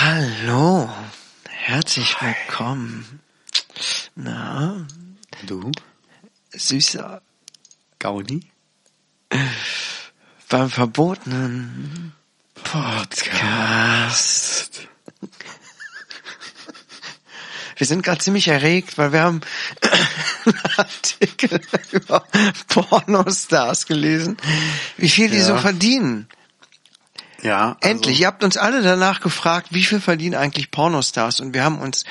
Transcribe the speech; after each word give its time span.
Hallo, 0.00 0.88
herzlich 1.48 2.16
willkommen. 2.20 3.20
Na, 4.14 4.86
Du? 5.46 5.70
süßer, 6.52 7.20
Gauni? 7.98 8.50
Beim 10.48 10.70
verbotenen 10.70 12.12
Podcast. 12.64 13.68
Wir 17.76 17.86
sind 17.86 18.02
gerade 18.02 18.18
ziemlich 18.18 18.48
erregt, 18.48 18.98
weil 18.98 19.12
wir 19.12 19.20
haben 19.22 19.40
einen 20.44 20.58
Artikel 20.76 21.60
über 21.92 22.24
Pornostars 22.68 23.86
gelesen, 23.86 24.36
wie 24.96 25.08
viel 25.08 25.30
die 25.30 25.36
Ja. 25.38 25.44
so 25.44 25.56
verdienen. 25.58 26.28
Ja. 27.40 27.76
also- 27.80 27.88
Endlich, 27.88 28.20
ihr 28.20 28.26
habt 28.26 28.42
uns 28.42 28.56
alle 28.56 28.82
danach 28.82 29.20
gefragt, 29.20 29.68
wie 29.70 29.84
viel 29.84 30.00
verdienen 30.00 30.34
eigentlich 30.34 30.72
Pornostars 30.72 31.38
und 31.38 31.54
wir 31.54 31.62
haben 31.62 31.78
uns 31.78 32.04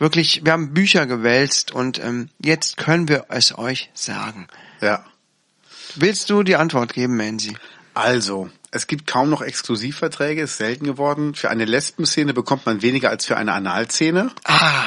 wirklich, 0.00 0.44
wir 0.44 0.50
haben 0.52 0.74
Bücher 0.74 1.06
gewälzt 1.06 1.70
und 1.70 2.00
ähm, 2.00 2.28
jetzt 2.40 2.76
können 2.78 3.06
wir 3.06 3.26
es 3.28 3.56
euch 3.56 3.90
sagen. 3.94 4.48
Ja. 4.80 5.04
Willst 5.94 6.30
du 6.30 6.42
die 6.42 6.56
Antwort 6.56 6.94
geben, 6.94 7.16
Mansi? 7.16 7.54
Also, 7.94 8.50
es 8.70 8.86
gibt 8.86 9.06
kaum 9.06 9.28
noch 9.30 9.42
Exklusivverträge, 9.42 10.42
ist 10.42 10.56
selten 10.56 10.86
geworden. 10.86 11.34
Für 11.34 11.50
eine 11.50 11.64
Lesbenszene 11.66 12.32
bekommt 12.32 12.64
man 12.66 12.80
weniger 12.82 13.10
als 13.10 13.26
für 13.26 13.36
eine 13.36 13.52
Analszene. 13.52 14.30
Ah, 14.44 14.84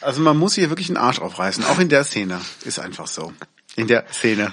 Also 0.00 0.20
man 0.20 0.36
muss 0.36 0.54
hier 0.56 0.68
wirklich 0.70 0.88
einen 0.88 0.96
Arsch 0.96 1.20
aufreißen, 1.20 1.64
auch 1.64 1.78
in 1.78 1.88
der 1.88 2.02
Szene. 2.04 2.40
Ist 2.64 2.80
einfach 2.80 3.06
so. 3.06 3.32
In 3.76 3.86
der 3.86 4.04
Szene. 4.12 4.52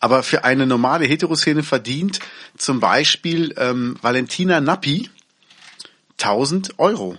Aber 0.00 0.22
für 0.22 0.44
eine 0.44 0.66
normale 0.66 1.06
Heteroszene 1.06 1.62
verdient 1.62 2.18
zum 2.58 2.80
Beispiel 2.80 3.54
ähm, 3.56 3.96
Valentina 4.02 4.60
Nappi 4.60 5.08
1000 6.20 6.78
Euro. 6.78 7.16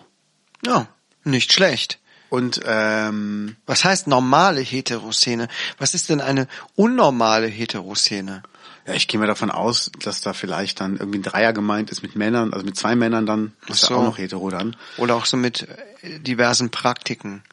ja, 0.65 0.87
nicht 1.23 1.53
schlecht. 1.53 1.99
Und 2.29 2.61
ähm, 2.65 3.55
Was 3.65 3.83
heißt 3.85 4.07
normale 4.07 4.61
Heteroszene? 4.61 5.47
Was 5.77 5.93
ist 5.93 6.09
denn 6.09 6.19
eine 6.21 6.47
unnormale 6.75 7.47
Heteroszene? 7.47 8.43
Ja, 8.85 8.93
ich 8.93 9.07
gehe 9.07 9.19
mal 9.19 9.27
davon 9.27 9.49
aus, 9.49 9.91
dass 9.99 10.21
da 10.21 10.33
vielleicht 10.33 10.81
dann 10.81 10.97
irgendwie 10.97 11.19
ein 11.19 11.23
Dreier 11.23 11.53
gemeint 11.53 11.89
ist 11.89 12.03
mit 12.03 12.15
Männern, 12.15 12.53
also 12.53 12.65
mit 12.65 12.75
zwei 12.75 12.95
Männern 12.95 13.25
dann. 13.25 13.53
Ist 13.67 13.85
Ach 13.85 13.89
ja 13.89 13.95
so. 13.95 13.95
auch 13.95 14.03
noch 14.03 14.17
hetero 14.17 14.49
dann. 14.49 14.75
Oder 14.97 15.15
auch 15.15 15.25
so 15.25 15.37
mit 15.37 15.67
äh, 16.01 16.19
diversen 16.19 16.69
Praktiken. 16.69 17.43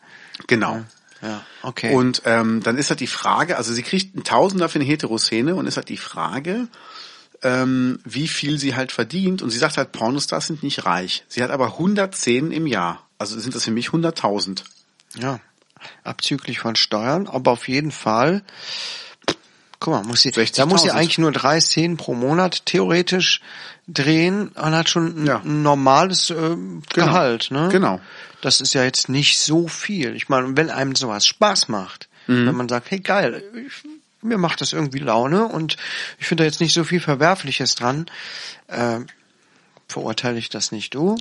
Genau. 0.47 0.83
Ja, 1.23 1.45
okay. 1.63 1.95
Und 1.95 2.23
ähm, 2.25 2.63
dann 2.63 2.79
ist 2.79 2.91
halt 2.91 3.01
die 3.01 3.07
Frage, 3.07 3.57
also 3.57 3.73
sie 3.73 3.83
kriegt 3.83 4.15
einen 4.15 4.25
Tausender 4.25 4.69
für 4.69 4.79
eine 4.79 4.89
Heteroszene 4.89 5.55
und 5.55 5.67
ist 5.67 5.77
halt 5.77 5.91
die 5.91 5.99
Frage, 5.99 6.69
ähm, 7.43 8.01
wie 8.05 8.27
viel 8.27 8.59
sie 8.59 8.75
halt 8.75 8.91
verdient. 8.91 9.43
Und 9.43 9.51
sie 9.51 9.59
sagt 9.59 9.77
halt, 9.77 9.93
Pornostars 9.93 10.47
sind 10.47 10.63
nicht 10.63 10.85
reich. 10.85 11.25
Sie 11.29 11.43
hat 11.43 11.51
aber 11.51 11.67
110 11.67 12.53
im 12.53 12.67
Jahr. 12.67 13.07
Also 13.19 13.39
sind 13.39 13.55
das 13.55 13.65
für 13.65 13.71
mich 13.71 13.91
100.000. 13.91 14.63
ja, 15.17 15.41
abzüglich 16.05 16.59
von 16.59 16.75
Steuern, 16.75 17.27
aber 17.27 17.53
auf 17.53 17.69
jeden 17.69 17.91
Fall. 17.91 18.43
Guck 19.81 19.95
mal, 19.95 20.03
muss 20.05 20.21
sie, 20.23 20.31
da 20.31 20.43
60.000. 20.43 20.67
muss 20.67 20.83
sie 20.83 20.91
eigentlich 20.91 21.19
nur 21.19 21.33
drei 21.33 21.59
Szenen 21.59 21.97
pro 21.97 22.15
Monat 22.15 22.67
theoretisch 22.67 23.41
drehen 23.89 24.49
und 24.49 24.75
hat 24.75 24.89
schon 24.91 25.23
ein, 25.23 25.27
Ja. 25.27 25.41
normales 25.43 26.31
äh, 26.31 26.57
Gehalt. 26.93 27.51
Ne? 27.51 27.69
Genau. 27.73 27.99
Das 28.43 28.61
ist 28.61 28.75
ja 28.75 28.85
jetzt 28.85 29.09
nicht 29.09 29.39
so 29.41 29.69
viel. 29.69 30.15
Ich 30.15 30.29
meine, 30.29 30.57
wenn 30.57 30.71
einem 30.71 30.95
sowas 30.95 31.27
Spaß 31.27 31.69
macht, 31.69 32.09
Mhm. 32.27 32.47
wenn 32.47 32.55
man 32.55 32.69
sagt, 32.69 32.91
hey 32.91 33.01
geil, 33.01 33.43
ich, 33.67 33.73
mir 34.23 34.37
macht 34.37 34.61
das 34.61 34.75
irgendwie 34.75 34.99
Laune 34.99 35.47
und 35.47 35.77
ich 36.19 36.27
finde 36.27 36.43
da 36.43 36.47
jetzt 36.47 36.61
nicht 36.61 36.75
so 36.75 36.85
viel 36.85 37.01
Verwerfliches 37.01 37.75
dran, 37.75 38.05
äh, 38.69 39.01
verurteile 39.89 40.39
ich 40.39 40.51
das 40.51 40.71
nicht 40.73 40.95
du. 40.95 41.17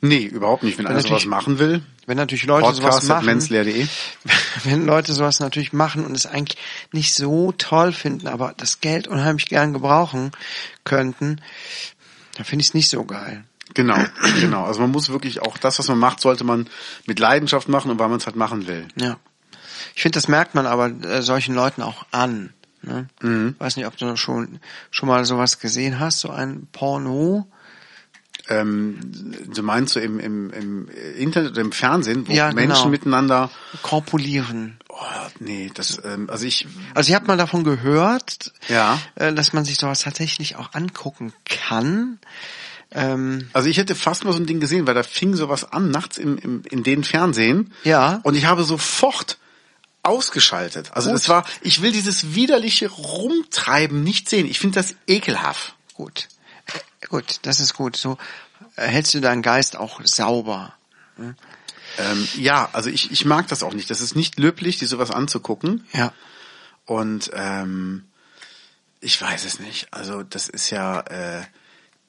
Nee, 0.00 0.24
überhaupt 0.24 0.62
nicht. 0.62 0.78
Wenn 0.78 0.86
einer 0.86 1.00
sowas 1.00 1.24
machen 1.24 1.58
will, 1.58 1.82
Wenn 2.06 2.16
natürlich 2.16 2.44
Leute 2.44 2.74
sowas 2.74 3.06
Podcast 3.06 3.10
at 3.10 3.24
machen, 3.24 3.88
wenn 4.64 4.86
Leute 4.86 5.12
sowas 5.12 5.40
natürlich 5.40 5.72
machen 5.72 6.04
und 6.04 6.14
es 6.14 6.26
eigentlich 6.26 6.58
nicht 6.92 7.14
so 7.14 7.52
toll 7.52 7.92
finden, 7.92 8.26
aber 8.28 8.54
das 8.56 8.80
Geld 8.80 9.08
unheimlich 9.08 9.46
gern 9.46 9.72
gebrauchen 9.72 10.32
könnten, 10.84 11.40
dann 12.36 12.44
finde 12.44 12.62
ich 12.62 12.68
es 12.68 12.74
nicht 12.74 12.88
so 12.88 13.04
geil. 13.04 13.44
Genau, 13.72 13.98
genau. 14.40 14.64
Also 14.64 14.80
man 14.80 14.90
muss 14.90 15.08
wirklich 15.08 15.40
auch 15.42 15.56
das, 15.58 15.78
was 15.78 15.88
man 15.88 15.98
macht, 15.98 16.20
sollte 16.20 16.44
man 16.44 16.68
mit 17.06 17.18
Leidenschaft 17.18 17.68
machen 17.68 17.90
und 17.90 17.98
weil 17.98 18.08
man 18.08 18.18
es 18.18 18.26
halt 18.26 18.36
machen 18.36 18.66
will. 18.66 18.86
Ja. 18.96 19.16
Ich 19.94 20.02
finde, 20.02 20.16
das 20.16 20.28
merkt 20.28 20.54
man 20.54 20.66
aber 20.66 20.88
äh, 20.88 21.22
solchen 21.22 21.54
Leuten 21.54 21.82
auch 21.82 22.06
an. 22.10 22.52
Ne? 22.82 23.08
Mhm. 23.22 23.56
Weiß 23.58 23.76
nicht, 23.76 23.86
ob 23.86 23.96
du 23.96 24.16
schon 24.16 24.60
schon 24.90 25.08
mal 25.08 25.24
sowas 25.24 25.58
gesehen 25.58 25.98
hast, 25.98 26.20
so 26.20 26.30
ein 26.30 26.68
Porno. 26.72 27.48
Ähm, 28.48 28.98
du 29.54 29.62
meinst 29.62 29.94
so 29.94 30.00
im, 30.00 30.18
im, 30.20 30.50
im 30.50 30.88
Internet 31.16 31.52
oder 31.52 31.62
im 31.62 31.72
Fernsehen, 31.72 32.28
wo 32.28 32.32
Ja, 32.32 32.52
Menschen 32.52 32.74
genau. 32.74 32.88
miteinander 32.90 33.50
Korpulieren. 33.82 34.76
Oh, 34.88 34.96
nee, 35.40 35.70
das, 35.74 36.00
ähm, 36.04 36.28
also 36.30 36.44
ich, 36.46 36.66
Also 36.94 37.08
ich 37.08 37.14
habe 37.14 37.26
mal 37.26 37.36
davon 37.38 37.64
gehört, 37.64 38.52
Ja. 38.68 39.00
äh, 39.14 39.32
dass 39.32 39.52
man 39.52 39.64
sich 39.64 39.78
sowas 39.78 40.00
tatsächlich 40.00 40.56
auch 40.56 40.74
angucken 40.74 41.32
kann. 41.46 42.18
Ähm, 42.92 43.48
also 43.54 43.68
ich 43.68 43.78
hätte 43.78 43.94
fast 43.94 44.24
mal 44.24 44.32
so 44.32 44.38
ein 44.38 44.46
Ding 44.46 44.60
gesehen, 44.60 44.86
weil 44.86 44.94
da 44.94 45.02
fing 45.02 45.34
sowas 45.34 45.64
an, 45.72 45.90
nachts 45.90 46.18
im, 46.18 46.38
im, 46.38 46.62
in 46.70 46.82
den 46.84 47.02
Fernsehen. 47.02 47.72
Ja. 47.82 48.20
Und 48.24 48.34
ich 48.36 48.44
habe 48.44 48.62
sofort 48.62 49.38
ausgeschaltet. 50.02 50.90
Also 50.92 51.10
Gut. 51.10 51.18
es 51.18 51.28
war, 51.28 51.44
ich 51.62 51.80
will 51.82 51.90
dieses 51.92 52.34
widerliche 52.34 52.88
Rumtreiben 52.90 54.04
nicht 54.04 54.28
sehen. 54.28 54.46
Ich 54.46 54.58
finde 54.60 54.76
das 54.80 54.94
ekelhaft. 55.06 55.74
gut, 55.94 56.28
gut, 57.08 57.40
das 57.42 57.60
ist 57.60 57.74
gut. 57.74 57.96
So 57.96 58.18
äh, 58.76 58.86
hältst 58.86 59.14
du 59.14 59.20
deinen 59.20 59.42
Geist 59.42 59.76
auch 59.76 60.00
sauber. 60.04 60.74
Ähm, 61.98 62.28
ja, 62.36 62.68
also 62.72 62.90
ich, 62.90 63.12
ich 63.12 63.24
mag 63.24 63.48
das 63.48 63.62
auch 63.62 63.74
nicht. 63.74 63.90
Das 63.90 64.00
ist 64.00 64.16
nicht 64.16 64.38
löblich, 64.38 64.78
dir 64.78 64.88
sowas 64.88 65.10
anzugucken. 65.10 65.86
Ja. 65.92 66.12
Und 66.86 67.30
ähm, 67.34 68.04
ich 69.00 69.20
weiß 69.20 69.44
es 69.44 69.60
nicht. 69.60 69.88
Also 69.92 70.22
das 70.22 70.48
ist 70.48 70.70
ja, 70.70 71.00
äh, 71.00 71.42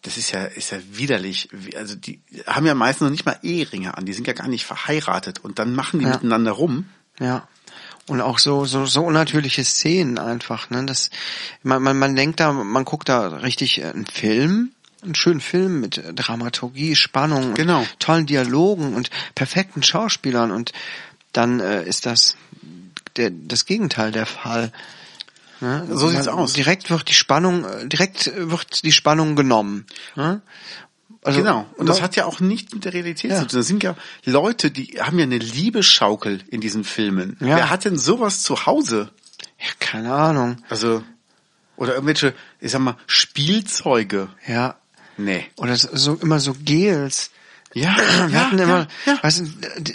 das 0.02 0.18
ist 0.18 0.32
ja, 0.32 0.44
ist 0.44 0.72
ja 0.72 0.80
widerlich. 0.92 1.50
Also 1.76 1.96
die 1.96 2.22
haben 2.48 2.66
ja 2.66 2.76
meistens 2.76 3.06
noch 3.06 3.12
nicht 3.12 3.26
mal 3.26 3.40
Eheringe 3.44 3.98
an. 3.98 4.06
Die 4.06 4.14
sind 4.14 4.28
ja 4.28 4.34
gar 4.34 4.48
nicht 4.48 4.66
verheiratet 4.66 5.40
und 5.40 5.60
dann 5.60 5.76
machen 5.76 6.00
die 6.00 6.06
Ja. 6.06 6.12
miteinander 6.14 6.52
rum. 6.52 6.90
Ja. 7.20 7.48
Und 8.08 8.22
auch 8.22 8.38
so, 8.38 8.66
so, 8.66 8.86
so 8.86 9.04
unnatürliche 9.04 9.64
Szenen 9.64 10.20
einfach, 10.20 10.70
ne? 10.70 10.86
Das, 10.86 11.10
man, 11.64 11.82
man, 11.82 11.98
man 11.98 12.16
denkt 12.16 12.40
da, 12.40 12.52
man 12.54 12.86
guckt 12.86 13.10
da 13.10 13.28
richtig 13.30 13.80
äh, 13.82 13.86
einen 13.86 14.06
Film, 14.06 14.75
einen 15.06 15.16
schönen 15.16 15.42
Film 15.42 15.80
mit 15.82 16.02
Dramaturgie, 16.16 16.96
Spannung, 16.96 17.50
und 17.50 17.56
Genau. 17.56 17.86
tollen 18.00 18.26
Dialogen 18.26 18.94
und 18.96 19.10
perfekten 19.36 19.84
Schauspielern 19.84 20.52
und 20.52 20.72
dann 21.34 21.60
äh, 21.60 21.84
ist 21.84 22.06
das 22.06 22.36
der, 23.18 23.30
das 23.32 23.66
Gegenteil 23.66 24.12
der 24.12 24.26
Fall. 24.26 24.72
Ne? 25.62 25.88
So 25.90 26.10
sieht's 26.10 26.26
Man- 26.26 26.36
aus. 26.36 26.54
Direkt 26.54 26.90
wird 26.90 27.08
die 27.10 27.14
Spannung, 27.14 27.64
äh, 27.66 27.88
direkt 27.88 28.32
wird 28.36 28.84
die 28.84 28.92
Spannung 28.92 29.36
genommen. 29.36 29.86
Ne? 30.16 30.42
Also, 31.24 31.40
genau. 31.40 31.66
Und 31.78 31.88
das 31.90 32.02
hat 32.02 32.16
ja 32.16 32.26
auch 32.26 32.40
nichts 32.40 32.74
mit 32.74 32.86
der 32.86 32.94
Realität 32.94 33.32
Ja. 33.32 33.38
zu 33.40 33.48
tun. 33.48 33.60
Das 33.60 33.68
sind 33.68 33.82
ja 33.84 33.96
Leute, 34.26 34.70
die 34.70 35.00
haben 35.02 35.18
ja 35.18 35.24
eine 35.24 35.38
Liebesschaukel 35.40 36.42
in 36.50 36.62
diesen 36.62 36.84
Filmen. 36.84 37.38
Ja. 37.40 37.48
Wer 37.56 37.70
hat 37.72 37.86
denn 37.86 37.98
sowas 37.98 38.44
zu 38.44 38.66
Hause? 38.66 39.10
ja, 39.60 39.68
keine 39.80 40.14
Ahnung. 40.14 40.58
Also, 40.70 41.02
oder 41.78 41.94
irgendwelche, 41.96 42.34
ich 42.60 42.72
sag 42.72 42.82
mal, 42.82 42.98
Spielzeuge. 43.08 44.28
Ja. 44.48 44.76
Nee. 45.18 45.50
Oder 45.58 45.76
so, 45.76 46.16
immer 46.16 46.40
so 46.40 46.54
Gels. 46.54 47.32
Ja, 47.74 47.96
Wir 48.28 48.30
ja, 48.30 48.46
hatten 48.46 48.60
immer, 48.60 48.88
ja, 49.06 49.14
ja. 49.14 49.24
weißt 49.24 49.44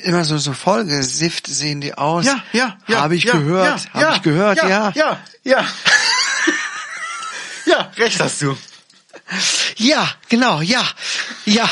immer 0.05 0.25
so, 0.25 0.39
so 0.39 0.53
vollgesifft 0.53 1.47
sehen 1.47 1.81
die 1.81 1.95
aus. 1.95 2.27
Ja, 2.27 2.43
ja, 2.53 2.79
ja. 2.87 3.01
Habe 3.01 3.17
ich 3.17 3.25
ja, 3.25 3.33
gehört, 3.33 3.85
ja, 3.85 3.95
habe 3.95 4.05
ja, 4.05 4.15
ich 4.17 4.23
gehört, 4.23 4.59
ja. 4.59 4.69
Ja, 4.69 4.93
ja, 4.95 5.21
ja. 5.45 5.67
ja, 7.67 7.93
recht 7.97 8.21
hast 8.21 8.43
du. 8.43 8.57
Ja, 9.77 10.09
genau, 10.29 10.61
ja, 10.61 10.85
ja. 11.47 11.69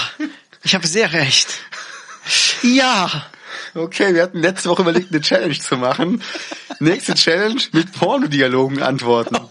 Ich 0.62 0.74
habe 0.74 0.86
sehr 0.86 1.12
recht. 1.12 1.48
Ja. 2.62 3.26
Okay, 3.74 4.14
wir 4.14 4.22
hatten 4.22 4.40
letzte 4.40 4.70
Woche 4.70 4.82
überlegt, 4.82 5.12
eine 5.12 5.20
Challenge 5.20 5.58
zu 5.58 5.76
machen. 5.76 6.22
Nächste 6.80 7.14
Challenge 7.14 7.60
mit 7.72 7.92
Pornodialogen 7.92 8.82
antworten. 8.82 9.36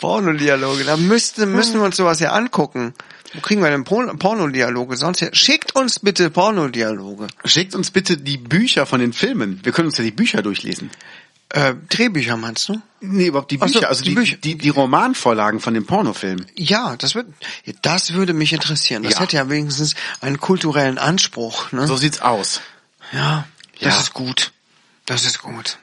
Pornodialoge, 0.00 0.84
da 0.84 0.96
müssten, 0.96 1.52
müssen 1.52 1.74
wir 1.74 1.82
uns 1.84 1.96
sowas 1.96 2.20
ja 2.20 2.32
angucken. 2.32 2.94
Wo 3.34 3.40
kriegen 3.40 3.62
wir 3.62 3.70
denn 3.70 3.84
Porn- 3.84 4.18
Pornodialoge? 4.18 4.96
Sonst 4.96 5.20
ja, 5.20 5.28
schickt 5.34 5.74
uns 5.76 5.98
bitte 5.98 6.30
Pornodialoge. 6.30 7.26
Schickt 7.44 7.74
uns 7.74 7.90
bitte 7.90 8.16
die 8.16 8.38
Bücher 8.38 8.86
von 8.86 9.00
den 9.00 9.12
Filmen. 9.12 9.60
Wir 9.64 9.72
können 9.72 9.88
uns 9.88 9.98
ja 9.98 10.04
die 10.04 10.12
Bücher 10.12 10.40
durchlesen. 10.42 10.90
Äh, 11.50 11.74
Drehbücher 11.88 12.36
meinst 12.36 12.68
du? 12.68 12.80
Nee, 13.00 13.26
überhaupt 13.28 13.50
die 13.50 13.58
Ach 13.60 13.68
so, 13.68 13.74
Bücher, 13.74 13.88
also 13.88 14.02
die 14.04 14.10
die, 14.10 14.14
Bücher. 14.14 14.36
die, 14.36 14.56
die 14.56 14.68
Romanvorlagen 14.68 15.60
von 15.60 15.72
dem 15.74 15.86
Pornofilm. 15.86 16.44
Ja, 16.56 16.96
das 16.96 17.14
wird, 17.14 17.26
das 17.82 18.12
würde 18.12 18.34
mich 18.34 18.52
interessieren. 18.52 19.02
Das 19.02 19.14
Ja. 19.14 19.20
hätte 19.20 19.36
ja 19.36 19.48
wenigstens 19.48 19.94
einen 20.20 20.40
kulturellen 20.40 20.98
Anspruch. 20.98 21.72
Ne? 21.72 21.86
So 21.86 21.96
sieht's 21.96 22.20
aus. 22.20 22.60
Ja, 23.12 23.46
das 23.80 23.94
Ja. 23.94 24.00
ist 24.00 24.12
gut. 24.14 24.52
Das 25.06 25.24
ist 25.24 25.40
gut. 25.40 25.78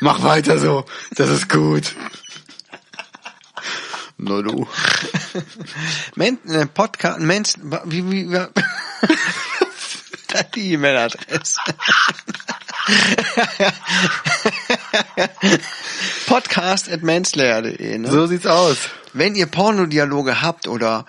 Mach 0.00 0.22
weiter 0.22 0.58
so. 0.58 0.84
Das 1.16 1.30
ist 1.30 1.48
gut. 1.48 1.94
Na 4.18 4.42
du. 4.42 4.68
Men, 6.14 6.38
äh, 6.48 6.66
Podcast, 6.66 7.20
Mens, 7.20 7.54
wie, 7.84 8.10
wie, 8.10 8.30
wie 8.30 8.46
die 10.54 10.72
E-Mail-Adresse. 10.72 11.58
Podcast 16.26 16.90
at 16.90 17.02
manslayer.de, 17.02 17.98
ne? 17.98 18.10
So 18.10 18.26
sieht's 18.26 18.46
aus. 18.46 18.76
Wenn 19.12 19.34
ihr 19.34 19.46
Pornodialoge 19.46 20.42
habt 20.42 20.68
oder 20.68 21.04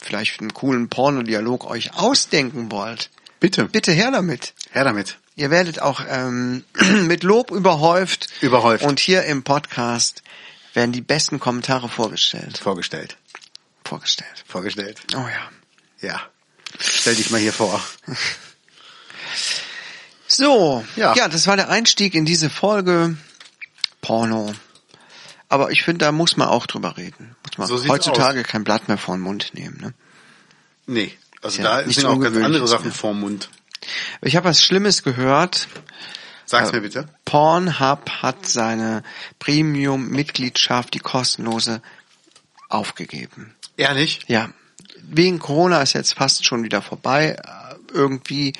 vielleicht 0.00 0.40
einen 0.40 0.52
coolen 0.52 0.88
Pornodialog 0.88 1.64
euch 1.70 1.94
ausdenken 1.94 2.70
wollt, 2.70 3.10
Bitte. 3.40 3.64
bitte 3.64 3.92
her 3.92 4.10
damit. 4.10 4.54
Her 4.70 4.84
damit. 4.84 5.18
Ihr 5.34 5.50
werdet 5.50 5.80
auch 5.80 6.02
ähm, 6.08 6.64
mit 7.06 7.22
Lob 7.22 7.50
überhäuft. 7.50 8.28
Überhäuft. 8.40 8.84
Und 8.84 9.00
hier 9.00 9.24
im 9.24 9.42
Podcast 9.42 10.22
werden 10.74 10.92
die 10.92 11.00
besten 11.00 11.40
Kommentare 11.40 11.88
vorgestellt. 11.88 12.58
Vorgestellt. 12.58 13.16
Vorgestellt. 13.84 14.44
Vorgestellt. 14.46 15.00
Oh 15.14 15.18
ja. 15.18 15.50
Ja. 16.08 16.20
Stell 16.78 17.14
dich 17.14 17.30
mal 17.30 17.40
hier 17.40 17.52
vor. 17.52 17.80
So, 20.26 20.82
Ja. 20.96 21.14
ja. 21.14 21.28
das 21.28 21.46
war 21.46 21.56
der 21.56 21.68
Einstieg 21.68 22.14
in 22.14 22.24
diese 22.24 22.48
Folge 22.48 23.16
Porno. 24.00 24.54
Aber 25.50 25.70
ich 25.70 25.82
finde, 25.82 26.06
da 26.06 26.12
muss 26.12 26.38
man 26.38 26.48
auch 26.48 26.66
drüber 26.66 26.96
reden. 26.96 27.36
Muss 27.46 27.58
man 27.58 27.68
So 27.68 27.86
heutzutage 27.88 28.42
kein 28.42 28.64
Blatt 28.64 28.88
mehr 28.88 28.96
vor 28.96 29.14
den 29.16 29.20
Mund 29.20 29.50
nehmen. 29.52 29.78
Ne? 29.78 29.94
Nee. 30.86 31.18
Also 31.42 31.60
Ja, 31.60 31.82
da 31.82 31.90
sind 31.90 32.06
auch 32.06 32.18
ganz 32.18 32.36
andere 32.38 32.66
Sachen 32.66 32.86
mehr. 32.86 32.94
vorm 32.94 33.20
Mund. 33.20 33.50
Ich 34.20 34.36
habe 34.36 34.48
was 34.48 34.62
Schlimmes 34.62 35.02
gehört. 35.02 35.68
Sag's 36.44 36.70
Äh, 36.70 36.72
mir 36.76 36.80
bitte. 36.82 37.08
Pornhub 37.24 38.10
hat 38.22 38.46
seine 38.46 39.02
Premium-Mitgliedschaft, 39.38 40.94
die 40.94 40.98
kostenlose, 40.98 41.82
aufgegeben. 42.68 43.54
Ehrlich? 43.76 44.20
Ja, 44.28 44.50
wegen 45.02 45.38
Corona 45.38 45.82
ist 45.82 45.92
jetzt 45.94 46.14
fast 46.14 46.46
schon 46.46 46.62
wieder 46.64 46.80
vorbei 46.82 47.36
äh, 47.42 47.74
irgendwie 47.92 48.54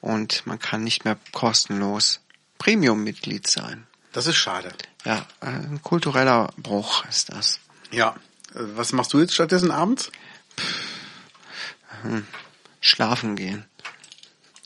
und 0.00 0.46
man 0.46 0.58
kann 0.58 0.84
nicht 0.84 1.04
mehr 1.04 1.16
kostenlos 1.32 2.20
Premium-Mitglied 2.58 3.46
sein. 3.46 3.86
Das 4.12 4.26
ist 4.26 4.36
schade. 4.36 4.72
Ja, 5.04 5.26
äh, 5.40 5.46
ein 5.46 5.80
kultureller 5.82 6.50
Bruch 6.56 7.04
ist 7.06 7.32
das. 7.32 7.58
Ja. 7.90 8.14
Was 8.52 8.92
machst 8.92 9.12
du 9.12 9.18
jetzt 9.18 9.34
stattdessen 9.34 9.70
abends? 9.72 10.12
Schlafen 12.80 13.34
gehen. 13.34 13.64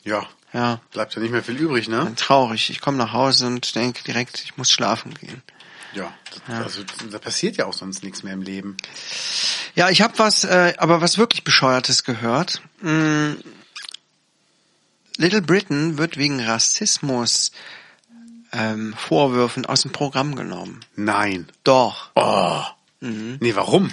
Ja. 0.09 0.27
Ja, 0.51 0.81
Bleibt 0.91 1.13
ja 1.13 1.21
nicht 1.21 1.31
mehr 1.31 1.43
viel 1.43 1.57
übrig, 1.57 1.87
ne? 1.87 1.97
dann 1.97 2.15
traurig. 2.15 2.71
Ich 2.71 2.81
komme 2.81 2.97
nach 2.97 3.13
Hause 3.13 3.45
und 3.45 3.75
denke 3.75 4.03
direkt, 4.03 4.41
ich 4.43 4.57
muss 4.57 4.71
schlafen 4.71 5.13
gehen. 5.13 5.43
Ja. 5.93 6.11
Das, 6.47 6.63
Also 6.63 6.81
da 7.11 7.19
passiert 7.19 7.57
ja 7.57 7.65
auch 7.67 7.73
sonst 7.73 8.03
nichts 8.03 8.23
mehr 8.23 8.33
im 8.33 8.41
Leben. 8.41 8.75
Ja, 9.75 9.89
ich 9.89 10.01
habe 10.01 10.17
was, 10.17 10.43
äh, 10.43 10.73
aber 10.77 11.01
was 11.01 11.19
wirklich 11.19 11.43
bescheuertes 11.43 12.03
gehört. 12.03 12.63
Mm, 12.81 13.33
Little 15.17 15.43
Britain 15.43 15.99
wird 15.99 16.17
wegen 16.17 16.39
Rassismus 16.41 17.51
ähm, 18.51 18.95
Vorwürfen 18.97 19.67
aus 19.67 19.81
dem 19.81 19.91
Programm 19.91 20.35
genommen. 20.35 20.79
Nein. 20.95 21.47
Doch. 21.63 22.09
Oh. 22.15 22.63
Mhm. 23.01 23.37
Nee, 23.39 23.55
warum? 23.55 23.89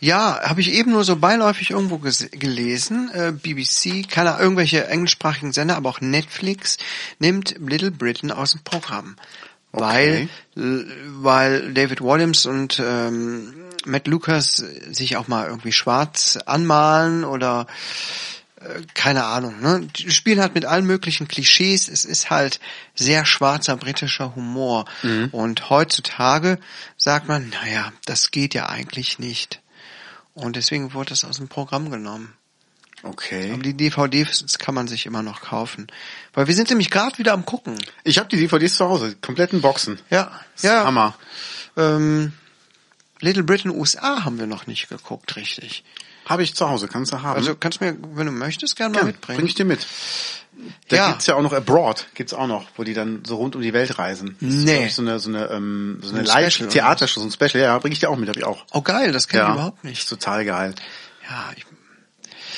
Ja, 0.00 0.40
habe 0.42 0.60
ich 0.60 0.72
eben 0.72 0.90
nur 0.90 1.04
so 1.04 1.16
beiläufig 1.16 1.70
irgendwo 1.70 1.98
gelesen. 1.98 3.10
Äh, 3.12 3.32
BBC, 3.32 4.08
keine 4.08 4.38
irgendwelche 4.38 4.86
englischsprachigen 4.88 5.52
Sender, 5.52 5.76
aber 5.76 5.90
auch 5.90 6.00
Netflix 6.00 6.76
nimmt 7.20 7.54
Little 7.60 7.92
Britain 7.92 8.32
aus 8.32 8.52
dem 8.52 8.62
Programm. 8.64 9.16
Weil, 9.70 10.28
l- 10.56 10.86
weil 11.20 11.72
David 11.74 12.00
Williams 12.00 12.46
und 12.46 12.82
ähm, 12.84 13.54
Matt 13.84 14.08
Lucas 14.08 14.56
sich 14.90 15.16
auch 15.18 15.28
mal 15.28 15.46
irgendwie 15.46 15.72
schwarz 15.72 16.38
anmalen 16.46 17.22
oder 17.24 17.66
äh, 17.68 17.74
keine 18.94 19.24
Ahnung, 19.24 19.60
ne? 19.60 19.88
Die 19.96 20.10
spielen 20.10 20.40
halt 20.40 20.54
mit 20.54 20.64
allen 20.64 20.86
möglichen 20.86 21.28
Klischees. 21.28 21.88
Es 21.88 22.04
ist 22.04 22.30
halt 22.30 22.60
sehr 22.94 23.24
schwarzer 23.24 23.76
britischer 23.76 24.34
Humor. 24.34 24.84
Und 25.32 25.70
heutzutage 25.70 26.58
sagt 26.96 27.28
man, 27.28 27.50
naja, 27.50 27.92
das 28.06 28.30
geht 28.30 28.54
ja 28.54 28.68
eigentlich 28.68 29.18
nicht. 29.18 29.60
Und 30.34 30.56
deswegen 30.56 30.94
wurde 30.94 31.10
das 31.10 31.24
aus 31.24 31.36
dem 31.36 31.48
Programm 31.48 31.90
genommen. 31.90 32.34
Okay. 33.02 33.52
Aber 33.52 33.62
die 33.62 33.76
DVDs 33.76 34.58
kann 34.58 34.74
man 34.74 34.88
sich 34.88 35.06
immer 35.06 35.22
noch 35.22 35.40
kaufen. 35.40 35.86
Weil 36.32 36.48
wir 36.48 36.54
sind 36.54 36.68
nämlich 36.70 36.90
gerade 36.90 37.18
wieder 37.18 37.32
am 37.32 37.44
gucken. 37.44 37.78
Ich 38.02 38.18
habe 38.18 38.28
die 38.28 38.36
DVDs 38.36 38.76
zu 38.76 38.88
Hause, 38.88 39.16
kompletten 39.20 39.60
Boxen. 39.60 40.00
Ja, 40.10 40.32
ja. 40.62 40.84
Hammer. 40.84 41.16
Ähm, 41.76 42.32
Little 43.20 43.44
Britain 43.44 43.70
USA 43.70 44.24
haben 44.24 44.38
wir 44.38 44.46
noch 44.46 44.66
nicht 44.66 44.88
geguckt, 44.88 45.36
richtig. 45.36 45.84
Habe 46.28 46.42
ich 46.42 46.54
zu 46.54 46.68
Hause, 46.68 46.88
kannst 46.88 47.12
du 47.12 47.22
haben. 47.22 47.36
Also 47.36 47.54
kannst 47.56 47.80
du 47.80 47.86
mir, 47.86 47.96
wenn 48.14 48.26
du 48.26 48.32
möchtest, 48.32 48.76
gerne 48.76 48.94
mal 48.94 49.00
ja, 49.00 49.06
mitbringen. 49.06 49.38
bring 49.38 49.46
ich 49.46 49.54
dir 49.54 49.64
mit. 49.64 49.86
Da 50.88 50.96
Ja. 50.96 51.08
gibt's 51.10 51.26
ja 51.26 51.36
auch 51.36 51.42
noch 51.42 51.52
Abroad, 51.52 52.06
gibt's 52.14 52.34
auch 52.34 52.46
noch, 52.48 52.66
wo 52.76 52.82
die 52.84 52.92
dann 52.92 53.22
so 53.24 53.36
rund 53.36 53.54
um 53.56 53.62
die 53.62 53.72
Welt 53.72 53.98
reisen. 53.98 54.36
Das 54.40 54.50
ist, 54.50 54.64
Nee. 54.64 54.74
glaub 54.74 54.86
ich, 54.86 54.94
so 54.94 55.02
eine 55.02 55.20
so 55.20 55.28
eine 55.30 55.46
ähm, 55.50 56.00
so 56.02 56.10
eine 56.10 56.20
Ein 56.20 56.24
Live 56.26 56.58
Theatershow, 56.68 57.20
so 57.20 57.26
ein 57.26 57.32
Special. 57.32 57.62
Ja, 57.62 57.78
bring 57.78 57.92
ich 57.92 58.00
dir 58.00 58.10
auch 58.10 58.16
mit, 58.16 58.28
habe 58.28 58.38
ich 58.40 58.44
auch. 58.44 58.64
Oh 58.72 58.82
geil, 58.82 59.12
das 59.12 59.28
kenne 59.28 59.44
ja, 59.44 59.48
ich 59.50 59.54
überhaupt 59.54 59.84
nicht. 59.84 59.98
Ist 60.00 60.08
total 60.08 60.44
geil. 60.44 60.74
Ja, 61.30 61.50
ich, 61.56 61.64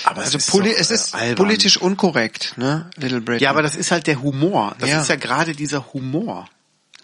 Aber 0.04 0.20
also 0.22 0.38
es 0.38 0.46
ist, 0.46 0.50
poli 0.50 0.70
doch, 0.70 0.78
es 0.78 0.90
äh, 0.90 0.94
ist 0.94 1.14
albern. 1.14 1.36
politisch 1.36 1.76
unkorrekt, 1.76 2.54
ne? 2.56 2.88
Little 2.96 3.20
Britain. 3.20 3.42
Ja, 3.42 3.50
aber 3.50 3.62
das 3.62 3.76
ist 3.76 3.90
halt 3.90 4.06
der 4.06 4.22
Humor. 4.22 4.74
Das 4.78 4.88
Ja. 4.88 5.02
ist 5.02 5.08
ja 5.08 5.16
gerade 5.16 5.52
dieser 5.54 5.92
Humor. 5.92 6.48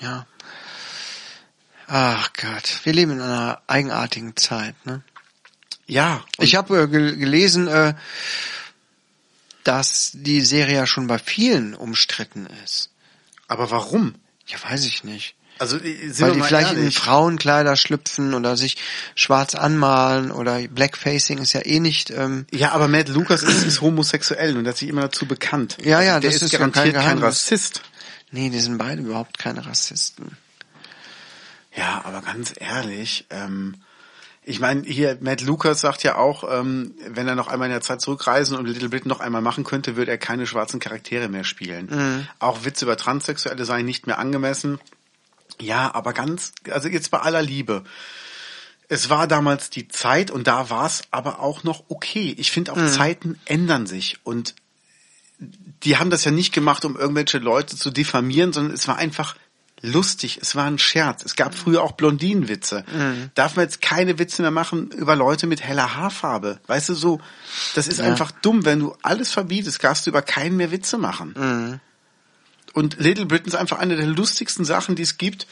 Ja. 0.00 0.26
Ach 1.88 2.30
Gott, 2.32 2.80
wir 2.84 2.92
leben 2.94 3.12
in 3.12 3.20
einer 3.20 3.60
eigenartigen 3.66 4.34
Zeit, 4.36 4.74
ne? 4.86 5.02
Ja. 5.87 6.25
Ich 6.38 6.56
habe 6.56 6.83
äh, 6.83 6.88
gel- 6.88 7.17
gelesen, 7.17 7.69
äh, 7.69 7.94
dass 9.65 10.12
die 10.14 10.40
Serie 10.43 10.76
ja 10.76 10.87
schon 10.87 11.07
bei 11.07 11.19
vielen 11.19 11.75
umstritten 11.75 12.47
ist. 12.64 12.90
aber 13.49 13.71
warum? 13.71 14.14
Ja, 14.47 14.59
weiß 14.62 14.85
ich 14.87 15.02
nicht. 15.05 15.35
Also 15.59 15.78
äh, 15.78 15.99
Weil 16.21 16.33
die 16.33 16.43
vielleicht 16.43 16.73
in 16.73 16.78
ehrlich. 16.78 16.99
Frauenkleider 16.99 17.75
schlüpfen 17.76 18.35
oder 18.35 18.57
sich 18.57 18.76
schwarz 19.14 19.55
anmalen 19.55 20.31
oder 20.31 20.61
Blackfacing 20.69 21.38
ist 21.38 21.52
ja 21.55 21.64
eh 21.64 21.81
nicht. 21.81 22.11
Ähm, 22.11 22.47
Ja, 22.52 22.73
aber 22.73 22.87
Matt 22.88 23.09
Lucas 23.09 23.43
ist, 23.43 23.64
ist 23.64 23.81
homosexuell 23.81 24.57
und 24.57 24.69
hat 24.69 24.76
sich 24.76 24.88
immer 24.88 25.00
dazu 25.02 25.26
bekannt. 25.26 25.78
Ja, 25.83 26.00
ja, 26.02 26.16
also 26.16 26.28
der 26.28 26.31
das 26.33 26.43
ist, 26.43 26.52
garantiert 26.52 26.95
kein 26.95 27.05
kein. 27.05 27.19
Rassist. 27.19 27.83
nee, 28.31 28.50
die 28.50 28.61
sind 28.61 28.76
beide 28.78 29.00
überhaupt 29.02 29.38
keine 29.38 29.64
Rassisten. 29.66 30.37
Ja, 31.75 32.02
aber 32.05 32.21
ganz 32.23 32.52
ehrlich, 32.57 33.26
ähm, 33.31 33.75
ich 34.49 34.61
meine, 34.61 34.83
hier 34.83 35.19
Matt 35.21 35.41
Lucas 35.43 35.81
sagt 35.81 36.05
ja 36.05 36.17
auch, 36.17 36.45
ähm, 36.49 36.95
wenn 37.09 37.26
er 37.26 37.35
noch 37.35 37.49
einmal 37.49 37.67
in 37.67 37.73
der 37.73 37.81
Zeit 37.81 38.00
zurückreisen 38.00 38.57
und 38.57 38.67
Little 38.67 38.88
Britain 38.88 39.09
noch 39.09 39.19
einmal 39.19 39.43
machen 39.43 39.65
könnte, 39.65 39.97
würde 39.97 40.12
er 40.12 40.19
keine 40.19 40.47
schwarzen 40.47 40.79
Charaktere 40.79 41.29
mehr 41.29 41.43
spielen. 41.43 41.88
Mhm. 41.91 42.29
Auch 42.38 42.65
Witze 42.65 42.85
über 42.85 42.97
Transsexuelle 42.97 43.65
seien 43.65 43.85
nicht 43.85 44.07
mehr 44.07 44.21
angemessen. 44.21 44.79
Ja, 45.61 45.93
aber 45.93 46.12
ganz, 46.12 46.53
also 46.71 46.87
jetzt 46.87 47.11
bei 47.11 47.19
aller 47.19 47.43
Liebe. 47.43 47.83
Es 48.88 49.11
war 49.11 49.26
damals 49.26 49.69
die 49.69 49.88
Zeit 49.88 50.31
und 50.31 50.47
da 50.47 50.71
war 50.71 50.87
es 50.87 51.03
aber 51.11 51.41
auch 51.41 51.65
noch 51.65 51.83
okay. 51.88 52.33
Ich 52.38 52.53
finde 52.53 52.73
Mhm. 52.73 52.79
auch 52.79 52.87
Zeiten 52.88 53.41
ändern 53.47 53.88
sich 53.88 54.21
und 54.23 54.55
die 55.83 55.97
haben 55.97 56.11
das 56.11 56.25
ja 56.25 56.31
nicht 56.31 56.55
gemacht, 56.55 56.85
um 56.85 56.97
irgendwelche 56.97 57.38
Leute 57.38 57.76
zu 57.76 57.91
diffamieren, 57.91 58.53
sondern 58.53 58.73
es 58.73 58.87
war 58.87 58.97
einfach 58.97 59.35
lustig. 59.83 60.38
Es 60.40 60.56
war 60.56 60.64
ein 60.64 60.78
Scherz. 60.78 61.25
Es 61.25 61.37
gab 61.37 61.54
früher 61.54 61.83
auch 61.83 61.92
Blondinenwitze. 61.92 62.85
Darf 63.35 63.56
man 63.56 63.64
jetzt 63.64 63.83
keine 63.83 64.18
Witze 64.18 64.42
mehr 64.42 64.50
machen 64.50 64.90
über 64.90 65.16
Leute 65.16 65.47
mit 65.47 65.62
heller 65.62 65.97
Haarfarbe? 65.97 66.61
Weißt 66.66 66.88
du, 66.88 66.95
so, 66.95 67.21
das 67.75 67.88
ist 67.88 68.00
einfach 68.00 68.30
dumm. 68.30 68.64
Wenn 68.64 68.80
du 68.80 68.97
alles 69.02 69.33
verbietest, 69.33 69.83
darfst 69.85 70.06
du 70.06 70.11
über 70.11 70.23
keinen 70.23 70.56
mehr 70.56 70.71
Witze 70.71 70.99
machen. 70.99 71.80
Und 72.73 72.99
Little 72.99 73.26
Britain 73.26 73.49
ist 73.49 73.54
einfach 73.54 73.78
eine 73.78 73.97
der 73.97 74.06
lustigsten 74.06 74.64
Sachen, 74.64 74.97
die 74.97 75.02
es 75.02 75.18
gibt, 75.18 75.47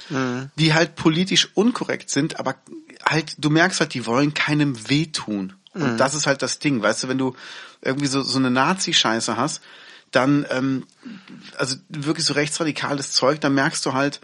die 0.56 0.74
halt 0.74 0.94
politisch 0.94 1.48
unkorrekt 1.54 2.10
sind, 2.10 2.38
aber 2.38 2.56
halt, 3.04 3.36
du 3.38 3.50
merkst 3.50 3.80
halt, 3.80 3.94
die 3.94 4.06
wollen 4.06 4.34
keinem 4.34 4.88
wehtun. 4.90 5.54
Und 5.72 5.98
das 5.98 6.14
ist 6.14 6.26
halt 6.26 6.42
das 6.42 6.58
Ding, 6.58 6.82
weißt 6.82 7.04
du, 7.04 7.08
wenn 7.08 7.18
du 7.18 7.34
irgendwie 7.82 8.06
so, 8.06 8.22
so 8.22 8.38
eine 8.38 8.50
Nazi-Scheiße 8.50 9.36
hast, 9.36 9.60
dann, 10.14 10.46
ähm, 10.50 10.86
also 11.56 11.76
wirklich 11.88 12.26
so 12.26 12.34
rechtsradikales 12.34 13.12
Zeug, 13.12 13.40
dann 13.40 13.54
merkst 13.54 13.84
du 13.86 13.92
halt, 13.92 14.20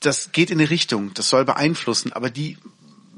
das 0.00 0.32
geht 0.32 0.50
in 0.50 0.60
eine 0.60 0.70
Richtung, 0.70 1.14
das 1.14 1.28
soll 1.28 1.44
beeinflussen, 1.44 2.12
aber 2.12 2.30
die, 2.30 2.58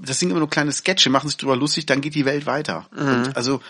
das 0.01 0.19
sind 0.21 0.31
immer 0.31 0.39
nur 0.39 0.51
kleine 0.51 0.73
Sketche, 0.73 1.11
machen 1.11 1.29
sich 1.29 1.37
drüber 1.37 1.57
lustig, 1.57 1.87
dann 1.87 2.01
geht 2.01 2.15
die 2.15 2.25
Welt 2.25 2.47
weiter. 2.47 2.87
Und 3.25 3.37
also 3.37 3.61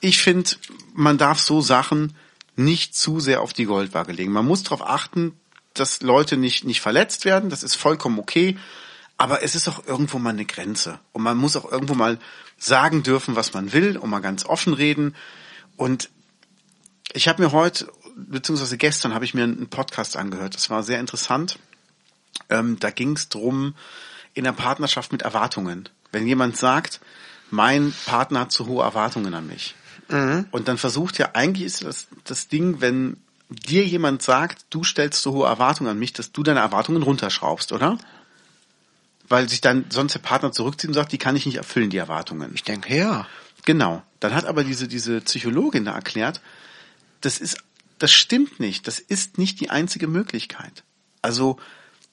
ich 0.00 0.20
finde, 0.20 0.50
man 0.94 1.18
darf 1.18 1.40
so 1.40 1.60
Sachen 1.60 2.14
nicht 2.56 2.96
zu 2.96 3.20
sehr 3.20 3.42
auf 3.42 3.52
die 3.52 3.66
Goldwaage 3.66 4.12
legen. 4.12 4.32
Man 4.32 4.46
muss 4.46 4.62
darauf 4.62 4.86
achten, 4.86 5.32
dass 5.74 6.00
Leute 6.02 6.36
nicht, 6.36 6.64
nicht 6.64 6.80
verletzt 6.80 7.24
werden. 7.24 7.50
Das 7.50 7.62
ist 7.62 7.74
vollkommen 7.74 8.18
okay. 8.18 8.56
Aber 9.18 9.42
es 9.42 9.54
ist 9.54 9.68
auch 9.68 9.86
irgendwo 9.86 10.18
mal 10.18 10.30
eine 10.30 10.44
Grenze. 10.44 10.98
Und 11.12 11.22
man 11.22 11.36
muss 11.36 11.56
auch 11.56 11.70
irgendwo 11.70 11.94
mal 11.94 12.18
sagen 12.58 13.02
dürfen, 13.02 13.36
was 13.36 13.54
man 13.54 13.72
will 13.72 13.96
und 13.96 14.10
mal 14.10 14.20
ganz 14.20 14.44
offen 14.44 14.74
reden. 14.74 15.14
Und 15.76 16.10
ich 17.12 17.28
habe 17.28 17.42
mir 17.42 17.52
heute, 17.52 17.90
beziehungsweise 18.16 18.76
gestern, 18.76 19.14
habe 19.14 19.24
ich 19.24 19.34
mir 19.34 19.44
einen 19.44 19.68
Podcast 19.68 20.16
angehört. 20.16 20.54
Das 20.54 20.70
war 20.70 20.82
sehr 20.82 21.00
interessant. 21.00 21.58
Ähm, 22.50 22.78
da 22.78 22.90
ging 22.90 23.12
es 23.12 23.28
drum 23.28 23.74
in 24.34 24.44
der 24.44 24.52
Partnerschaft 24.52 25.12
mit 25.12 25.22
Erwartungen. 25.22 25.88
Wenn 26.12 26.26
jemand 26.26 26.56
sagt, 26.56 27.00
mein 27.50 27.94
Partner 28.06 28.40
hat 28.40 28.52
zu 28.52 28.66
hohe 28.66 28.84
Erwartungen 28.84 29.32
an 29.34 29.46
mich. 29.46 29.74
Mhm. 30.08 30.46
Und 30.50 30.68
dann 30.68 30.78
versucht 30.78 31.18
ja, 31.18 31.30
eigentlich 31.34 31.66
ist 31.66 31.84
das, 31.84 32.06
das 32.24 32.48
Ding, 32.48 32.80
wenn 32.80 33.16
dir 33.48 33.84
jemand 33.84 34.22
sagt, 34.22 34.66
du 34.70 34.84
stellst 34.84 35.22
zu 35.22 35.32
hohe 35.32 35.46
Erwartungen 35.46 35.90
an 35.90 35.98
mich, 35.98 36.12
dass 36.12 36.32
du 36.32 36.42
deine 36.42 36.60
Erwartungen 36.60 37.02
runterschraubst, 37.02 37.72
oder? 37.72 37.98
Weil 39.28 39.48
sich 39.48 39.60
dann 39.60 39.86
sonst 39.88 40.14
der 40.14 40.20
Partner 40.20 40.52
zurückzieht 40.52 40.88
und 40.88 40.94
sagt, 40.94 41.12
die 41.12 41.18
kann 41.18 41.36
ich 41.36 41.46
nicht 41.46 41.56
erfüllen, 41.56 41.90
die 41.90 41.96
Erwartungen. 41.96 42.52
Ich 42.54 42.64
denke, 42.64 42.96
ja. 42.96 43.26
Genau. 43.64 44.02
Dann 44.20 44.34
hat 44.34 44.46
aber 44.46 44.64
diese, 44.64 44.86
diese 44.86 45.20
Psychologin 45.20 45.84
da 45.84 45.94
erklärt, 45.94 46.40
das 47.26 47.38
ist, 47.38 47.58
das 47.98 48.12
stimmt 48.12 48.60
nicht. 48.60 48.86
Das 48.86 48.98
ist 49.00 49.36
nicht 49.36 49.60
die 49.60 49.70
einzige 49.70 50.06
Möglichkeit. 50.06 50.84
Also, 51.22 51.58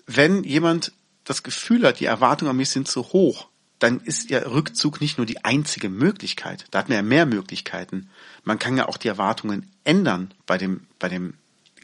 wenn 0.07 0.43
jemand 0.43 0.91
das 1.23 1.43
Gefühl 1.43 1.85
hat, 1.85 1.99
die 1.99 2.05
Erwartungen 2.05 2.49
an 2.49 2.57
mich 2.57 2.69
sind 2.69 2.87
zu 2.87 3.03
hoch, 3.13 3.47
dann 3.79 3.99
ist 3.99 4.29
ja 4.29 4.39
Rückzug 4.39 5.01
nicht 5.01 5.17
nur 5.17 5.27
die 5.27 5.43
einzige 5.43 5.89
Möglichkeit. 5.89 6.65
Da 6.71 6.79
hat 6.79 6.89
man 6.89 6.95
ja 6.95 7.01
mehr 7.03 7.25
Möglichkeiten. 7.25 8.09
Man 8.43 8.57
kann 8.57 8.75
ja 8.75 8.87
auch 8.87 8.97
die 8.97 9.07
Erwartungen 9.07 9.71
ändern 9.83 10.33
bei 10.45 10.57
dem, 10.57 10.87
bei 10.99 11.09
dem 11.09 11.35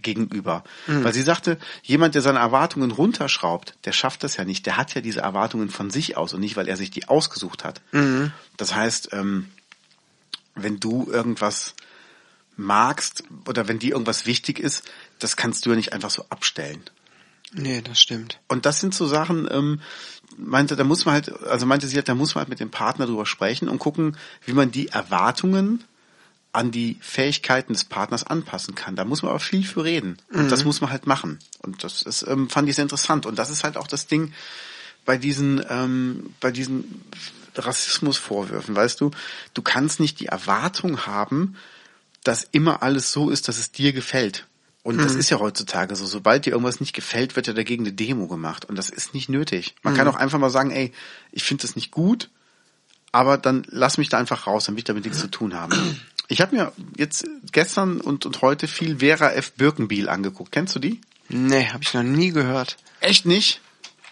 Gegenüber. 0.02 0.64
Mhm. 0.88 1.04
Weil 1.04 1.14
sie 1.14 1.22
sagte, 1.22 1.60
jemand, 1.84 2.16
der 2.16 2.22
seine 2.22 2.40
Erwartungen 2.40 2.92
runterschraubt, 2.92 3.76
der 3.86 3.92
schafft 3.92 4.24
das 4.24 4.38
ja 4.38 4.46
nicht. 4.46 4.66
Der 4.66 4.78
hat 4.78 4.96
ja 4.96 5.02
diese 5.02 5.20
Erwartungen 5.20 5.70
von 5.70 5.92
sich 5.92 6.18
aus 6.18 6.34
und 6.34 6.40
nicht, 6.40 6.56
weil 6.56 6.68
er 6.68 6.78
sich 6.78 6.90
die 6.90 7.08
ausgesucht 7.08 7.64
hat. 7.64 7.82
Mhm. 7.92 8.32
Das 8.58 8.74
heißt, 8.74 9.10
ähm, 9.12 9.50
wenn 10.56 10.80
du 10.80 11.10
irgendwas 11.12 11.76
magst 12.60 13.24
oder 13.48 13.68
wenn 13.68 13.80
dir 13.80 13.94
irgendwas 13.94 14.26
wichtig 14.26 14.60
ist, 14.60 14.84
das 15.20 15.36
kannst 15.36 15.66
du 15.66 15.72
ja 15.72 15.76
nicht 15.76 15.94
einfach 15.94 16.10
so 16.10 16.26
abstellen. 16.30 16.84
Nee, 17.54 17.82
das 17.82 18.00
stimmt. 18.00 18.40
Und 18.48 18.66
das 18.66 18.80
sind 18.80 18.94
so 18.94 19.08
Sachen, 19.08 19.48
ähm, 19.50 19.82
meinte, 20.38 20.76
da 20.76 20.84
muss 20.84 21.06
man 21.06 21.16
halt, 21.16 21.32
also 21.44 21.66
meinte 21.66 21.88
sie 21.88 21.96
halt, 21.96 22.08
da 22.08 22.16
muss 22.16 22.36
man 22.36 22.42
halt 22.42 22.50
mit 22.50 22.60
dem 22.60 22.70
Partner 22.70 23.08
drüber 23.08 23.26
sprechen 23.26 23.70
und 23.70 23.80
gucken, 23.80 24.18
wie 24.46 24.54
man 24.54 24.72
die 24.72 24.90
Erwartungen 24.90 25.84
an 26.52 26.72
die 26.72 26.98
Fähigkeiten 27.02 27.74
des 27.74 27.86
Partners 27.86 28.24
anpassen 28.24 28.76
kann. 28.76 28.96
Da 28.96 29.06
muss 29.06 29.24
man 29.24 29.30
aber 29.30 29.40
viel 29.40 29.64
für 29.64 29.84
reden. 29.84 30.18
Und 30.32 30.46
mhm. 30.46 30.50
das 30.50 30.64
muss 30.64 30.82
man 30.82 30.92
halt 30.92 31.08
machen. 31.08 31.40
Und 31.60 31.84
das 31.84 32.02
ist, 32.02 32.24
ähm, 32.28 32.50
fand 32.50 32.70
ich 32.70 32.76
sehr 32.76 32.84
interessant. 32.84 33.26
Und 33.26 33.38
das 33.40 33.50
ist 33.50 33.64
halt 33.64 33.78
auch 33.78 33.88
das 33.88 34.08
Ding 34.08 34.34
bei 35.06 35.18
diesen, 35.18 35.64
ähm, 35.70 36.34
bei 36.40 36.52
diesen 36.52 37.04
Rassismusvorwürfen, 37.56 38.76
weißt 38.76 39.02
du, 39.02 39.12
du 39.54 39.62
kannst 39.62 40.00
nicht 40.00 40.20
die 40.20 40.28
Erwartung 40.28 41.06
haben, 41.06 41.56
dass 42.24 42.44
immer 42.44 42.84
alles 42.84 43.12
so 43.12 43.30
ist, 43.30 43.48
dass 43.48 43.58
es 43.58 43.72
dir 43.72 43.94
gefällt. 43.94 44.46
Und 44.84 44.98
mhm. 44.98 45.04
das 45.04 45.16
ist 45.16 45.30
ja 45.30 45.40
heutzutage 45.40 45.96
so. 45.96 46.06
Sobald 46.06 46.46
dir 46.46 46.52
irgendwas 46.52 46.80
nicht 46.80 46.94
gefällt, 46.94 47.36
wird 47.36 47.48
ja 47.48 47.54
dagegen 47.54 47.84
eine 47.84 47.94
Demo 47.94 48.28
gemacht. 48.28 48.66
Und 48.66 48.76
das 48.76 48.90
ist 48.90 49.14
nicht 49.14 49.30
nötig. 49.30 49.76
Man 49.84 49.94
mhm. 49.94 49.98
kann 49.98 50.08
auch 50.08 50.16
einfach 50.16 50.40
mal 50.40 50.50
sagen, 50.50 50.72
ey, 50.72 50.94
ich 51.32 51.44
finde 51.44 51.64
das 51.64 51.76
nicht 51.76 51.92
gut, 51.92 52.30
aber 53.12 53.38
dann 53.38 53.66
lass 53.70 53.98
mich 53.98 54.10
da 54.10 54.18
einfach 54.18 54.48
raus, 54.48 54.68
will 54.70 54.78
ich 54.78 54.84
damit 54.84 55.04
nichts 55.04 55.20
zu 55.20 55.30
tun 55.30 55.54
haben. 55.54 56.00
Ich 56.28 56.42
habe 56.42 56.56
mir 56.56 56.72
jetzt 56.96 57.28
gestern 57.52 58.00
und, 58.02 58.26
und 58.26 58.42
heute 58.42 58.68
viel 58.68 59.00
Vera 59.00 59.32
F. 59.32 59.54
Birkenbiel 59.54 60.08
angeguckt. 60.10 60.52
Kennst 60.52 60.76
du 60.76 60.80
die? 60.80 61.02
Nee, 61.28 61.68
habe 61.68 61.84
ich 61.84 61.94
noch 61.94 62.04
nie 62.04 62.32
gehört. 62.32 62.78
Echt 63.02 63.26
nicht? 63.26 63.62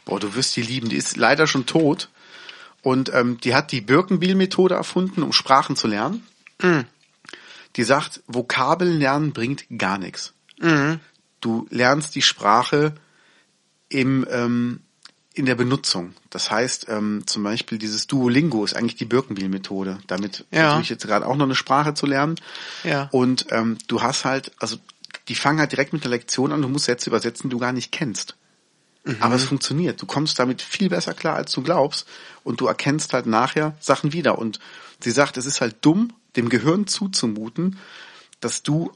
Boah, 0.05 0.19
du 0.19 0.33
wirst 0.35 0.55
die 0.55 0.63
lieben. 0.63 0.89
Die 0.89 0.95
ist 0.95 1.15
leider 1.15 1.45
schon 1.45 1.65
tot. 1.65 2.09
Und 2.81 3.11
ähm, 3.13 3.39
die 3.41 3.53
hat 3.53 3.71
die 3.71 3.81
Birkenbiel-Methode 3.81 4.75
erfunden, 4.75 5.21
um 5.21 5.33
Sprachen 5.33 5.75
zu 5.75 5.87
lernen. 5.87 6.25
Mhm. 6.61 6.85
Die 7.77 7.83
sagt, 7.83 8.21
Vokabeln 8.27 8.99
lernen 8.99 9.33
bringt 9.33 9.65
gar 9.77 9.97
nichts. 9.97 10.33
Mhm. 10.59 10.99
Du 11.39 11.67
lernst 11.69 12.15
die 12.15 12.23
Sprache 12.23 12.95
im, 13.89 14.27
ähm, 14.29 14.81
in 15.33 15.45
der 15.45 15.55
Benutzung. 15.55 16.15
Das 16.31 16.49
heißt, 16.49 16.87
ähm, 16.89 17.23
zum 17.27 17.43
Beispiel 17.43 17.77
dieses 17.77 18.07
Duolingo 18.07 18.65
ist 18.65 18.75
eigentlich 18.75 18.95
die 18.95 19.05
Birkenbiel-Methode. 19.05 19.99
Damit 20.07 20.45
ja. 20.49 20.63
versuche 20.63 20.81
ich 20.81 20.89
jetzt 20.89 21.05
gerade 21.05 21.27
auch 21.27 21.35
noch 21.35 21.45
eine 21.45 21.55
Sprache 21.55 21.93
zu 21.93 22.07
lernen. 22.07 22.35
Ja. 22.83 23.09
Und 23.11 23.45
ähm, 23.51 23.77
du 23.87 24.01
hast 24.01 24.25
halt, 24.25 24.51
also 24.57 24.77
die 25.27 25.35
fangen 25.35 25.59
halt 25.59 25.71
direkt 25.71 25.93
mit 25.93 26.03
der 26.03 26.11
Lektion 26.11 26.51
an, 26.51 26.63
du 26.63 26.69
musst 26.69 26.85
Sätze 26.85 27.09
übersetzen, 27.09 27.49
die 27.49 27.53
du 27.53 27.59
gar 27.59 27.73
nicht 27.73 27.91
kennst. 27.91 28.35
Mhm. 29.07 29.17
Aber 29.21 29.35
es 29.35 29.45
funktioniert. 29.45 30.01
Du 30.01 30.05
kommst 30.05 30.37
damit 30.37 30.61
viel 30.61 30.89
besser 30.89 31.13
klar, 31.13 31.35
als 31.35 31.51
du 31.53 31.63
glaubst. 31.63 32.07
Und 32.43 32.61
du 32.61 32.67
erkennst 32.67 33.13
halt 33.13 33.25
nachher 33.25 33.75
Sachen 33.79 34.13
wieder. 34.13 34.37
Und 34.37 34.59
sie 34.99 35.11
sagt, 35.11 35.37
es 35.37 35.45
ist 35.45 35.61
halt 35.61 35.77
dumm, 35.81 36.13
dem 36.35 36.49
Gehirn 36.49 36.87
zuzumuten, 36.87 37.79
dass 38.41 38.63
du 38.63 38.91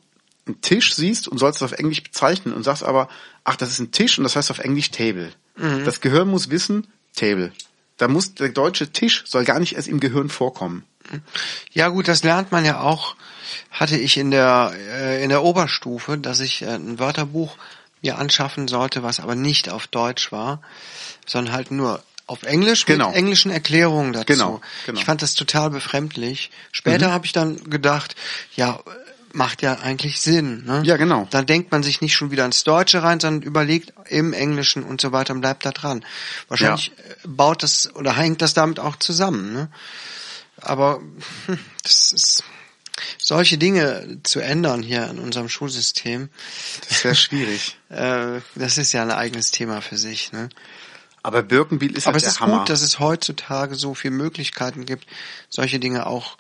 einen 0.46 0.62
Tisch 0.62 0.94
siehst 0.96 1.28
und 1.28 1.38
sollst 1.38 1.62
es 1.62 1.64
auf 1.64 1.78
Englisch 1.78 2.04
bezeichnen 2.04 2.54
und 2.54 2.64
sagst 2.64 2.84
aber, 2.84 3.08
ach, 3.44 3.56
das 3.56 3.70
ist 3.70 3.80
ein 3.80 3.92
Tisch 3.92 4.18
und 4.18 4.24
das 4.24 4.36
heißt 4.36 4.52
auf 4.52 4.60
Englisch 4.60 4.92
Table. 4.92 5.32
Mhm. 5.56 5.86
Das 5.86 6.02
Gehirn 6.02 6.28
muss 6.28 6.50
wissen, 6.50 6.88
Table. 7.16 7.52
Da 7.98 8.08
muss 8.08 8.34
der 8.34 8.50
deutsche 8.50 8.92
Tisch 8.92 9.24
soll 9.28 9.46
gar 9.46 9.60
nicht 9.60 9.76
erst 9.76 9.88
im 9.88 10.00
Gehirn 10.00 10.30
vorkommen. 10.30 10.84
Ja 11.72 11.90
gut, 11.90 12.08
das 12.08 12.24
lernt 12.24 12.52
man 12.52 12.66
ja 12.66 12.82
auch. 12.82 13.16
Hatte 13.70 13.98
ich 13.98 14.18
in 14.18 14.32
der 14.32 14.74
äh, 14.76 15.24
in 15.24 15.30
der 15.30 15.44
Oberstufe, 15.44 16.18
dass 16.18 16.40
ich 16.40 16.62
äh, 16.62 16.68
ein 16.68 17.00
Wörterbuch 17.00 17.58
mir 18.02 18.18
anschaffen 18.18 18.68
sollte, 18.68 19.04
was 19.04 19.20
aber 19.20 19.36
nicht 19.36 19.70
auf 19.70 19.88
Deutsch 19.88 20.32
war, 20.32 20.62
sondern 21.26 21.54
halt 21.54 21.72
nur 21.72 22.04
auf 22.28 22.44
Englisch 22.44 22.86
genau. 22.86 23.10
mit 23.10 23.18
englischen 23.18 23.52
Erklärungen 23.52 24.14
dazu. 24.14 24.26
Genau, 24.26 24.62
genau. 24.86 25.00
Ich 25.00 25.06
fand 25.06 25.22
das 25.22 25.34
total 25.34 25.70
befremdlich. 25.70 26.50
Später 26.72 27.10
mhm. 27.10 27.12
habe 27.12 27.26
ich 27.26 27.34
dann 27.34 27.70
gedacht, 27.70 28.16
ja, 28.56 28.80
macht 29.34 29.62
ja 29.62 29.80
eigentlich 29.80 30.20
Sinn. 30.20 30.66
Ne? 30.66 30.82
Ja, 30.84 30.98
genau. 30.98 31.28
Dann 31.30 31.46
denkt 31.46 31.72
man 31.72 31.84
sich 31.84 32.02
nicht 32.02 32.16
schon 32.16 32.32
wieder 32.32 32.46
ins 32.46 32.64
Deutsche 32.64 33.04
rein, 33.04 33.20
sondern 33.20 33.44
überlegt 33.44 33.94
im 34.08 34.34
Englischen 34.34 34.84
und 34.84 35.02
so 35.02 35.12
weiter 35.12 35.34
und 35.34 35.42
bleibt 35.42 35.66
da 35.66 35.72
dran. 35.72 36.06
Wahrscheinlich 36.48 36.92
ja. 36.98 37.04
Äh, 37.04 37.28
baut 37.28 37.64
das 37.64 37.94
oder 37.96 38.16
hängt 38.16 38.42
das 38.42 38.54
damit 38.54 38.80
auch 38.80 38.96
zusammen. 38.98 39.54
Ne? 39.54 39.70
Aber 40.58 41.02
hm, 41.48 41.60
das 41.84 42.12
ist 42.12 42.44
solche 43.18 43.58
Dinge 43.58 44.20
zu 44.24 44.40
ändern 44.40 44.84
hier 44.84 45.10
in 45.10 45.20
unserem 45.20 45.50
Schulsystem. 45.50 46.30
Das 46.82 46.92
ist 46.92 47.02
sehr 47.02 47.16
schwierig. 47.16 47.78
äh, 47.90 48.42
das 48.56 48.78
ist 48.78 48.94
ja 48.94 49.02
ein 49.02 49.12
eigenes 49.12 49.52
Thema 49.52 49.82
für 49.82 49.98
sich. 49.98 50.32
Ne? 50.32 50.50
Aber 51.24 51.44
Birkenbiel 51.44 51.96
ist 51.96 52.08
Aber 52.08 52.16
halt 52.16 52.24
es 52.24 52.34
ist 52.34 52.40
Hammer. 52.40 52.60
gut, 52.60 52.70
dass 52.70 52.82
es 52.82 53.00
heutzutage 53.00 53.76
so 53.76 53.94
viele 53.94 54.16
Möglichkeiten 54.16 54.86
gibt, 54.86 55.08
solche 55.50 55.80
Dinge 55.80 56.08
auch 56.08 56.38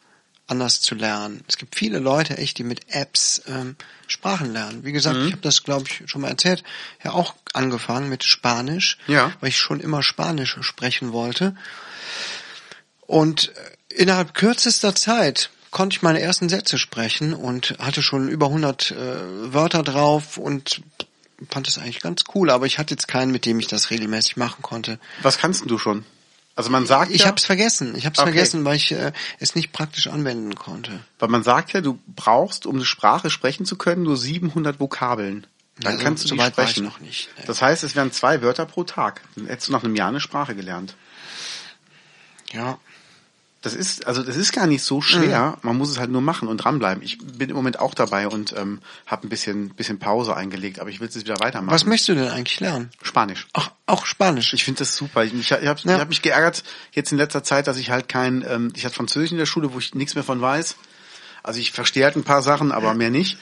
anders 0.48 0.81
zu 0.81 0.96
lernen. 0.96 1.43
Es 1.48 1.58
gibt 1.58 1.75
viele 1.75 2.00
Leute 2.00 2.38
echt, 2.38 2.58
die 2.58 2.63
mit 2.63 2.93
Apps 2.93 3.41
ähm, 3.48 3.77
Sprachen 4.08 4.51
lernen. 4.51 4.84
Wie 4.84 4.91
gesagt, 4.91 5.17
mhm. 5.17 5.27
ich 5.27 5.31
habe 5.31 5.41
das, 5.41 5.63
glaube 5.63 5.86
ich, 5.88 6.10
schon 6.10 6.22
mal 6.22 6.27
erzählt, 6.27 6.63
ja 7.03 7.12
auch 7.12 7.36
angefangen 7.53 8.10
mit 8.10 8.24
Spanisch, 8.24 8.98
ja. 9.08 9.31
weil 9.39 9.50
ich 9.50 9.58
schon 9.58 9.79
immer 9.79 10.03
Spanisch 10.03 10.58
sprechen 10.62 11.13
wollte. 11.13 11.55
Und 13.08 13.53
äh, 13.89 13.96
innerhalb 13.96 14.34
kürzester 14.34 14.93
Zeit 14.93 15.51
konnte 15.71 15.95
ich 15.95 16.01
meine 16.01 16.21
ersten 16.21 16.49
Sätze 16.49 16.77
sprechen 16.77 17.33
und 17.33 17.75
hatte 17.79 18.01
schon 18.01 18.27
über 18.27 18.47
100 18.47 18.91
äh, 18.91 19.53
Wörter 19.53 19.83
drauf 19.83 20.37
und 20.37 20.81
fand 21.49 21.67
es 21.67 21.77
eigentlich 21.77 22.01
ganz 22.01 22.23
cool, 22.35 22.49
aber 22.49 22.65
ich 22.65 22.77
hatte 22.77 22.93
jetzt 22.93 23.07
keinen, 23.07 23.31
mit 23.31 23.45
dem 23.45 23.59
ich 23.59 23.67
das 23.67 23.89
regelmäßig 23.89 24.37
machen 24.37 24.61
konnte. 24.61 24.99
Was 25.23 25.37
kannst 25.37 25.69
du 25.69 25.77
schon? 25.77 26.05
Also 26.55 26.69
man 26.69 26.85
sagt 26.85 27.11
ich 27.11 27.21
ja, 27.21 27.27
habe 27.27 27.37
es 27.37 27.45
vergessen. 27.45 27.95
Ich 27.95 28.05
habe 28.05 28.13
es 28.13 28.19
okay. 28.19 28.31
vergessen, 28.31 28.65
weil 28.65 28.75
ich 28.75 28.91
äh, 28.91 29.13
es 29.39 29.55
nicht 29.55 29.71
praktisch 29.71 30.07
anwenden 30.07 30.55
konnte. 30.55 30.99
Weil 31.17 31.29
man 31.29 31.43
sagt 31.43 31.71
ja, 31.71 31.81
du 31.81 31.97
brauchst, 32.07 32.65
um 32.65 32.75
eine 32.75 32.85
Sprache 32.85 33.29
sprechen 33.29 33.65
zu 33.65 33.77
können, 33.77 34.03
nur 34.03 34.17
700 34.17 34.79
Vokabeln. 34.79 35.47
Dann 35.79 35.97
ja, 35.97 36.03
kannst 36.03 36.23
du 36.23 36.27
so 36.27 36.35
die 36.35 36.41
sprechen. 36.41 36.83
noch 36.83 36.99
nicht. 36.99 37.29
Nee. 37.37 37.43
Das 37.47 37.61
heißt, 37.61 37.83
es 37.83 37.95
wären 37.95 38.11
zwei 38.11 38.41
Wörter 38.41 38.65
pro 38.65 38.83
Tag. 38.83 39.21
Dann 39.35 39.47
hättest 39.47 39.69
du 39.69 39.71
nach 39.71 39.83
einem 39.83 39.95
Jahr 39.95 40.09
eine 40.09 40.19
Sprache 40.19 40.53
gelernt. 40.53 40.95
Ja. 42.51 42.77
Das 43.61 43.75
ist, 43.75 44.07
also 44.07 44.23
das 44.23 44.37
ist 44.37 44.53
gar 44.53 44.65
nicht 44.65 44.83
so 44.83 45.01
schwer. 45.01 45.57
Mhm. 45.61 45.67
Man 45.67 45.77
muss 45.77 45.91
es 45.91 45.99
halt 45.99 46.09
nur 46.09 46.21
machen 46.21 46.47
und 46.47 46.57
dranbleiben. 46.57 47.03
Ich 47.03 47.19
bin 47.19 47.49
im 47.49 47.55
Moment 47.55 47.79
auch 47.79 47.93
dabei 47.93 48.27
und 48.27 48.55
ähm, 48.57 48.79
habe 49.05 49.27
ein 49.27 49.29
bisschen, 49.29 49.69
bisschen 49.69 49.99
Pause 49.99 50.35
eingelegt, 50.35 50.79
aber 50.79 50.89
ich 50.89 50.99
will 50.99 51.07
es 51.07 51.13
jetzt 51.13 51.25
wieder 51.25 51.39
weitermachen. 51.39 51.73
Was 51.73 51.85
möchtest 51.85 52.09
du 52.09 52.15
denn 52.15 52.29
eigentlich 52.29 52.59
lernen? 52.59 52.89
Spanisch. 53.03 53.47
Ach, 53.53 53.69
auch 53.85 54.07
Spanisch. 54.07 54.53
Ich 54.53 54.63
finde 54.63 54.79
das 54.79 54.95
super. 54.95 55.23
Ich, 55.23 55.33
ich, 55.33 55.51
habe 55.51 55.61
ja. 55.83 55.99
hab 55.99 56.09
mich 56.09 56.23
geärgert 56.23 56.63
jetzt 56.91 57.11
in 57.11 57.19
letzter 57.19 57.43
Zeit, 57.43 57.67
dass 57.67 57.77
ich 57.77 57.91
halt 57.91 58.09
kein, 58.09 58.43
ähm, 58.47 58.73
ich 58.75 58.83
hatte 58.83 58.95
Französisch 58.95 59.31
in 59.31 59.37
der 59.37 59.45
Schule, 59.45 59.73
wo 59.73 59.79
ich 59.79 59.93
nichts 59.93 60.15
mehr 60.15 60.23
von 60.23 60.41
weiß. 60.41 60.75
Also 61.43 61.59
ich 61.59 61.71
verstehe 61.71 62.03
halt 62.03 62.15
ein 62.15 62.23
paar 62.23 62.41
Sachen, 62.41 62.71
aber 62.71 62.95
mehr 62.95 63.11
nicht. 63.11 63.37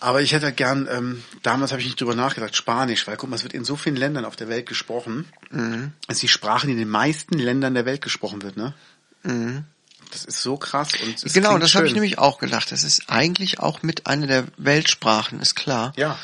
Aber 0.00 0.20
ich 0.20 0.32
hätte 0.32 0.52
gern, 0.52 0.88
ähm, 0.90 1.22
damals 1.42 1.70
habe 1.70 1.80
ich 1.80 1.86
nicht 1.86 2.00
drüber 2.00 2.16
nachgedacht, 2.16 2.56
Spanisch, 2.56 3.06
weil 3.06 3.16
guck 3.16 3.30
mal, 3.30 3.36
es 3.36 3.44
wird 3.44 3.54
in 3.54 3.64
so 3.64 3.76
vielen 3.76 3.94
Ländern 3.94 4.24
auf 4.24 4.34
der 4.34 4.48
Welt 4.48 4.66
gesprochen. 4.66 5.26
Mhm. 5.50 5.92
Es 6.08 6.16
ist 6.16 6.22
die 6.22 6.28
Sprache, 6.28 6.66
die 6.66 6.72
in 6.72 6.78
den 6.78 6.88
meisten 6.88 7.38
Ländern 7.38 7.74
der 7.74 7.86
Welt 7.86 8.02
gesprochen 8.02 8.42
wird, 8.42 8.56
ne? 8.56 8.74
Mhm. 9.22 9.64
Das 10.10 10.26
ist 10.26 10.42
so 10.42 10.58
krass 10.58 10.90
und 11.02 11.24
es 11.24 11.32
Genau, 11.32 11.56
das 11.56 11.74
habe 11.74 11.86
ich 11.86 11.94
nämlich 11.94 12.18
auch 12.18 12.38
gedacht. 12.38 12.70
Das 12.70 12.84
ist 12.84 13.08
eigentlich 13.08 13.60
auch 13.60 13.82
mit 13.82 14.06
einer 14.06 14.26
der 14.26 14.44
Weltsprachen, 14.58 15.40
ist 15.40 15.54
klar. 15.56 15.94
Ja. 15.96 16.18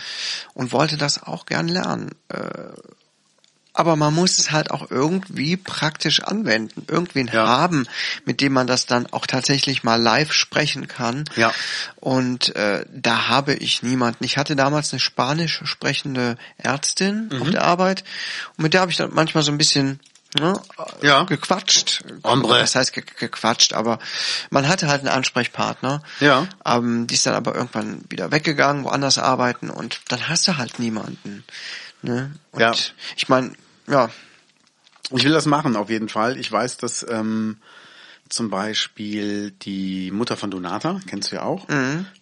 Und 0.52 0.73
wollte 0.73 0.99
das 0.99 1.23
auch 1.23 1.47
gern 1.47 1.69
lernen. 1.69 2.11
Äh, 2.28 2.43
Aber 3.73 3.95
man 3.97 4.12
muss 4.12 4.38
es 4.40 4.50
halt 4.50 4.73
auch 4.73 4.90
irgendwie 4.90 5.57
praktisch 5.57 6.21
anwenden. 6.21 6.85
Irgendwen 6.88 7.28
Ja. 7.28 7.47
haben, 7.47 7.87
mit 8.25 8.40
dem 8.40 8.52
man 8.52 8.67
das 8.67 8.87
dann 8.87 9.07
auch 9.12 9.25
tatsächlich 9.25 9.85
mal 9.85 9.95
live 10.02 10.33
sprechen 10.33 10.88
kann. 10.88 11.25
Ja. 11.37 11.55
Und 11.97 12.57
äh, 12.57 12.85
da 12.93 13.28
habe 13.28 13.55
ich 13.55 13.83
niemanden. 13.85 14.25
Ich 14.25 14.37
hatte 14.37 14.57
damals 14.57 14.93
eine 14.93 14.99
spanisch 15.00 15.61
sprechende 15.64 16.37
Ärztin 16.59 17.28
Mhm. 17.33 17.43
auf 17.43 17.50
der 17.50 17.62
Arbeit 17.64 18.02
und 18.57 18.64
mit 18.64 18.75
der 18.75 18.81
habe 18.81 18.90
ich 18.90 18.97
dann 18.97 19.14
manchmal 19.14 19.45
so 19.45 19.52
ein 19.52 19.59
bisschen 19.59 20.00
ne, 20.38 20.61
Ja. 21.02 21.23
gequatscht. 21.25 22.04
Hombre. 22.25 22.58
Das 22.58 22.75
heißt 22.75 22.92
ge 22.92 23.04
gequatscht, 23.18 23.73
aber 23.73 23.99
man 24.50 24.66
hatte 24.68 24.88
halt 24.88 25.00
einen 25.00 25.08
Ansprechpartner. 25.14 26.02
Ja. 26.20 26.47
Ähm, 26.64 27.06
die 27.06 27.14
ist 27.14 27.26
dann 27.26 27.35
aber 27.35 27.54
irgendwann 27.54 28.04
wieder 28.08 28.30
weggegangen, 28.32 28.85
woanders 28.85 29.18
arbeiten 29.18 29.70
und 29.70 30.00
dann 30.08 30.28
hast 30.28 30.47
du 30.49 30.56
halt 30.56 30.78
niemanden. 30.78 31.44
Ne? 32.02 32.32
Und 32.52 32.61
Ja. 32.61 32.73
ich 33.16 33.28
meine, 33.28 33.52
ja, 33.88 34.11
Ich 35.11 35.25
will 35.25 35.32
das 35.32 35.47
machen, 35.47 35.75
auf 35.76 35.88
jeden 35.88 36.11
Fall. 36.11 36.37
Ich 36.38 36.52
weiß, 36.52 36.76
dass 36.76 37.04
ähm, 37.08 37.56
zum 38.28 38.50
Beispiel 38.50 39.52
die 39.52 40.11
Mutter 40.11 40.37
von 40.37 40.50
Donata, 40.50 41.00
kennst 41.06 41.32
du 41.32 41.37
ja 41.37 41.42
auch, 41.44 41.66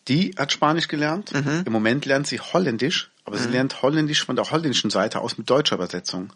die 0.06 0.32
hat 0.38 0.52
Spanisch 0.52 0.86
gelernt. 0.86 1.32
Im 1.32 1.72
Moment 1.72 2.04
lernt 2.06 2.28
sie 2.28 2.38
Holländisch, 2.38 3.10
aber 3.26 3.36
sie 3.38 3.48
lernt 3.48 3.82
Holländisch 3.82 4.24
von 4.24 4.36
der 4.36 4.50
holländischen 4.50 4.90
Seite 4.90 5.20
aus 5.20 5.36
mit 5.36 5.50
deutscher 5.50 5.74
Übersetzung. 5.76 6.32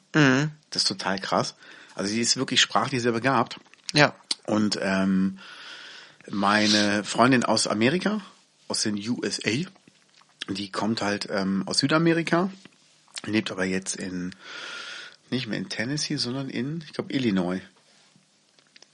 Das 0.71 0.83
ist 0.83 0.89
total 0.89 1.19
krass. 1.19 1.55
Also 1.95 2.13
sie 2.13 2.21
ist 2.21 2.37
wirklich 2.37 2.61
sprachlich 2.61 3.01
sehr 3.03 3.13
begabt. 3.13 3.59
ja, 3.93 4.15
Und 4.47 4.79
ähm, 4.83 5.39
meine 6.29 7.05
Freundin 7.05 7.45
aus 7.45 7.67
Amerika, 7.67 8.21
aus 8.69 8.83
den 8.83 8.97
USA, 9.09 9.51
die 10.49 10.71
kommt 10.71 11.01
halt 11.03 11.29
ähm, 11.31 11.63
aus 11.67 11.79
Südamerika, 11.79 12.51
lebt 13.25 13.51
aber 13.51 13.65
jetzt 13.65 13.97
in, 13.97 14.35
nicht 15.31 15.47
mehr 15.47 15.59
in 15.59 15.69
Tennessee, 15.69 16.17
sondern 16.17 16.51
in, 16.51 16.83
ich 16.87 16.93
glaube, 16.93 17.13
Illinois. 17.13 17.61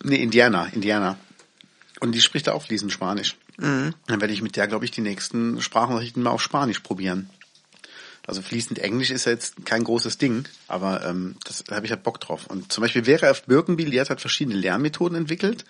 Nee, 0.02 0.16
Indiana, 0.16 0.66
Indiana. 0.66 1.18
Und 2.00 2.12
die 2.12 2.20
spricht 2.20 2.46
da 2.46 2.52
auch 2.52 2.62
fließend 2.62 2.92
Spanisch. 2.92 3.36
Dann 4.06 4.20
werde 4.20 4.34
ich 4.34 4.42
mit 4.42 4.56
der, 4.56 4.66
glaube 4.68 4.84
ich, 4.84 4.90
die 4.90 5.00
nächsten 5.00 5.62
Sprachnachrichten 5.62 6.22
mal 6.22 6.30
auf 6.30 6.42
Spanisch 6.42 6.80
probieren. 6.80 7.30
Also 8.26 8.42
fließend 8.42 8.78
Englisch 8.80 9.10
ist 9.10 9.26
ja 9.26 9.32
jetzt 9.32 9.64
kein 9.64 9.84
großes 9.84 10.18
Ding, 10.18 10.46
aber 10.66 11.04
ähm, 11.04 11.36
das, 11.44 11.62
da 11.64 11.76
habe 11.76 11.86
ich 11.86 11.92
halt 11.92 12.02
Bock 12.02 12.20
drauf. 12.20 12.46
Und 12.46 12.72
zum 12.72 12.82
Beispiel 12.82 13.04
Vera 13.04 13.28
F. 13.28 13.44
Birkenbiel, 13.44 13.90
die 13.90 14.00
hat 14.00 14.10
halt 14.10 14.20
verschiedene 14.20 14.56
Lernmethoden 14.56 15.16
entwickelt. 15.16 15.64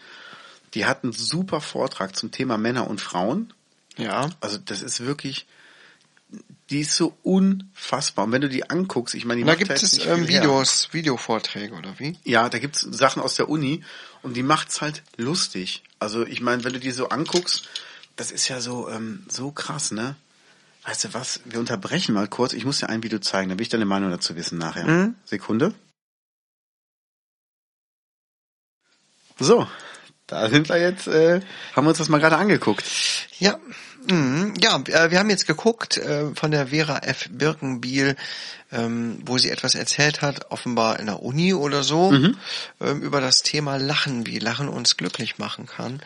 Die 0.74 0.86
hat 0.86 1.04
einen 1.04 1.12
super 1.12 1.60
Vortrag 1.60 2.16
zum 2.16 2.30
Thema 2.30 2.56
Männer 2.58 2.88
und 2.88 3.00
Frauen. 3.00 3.52
ja. 3.96 4.30
Also 4.40 4.58
das 4.58 4.82
ist 4.82 5.00
wirklich, 5.04 5.46
die 6.70 6.80
ist 6.80 6.96
so 6.96 7.16
unfassbar. 7.22 8.24
Und 8.24 8.32
wenn 8.32 8.40
du 8.40 8.48
die 8.48 8.68
anguckst, 8.68 9.14
ich 9.14 9.24
meine, 9.24 9.40
die 9.40 9.44
da 9.44 9.52
macht 9.52 9.58
gibt 9.58 9.70
halt 9.70 9.82
es 9.82 10.04
ähm, 10.04 10.24
viel 10.24 10.28
her. 10.28 10.42
Videos, 10.42 10.88
Videovorträge 10.92 11.74
oder 11.74 11.98
wie? 11.98 12.16
Ja, 12.24 12.48
da 12.48 12.58
gibt's 12.58 12.80
Sachen 12.80 13.22
aus 13.22 13.36
der 13.36 13.48
Uni 13.48 13.84
und 14.22 14.34
die 14.36 14.42
macht's 14.42 14.80
halt 14.80 15.02
lustig. 15.16 15.82
Also 15.98 16.26
ich 16.26 16.40
meine, 16.40 16.64
wenn 16.64 16.72
du 16.72 16.80
die 16.80 16.90
so 16.90 17.08
anguckst, 17.08 17.68
das 18.16 18.30
ist 18.30 18.48
ja 18.48 18.60
so 18.60 18.88
ähm, 18.88 19.24
so 19.28 19.52
krass, 19.52 19.92
ne? 19.92 20.16
Weißt 20.86 21.04
du 21.04 21.14
was? 21.14 21.40
Wir 21.44 21.58
unterbrechen 21.58 22.14
mal 22.14 22.28
kurz. 22.28 22.52
Ich 22.52 22.64
muss 22.64 22.78
dir 22.78 22.88
ein 22.88 23.02
Video 23.02 23.18
zeigen, 23.18 23.48
dann 23.48 23.58
will 23.58 23.64
ich 23.64 23.68
deine 23.68 23.84
Meinung 23.86 24.10
dazu 24.10 24.36
wissen 24.36 24.56
nachher. 24.58 25.12
Sekunde. 25.24 25.74
So, 29.38 29.66
da 30.28 30.48
sind 30.48 30.68
wir 30.68 30.78
jetzt, 30.80 31.08
äh, 31.08 31.40
haben 31.74 31.84
wir 31.84 31.88
uns 31.90 31.98
das 31.98 32.08
mal 32.08 32.18
gerade 32.20 32.36
angeguckt. 32.36 32.84
Ja, 33.38 33.58
mhm. 34.08 34.54
ja, 34.62 34.76
äh, 34.86 35.10
wir 35.10 35.18
haben 35.18 35.28
jetzt 35.28 35.46
geguckt 35.46 35.98
äh, 35.98 36.34
von 36.34 36.52
der 36.52 36.68
Vera 36.68 36.98
F. 37.00 37.28
Birkenbiel, 37.30 38.16
ähm, 38.72 39.18
wo 39.26 39.36
sie 39.38 39.50
etwas 39.50 39.74
erzählt 39.74 40.22
hat, 40.22 40.50
offenbar 40.52 41.00
in 41.00 41.06
der 41.06 41.22
Uni 41.22 41.52
oder 41.52 41.82
so, 41.82 42.12
Mhm. 42.12 42.36
ähm, 42.80 43.02
über 43.02 43.20
das 43.20 43.42
Thema 43.42 43.76
Lachen, 43.76 44.24
wie 44.26 44.38
Lachen 44.38 44.68
uns 44.68 44.96
glücklich 44.96 45.36
machen 45.38 45.66
kann. 45.66 46.00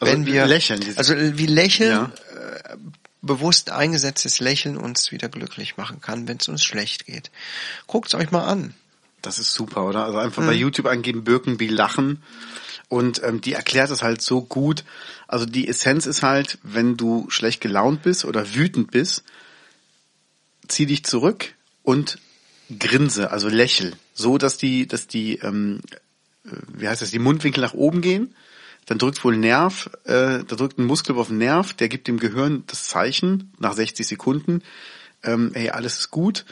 Also 0.00 0.12
wenn 0.12 0.26
wir 0.26 0.46
Lächeln, 0.46 0.82
also 0.96 1.14
äh, 1.14 1.38
wie 1.38 1.46
Lächeln, 1.46 1.90
Ja. 1.90 2.12
äh, 2.34 2.76
bewusst 3.22 3.70
eingesetztes 3.70 4.40
Lächeln 4.40 4.76
uns 4.76 5.12
wieder 5.12 5.28
glücklich 5.28 5.76
machen 5.76 6.00
kann, 6.00 6.28
wenn 6.28 6.38
es 6.38 6.48
uns 6.48 6.62
schlecht 6.62 7.06
geht. 7.06 7.30
Guckt's 7.86 8.14
euch 8.14 8.30
mal 8.30 8.44
an. 8.44 8.74
Das 9.22 9.38
ist 9.38 9.54
super, 9.54 9.84
oder? 9.84 10.04
Also 10.04 10.18
einfach 10.18 10.44
bei 10.44 10.52
YouTube 10.52 10.86
eingeben, 10.86 11.22
Birkenbiel 11.22 11.72
lachen. 11.72 12.22
Und 12.88 13.22
ähm, 13.22 13.40
die 13.40 13.52
erklärt 13.52 13.90
es 13.90 14.02
halt 14.02 14.20
so 14.20 14.42
gut. 14.42 14.84
Also 15.28 15.46
die 15.46 15.68
Essenz 15.68 16.06
ist 16.06 16.22
halt, 16.22 16.58
wenn 16.62 16.96
du 16.96 17.30
schlecht 17.30 17.60
gelaunt 17.60 18.02
bist 18.02 18.24
oder 18.24 18.54
wütend 18.54 18.90
bist, 18.90 19.22
zieh 20.68 20.86
dich 20.86 21.04
zurück 21.04 21.54
und 21.84 22.18
grinse, 22.78 23.30
also 23.30 23.48
lächel. 23.48 23.94
So, 24.12 24.38
dass 24.38 24.58
die, 24.58 24.86
dass 24.86 25.06
die, 25.06 25.36
ähm, 25.36 25.80
äh, 26.44 26.50
wie 26.74 26.88
heißt 26.88 27.00
das, 27.00 27.10
die 27.10 27.18
Mundwinkel 27.18 27.62
nach 27.62 27.74
oben 27.74 28.02
gehen. 28.02 28.34
Dann 28.86 28.98
drückt 28.98 29.22
wohl 29.24 29.36
Nerv, 29.36 29.90
äh, 30.04 30.44
da 30.44 30.56
drückt 30.56 30.78
ein 30.78 30.86
Muskel 30.86 31.16
auf 31.16 31.28
den 31.28 31.38
Nerv, 31.38 31.72
der 31.74 31.88
gibt 31.88 32.08
dem 32.08 32.18
Gehirn 32.18 32.64
das 32.66 32.88
Zeichen 32.88 33.52
nach 33.58 33.74
60 33.74 34.06
Sekunden, 34.06 34.62
ähm, 35.22 35.52
hey, 35.54 35.70
alles 35.70 35.98
ist 35.98 36.10
gut 36.10 36.44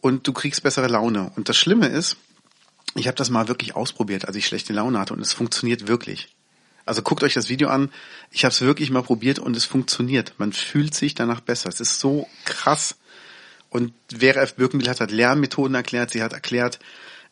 und 0.00 0.26
du 0.26 0.32
kriegst 0.32 0.62
bessere 0.62 0.88
Laune. 0.88 1.30
Und 1.36 1.48
das 1.48 1.58
Schlimme 1.58 1.88
ist, 1.88 2.16
ich 2.94 3.06
habe 3.06 3.16
das 3.16 3.30
mal 3.30 3.48
wirklich 3.48 3.76
ausprobiert, 3.76 4.26
als 4.26 4.36
ich 4.36 4.46
schlechte 4.46 4.72
Laune 4.72 4.98
hatte 4.98 5.14
und 5.14 5.20
es 5.20 5.32
funktioniert 5.32 5.88
wirklich. 5.88 6.34
Also 6.86 7.02
guckt 7.02 7.22
euch 7.22 7.34
das 7.34 7.48
Video 7.48 7.68
an. 7.68 7.90
Ich 8.30 8.44
habe 8.44 8.52
es 8.52 8.60
wirklich 8.60 8.90
mal 8.90 9.02
probiert 9.02 9.38
und 9.38 9.56
es 9.56 9.64
funktioniert. 9.64 10.34
Man 10.38 10.52
fühlt 10.52 10.94
sich 10.94 11.14
danach 11.14 11.40
besser. 11.40 11.68
Es 11.68 11.80
ist 11.80 11.98
so 11.98 12.28
krass. 12.44 12.96
Und 13.70 13.92
Vera 14.16 14.42
F. 14.42 14.54
Birkenbiel 14.54 14.88
hat 14.88 15.00
halt 15.00 15.10
Lernmethoden 15.10 15.74
erklärt. 15.74 16.10
Sie 16.10 16.22
hat 16.22 16.32
erklärt, 16.32 16.78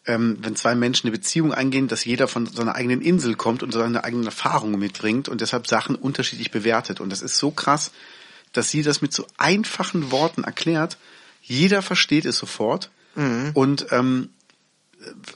ähm, 0.06 0.38
wenn 0.40 0.56
zwei 0.56 0.74
Menschen 0.74 1.06
eine 1.06 1.16
Beziehung 1.16 1.52
eingehen, 1.52 1.88
dass 1.88 2.04
jeder 2.04 2.28
von 2.28 2.46
seiner 2.46 2.74
eigenen 2.74 3.00
Insel 3.00 3.36
kommt 3.36 3.62
und 3.62 3.72
seine 3.72 4.04
eigenen 4.04 4.26
Erfahrungen 4.26 4.78
mitbringt 4.78 5.28
und 5.28 5.40
deshalb 5.40 5.66
Sachen 5.66 5.94
unterschiedlich 5.94 6.50
bewertet. 6.50 7.00
Und 7.00 7.10
das 7.10 7.22
ist 7.22 7.38
so 7.38 7.50
krass, 7.50 7.92
dass 8.52 8.70
sie 8.70 8.82
das 8.82 9.00
mit 9.00 9.12
so 9.12 9.26
einfachen 9.38 10.10
Worten 10.10 10.44
erklärt. 10.44 10.98
Jeder 11.42 11.82
versteht 11.82 12.24
es 12.24 12.36
sofort. 12.36 12.90
Und 13.54 13.86
ähm, 13.90 14.30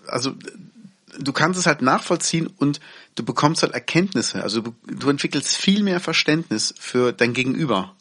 also 0.06 0.34
du 1.18 1.32
kannst 1.32 1.58
es 1.58 1.66
halt 1.66 1.82
nachvollziehen 1.82 2.46
und 2.46 2.80
du 3.14 3.24
bekommst 3.24 3.62
halt 3.62 3.72
Erkenntnisse. 3.72 4.42
Also 4.42 4.60
du, 4.60 4.74
du 4.86 5.08
entwickelst 5.10 5.56
viel 5.56 5.82
mehr 5.82 6.00
Verständnis 6.00 6.74
für 6.78 7.12
dein 7.12 7.32
Gegenüber. 7.32 7.94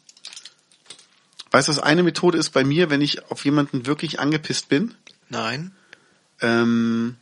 Weißt 1.50 1.68
du, 1.68 1.72
was 1.72 1.78
eine 1.78 2.02
Methode 2.02 2.38
ist 2.38 2.50
bei 2.50 2.64
mir, 2.64 2.90
wenn 2.90 3.00
ich 3.00 3.30
auf 3.30 3.44
jemanden 3.44 3.86
wirklich 3.86 4.20
angepisst 4.20 4.68
bin? 4.68 4.94
Nein. 5.28 5.72
Ähm, 6.40 7.16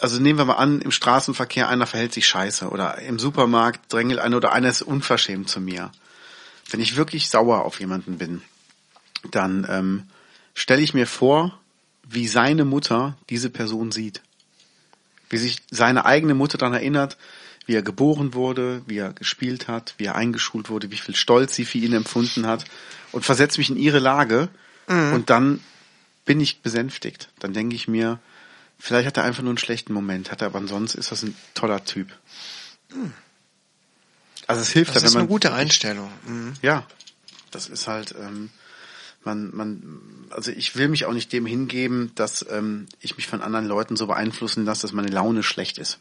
also 0.00 0.20
nehmen 0.20 0.38
wir 0.38 0.44
mal 0.44 0.54
an, 0.54 0.80
im 0.80 0.90
Straßenverkehr 0.90 1.68
einer 1.68 1.86
verhält 1.86 2.12
sich 2.12 2.26
scheiße 2.26 2.68
oder 2.68 2.98
im 2.98 3.18
Supermarkt 3.18 3.92
drängelt 3.92 4.20
einer 4.20 4.36
oder 4.36 4.52
einer 4.52 4.68
ist 4.68 4.82
unverschämt 4.82 5.48
zu 5.48 5.60
mir. 5.60 5.90
Wenn 6.70 6.80
ich 6.80 6.96
wirklich 6.96 7.28
sauer 7.28 7.64
auf 7.64 7.80
jemanden 7.80 8.18
bin, 8.18 8.42
dann 9.30 9.66
ähm, 9.70 10.02
stelle 10.54 10.82
ich 10.82 10.94
mir 10.94 11.06
vor, 11.06 11.58
wie 12.08 12.28
seine 12.28 12.64
Mutter 12.64 13.16
diese 13.30 13.50
Person 13.50 13.92
sieht. 13.92 14.20
Wie 15.28 15.38
sich 15.38 15.62
seine 15.70 16.04
eigene 16.04 16.34
Mutter 16.34 16.58
daran 16.58 16.74
erinnert, 16.74 17.16
wie 17.66 17.74
er 17.74 17.82
geboren 17.82 18.34
wurde, 18.34 18.82
wie 18.86 18.98
er 18.98 19.12
gespielt 19.12 19.66
hat, 19.66 19.94
wie 19.98 20.04
er 20.04 20.14
eingeschult 20.14 20.70
wurde, 20.70 20.90
wie 20.90 20.98
viel 20.98 21.16
Stolz 21.16 21.54
sie 21.54 21.64
für 21.64 21.78
ihn 21.78 21.92
empfunden 21.92 22.46
hat 22.46 22.64
und 23.12 23.24
versetze 23.24 23.58
mich 23.58 23.70
in 23.70 23.76
ihre 23.76 23.98
Lage 23.98 24.48
und 25.14 25.30
dann 25.30 25.60
bin 26.26 26.40
ich 26.40 26.60
besänftigt. 26.60 27.30
Dann 27.38 27.54
denke 27.54 27.74
ich 27.74 27.88
mir, 27.88 28.18
vielleicht 28.78 29.06
hat 29.06 29.16
er 29.16 29.24
einfach 29.24 29.42
nur 29.42 29.52
einen 29.52 29.58
schlechten 29.58 29.94
Moment, 29.94 30.30
hat 30.30 30.42
er, 30.42 30.48
aber 30.48 30.58
ansonsten 30.58 30.98
ist 30.98 31.10
das 31.10 31.22
ein 31.22 31.34
toller 31.54 31.84
Typ. 31.84 32.08
Also 34.46 34.60
es 34.60 34.70
hilft 34.70 34.94
Das 34.94 35.02
ja, 35.02 35.06
ist 35.06 35.14
wenn 35.14 35.20
man 35.20 35.22
eine 35.22 35.32
gute 35.32 35.54
Einstellung. 35.54 36.10
Mhm. 36.26 36.54
ja, 36.60 36.86
das 37.50 37.68
ist 37.68 37.86
halt, 37.86 38.14
ähm, 38.20 38.50
man, 39.24 39.54
man, 39.54 40.00
also 40.30 40.50
ich 40.50 40.76
will 40.76 40.88
mich 40.88 41.06
auch 41.06 41.12
nicht 41.12 41.32
dem 41.32 41.46
hingeben, 41.46 42.12
dass 42.14 42.44
ähm, 42.50 42.86
ich 43.00 43.16
mich 43.16 43.26
von 43.26 43.40
anderen 43.40 43.66
Leuten 43.66 43.96
so 43.96 44.06
beeinflussen 44.06 44.64
lasse, 44.64 44.82
dass 44.82 44.92
meine 44.92 45.08
Laune 45.08 45.42
schlecht 45.42 45.78
ist. 45.78 45.98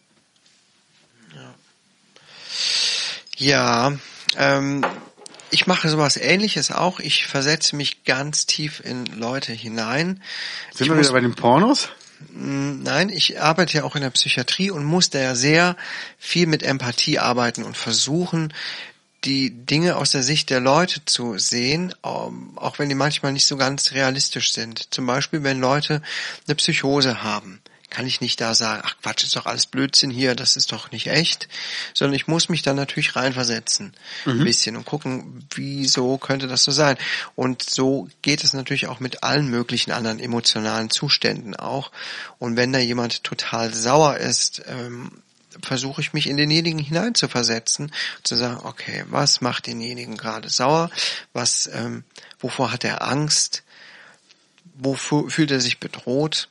Ja, 3.38 3.94
ähm, 4.38 4.86
ich 5.56 5.68
mache 5.68 5.88
sowas 5.88 6.18
ähnliches 6.18 6.70
auch. 6.70 7.00
Ich 7.00 7.28
versetze 7.28 7.78
mich 7.78 8.04
ganz 8.04 8.46
tief 8.46 8.82
in 8.84 9.06
Leute 9.06 9.54
hinein. 9.54 10.22
Sind 10.74 10.82
ich 10.82 10.90
wir 10.90 10.96
muss, 10.96 11.06
wieder 11.06 11.14
bei 11.14 11.22
den 11.22 11.34
Pornos? 11.34 11.88
nein, 12.34 13.08
ich 13.08 13.42
arbeite 13.42 13.78
ja 13.78 13.84
auch 13.86 13.96
in 13.96 14.02
der 14.02 14.10
Psychiatrie 14.10 14.70
und 14.70 14.84
muss 14.84 15.12
da 15.12 15.20
ja 15.20 15.34
sehr 15.34 15.78
viel 16.18 16.46
mit 16.46 16.62
Empathie 16.62 17.20
arbeiten 17.20 17.64
und 17.64 17.78
versuchen, 17.78 18.54
die 19.24 19.50
Dinge 19.50 19.96
aus 19.96 20.12
der 20.12 20.24
Sicht 20.24 20.50
der 20.50 20.60
Leute 20.60 21.06
zu 21.06 21.38
sehen, 21.38 21.96
ähm, 22.04 22.52
auch 22.58 22.78
wenn 22.78 22.90
die 22.90 22.96
manchmal 22.96 23.32
nicht 23.32 23.46
so 23.46 23.56
ganz 23.56 23.94
realistisch 23.94 24.52
sind. 24.52 24.94
Zum 24.94 25.06
Beispiel, 25.06 25.44
wenn 25.44 25.62
Leute 25.62 26.02
eine 26.48 26.56
Psychose 26.56 27.24
haben, 27.24 27.62
kann 27.90 28.08
ich 28.08 28.22
nicht 28.22 28.42
da 28.42 28.56
sagen, 28.56 28.82
ach 28.84 28.96
Quatsch, 29.02 29.24
ist 29.24 29.36
doch 29.36 29.46
alles 29.46 29.66
Blödsinn 29.68 30.10
hier, 30.10 30.36
das 30.36 30.56
ist 30.56 30.72
doch 30.72 30.92
nicht 30.92 31.08
echt, 31.08 31.48
sondern 31.94 32.16
ich 32.16 32.28
muss 32.28 32.50
mich 32.50 32.62
dann 32.62 32.76
natürlich 32.76 33.16
reinversetzen, 33.16 33.94
mhm. 34.26 34.32
ein 34.40 34.44
bisschen 34.44 34.76
und 34.76 34.86
gucken, 34.86 35.46
wieso 35.54 36.18
könnte 36.18 36.48
das 36.48 36.64
so 36.64 36.72
sein. 36.72 36.98
Und 37.36 37.64
so 37.64 38.10
geht 38.22 38.44
es 38.44 38.54
natürlich 38.54 38.88
auch 38.88 39.00
mit 39.00 39.24
allen 39.24 39.50
möglichen 39.50 39.92
anderen 39.92 40.20
emotionalen 40.20 40.90
Zuständen 40.90 41.56
auch. 41.56 41.92
Und 42.40 42.58
wenn 42.58 42.74
da 42.74 42.80
jemand 42.80 43.24
total 43.24 43.74
sauer 43.74 44.18
ist, 44.18 44.64
ähm, 44.68 45.12
versuche 45.62 46.02
ich 46.02 46.14
mich 46.14 46.28
in 46.28 46.38
denjenigen 46.38 46.80
hineinzuversetzen, 46.80 47.92
zu 48.24 48.36
sagen, 48.36 48.60
okay, 48.64 49.06
was 49.08 49.42
macht 49.42 49.68
denjenigen 49.68 50.18
gerade 50.18 50.50
sauer, 50.50 50.90
was, 51.34 51.70
ähm, 51.74 52.04
wovor 52.40 52.72
hat 52.72 52.84
er 52.84 53.08
Angst, 53.08 53.64
wofür 54.76 55.30
fühlt 55.30 55.52
er 55.52 55.62
sich 55.62 55.80
bedroht 55.80 56.50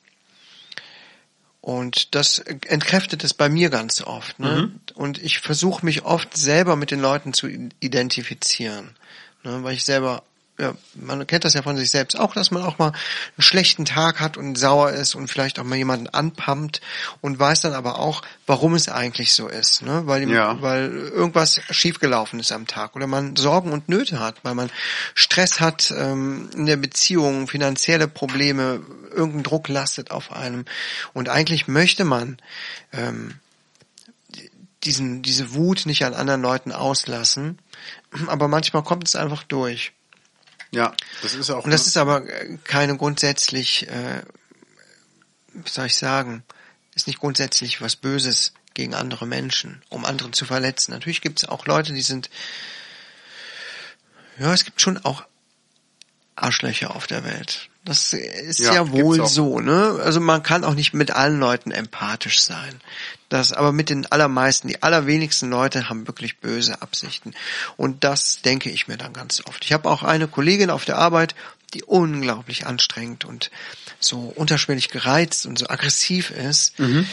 und 1.64 2.14
das 2.14 2.40
entkräftet 2.40 3.24
es 3.24 3.32
bei 3.32 3.48
mir 3.48 3.70
ganz 3.70 4.02
oft. 4.02 4.38
Ne? 4.38 4.68
Mhm. 4.68 4.80
Und 4.96 5.16
ich 5.16 5.38
versuche 5.38 5.82
mich 5.82 6.04
oft 6.04 6.36
selber 6.36 6.76
mit 6.76 6.90
den 6.90 7.00
Leuten 7.00 7.32
zu 7.32 7.48
identifizieren, 7.80 8.90
ne? 9.44 9.64
weil 9.64 9.72
ich 9.72 9.84
selber 9.84 10.24
ja, 10.56 10.74
man 10.94 11.26
kennt 11.26 11.44
das 11.44 11.54
ja 11.54 11.62
von 11.62 11.76
sich 11.76 11.90
selbst 11.90 12.16
auch, 12.16 12.32
dass 12.32 12.52
man 12.52 12.62
auch 12.62 12.78
mal 12.78 12.88
einen 12.92 13.42
schlechten 13.42 13.84
Tag 13.84 14.20
hat 14.20 14.36
und 14.36 14.56
sauer 14.56 14.90
ist 14.90 15.16
und 15.16 15.26
vielleicht 15.26 15.58
auch 15.58 15.64
mal 15.64 15.74
jemanden 15.74 16.08
anpumpt 16.08 16.80
und 17.20 17.38
weiß 17.38 17.62
dann 17.62 17.72
aber 17.72 17.98
auch, 17.98 18.22
warum 18.46 18.74
es 18.74 18.88
eigentlich 18.88 19.32
so 19.32 19.48
ist, 19.48 19.82
ne? 19.82 20.02
Weil, 20.06 20.30
ja. 20.30 20.62
weil 20.62 20.92
irgendwas 20.92 21.60
schiefgelaufen 21.70 22.38
ist 22.38 22.52
am 22.52 22.68
Tag 22.68 22.94
oder 22.94 23.08
man 23.08 23.34
Sorgen 23.34 23.72
und 23.72 23.88
Nöte 23.88 24.20
hat, 24.20 24.36
weil 24.44 24.54
man 24.54 24.70
Stress 25.14 25.58
hat 25.58 25.92
ähm, 25.96 26.48
in 26.54 26.66
der 26.66 26.76
Beziehung, 26.76 27.48
finanzielle 27.48 28.06
Probleme, 28.06 28.80
irgendein 29.10 29.42
Druck 29.42 29.68
lastet 29.68 30.12
auf 30.12 30.30
einem 30.30 30.66
und 31.14 31.28
eigentlich 31.28 31.66
möchte 31.66 32.04
man 32.04 32.36
ähm, 32.92 33.34
diesen 34.84 35.22
diese 35.22 35.54
Wut 35.54 35.86
nicht 35.86 36.04
an 36.04 36.14
anderen 36.14 36.42
Leuten 36.42 36.70
auslassen, 36.70 37.58
aber 38.28 38.46
manchmal 38.46 38.84
kommt 38.84 39.08
es 39.08 39.16
einfach 39.16 39.42
durch. 39.42 39.92
Ja, 40.74 40.94
das 41.22 41.34
ist 41.34 41.50
auch. 41.50 41.64
Und 41.64 41.70
das 41.70 41.86
ist 41.86 41.96
aber 41.96 42.28
äh, 42.28 42.58
keine 42.64 42.96
grundsätzlich, 42.96 43.88
äh, 43.88 44.22
wie 45.52 45.68
soll 45.68 45.86
ich 45.86 45.96
sagen, 45.96 46.42
ist 46.94 47.06
nicht 47.06 47.20
grundsätzlich 47.20 47.80
was 47.80 47.96
Böses 47.96 48.52
gegen 48.74 48.94
andere 48.94 49.26
Menschen, 49.26 49.82
um 49.88 50.04
andere 50.04 50.32
zu 50.32 50.44
verletzen. 50.44 50.92
Natürlich 50.92 51.20
gibt 51.20 51.42
es 51.42 51.48
auch 51.48 51.66
Leute, 51.66 51.92
die 51.92 52.02
sind, 52.02 52.28
ja, 54.38 54.52
es 54.52 54.64
gibt 54.64 54.80
schon 54.80 54.98
auch 55.04 55.24
Arschlöcher 56.36 56.94
auf 56.94 57.06
der 57.06 57.24
Welt. 57.24 57.68
Das 57.84 58.12
ist 58.12 58.60
ja, 58.60 58.74
ja 58.74 58.90
wohl 58.90 59.26
so, 59.26 59.60
ne? 59.60 60.00
Also 60.02 60.18
man 60.18 60.42
kann 60.42 60.64
auch 60.64 60.74
nicht 60.74 60.94
mit 60.94 61.10
allen 61.10 61.38
Leuten 61.38 61.70
empathisch 61.70 62.40
sein. 62.40 62.80
Das, 63.34 63.52
aber 63.52 63.72
mit 63.72 63.90
den 63.90 64.06
allermeisten, 64.06 64.68
die 64.68 64.84
allerwenigsten 64.84 65.50
Leute 65.50 65.88
haben 65.88 66.06
wirklich 66.06 66.38
böse 66.38 66.80
Absichten. 66.82 67.34
Und 67.76 68.04
das 68.04 68.42
denke 68.42 68.70
ich 68.70 68.86
mir 68.86 68.96
dann 68.96 69.12
ganz 69.12 69.42
oft. 69.44 69.64
Ich 69.64 69.72
habe 69.72 69.90
auch 69.90 70.04
eine 70.04 70.28
Kollegin 70.28 70.70
auf 70.70 70.84
der 70.84 70.98
Arbeit, 70.98 71.34
die 71.72 71.82
unglaublich 71.82 72.64
anstrengend 72.68 73.24
und 73.24 73.50
so 73.98 74.32
unterschwellig 74.36 74.88
gereizt 74.88 75.46
und 75.46 75.58
so 75.58 75.68
aggressiv 75.68 76.30
ist. 76.30 76.78
Mhm. 76.78 77.08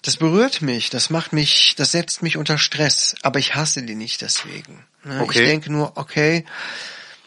Das 0.00 0.16
berührt 0.16 0.62
mich, 0.62 0.88
das 0.88 1.10
macht 1.10 1.34
mich, 1.34 1.74
das 1.76 1.92
setzt 1.92 2.22
mich 2.22 2.38
unter 2.38 2.56
Stress, 2.56 3.14
aber 3.20 3.38
ich 3.38 3.54
hasse 3.54 3.82
die 3.82 3.94
nicht 3.94 4.22
deswegen. 4.22 4.86
Ne? 5.04 5.20
Okay. 5.20 5.40
Ich 5.40 5.46
denke 5.46 5.70
nur, 5.70 5.98
okay, 5.98 6.46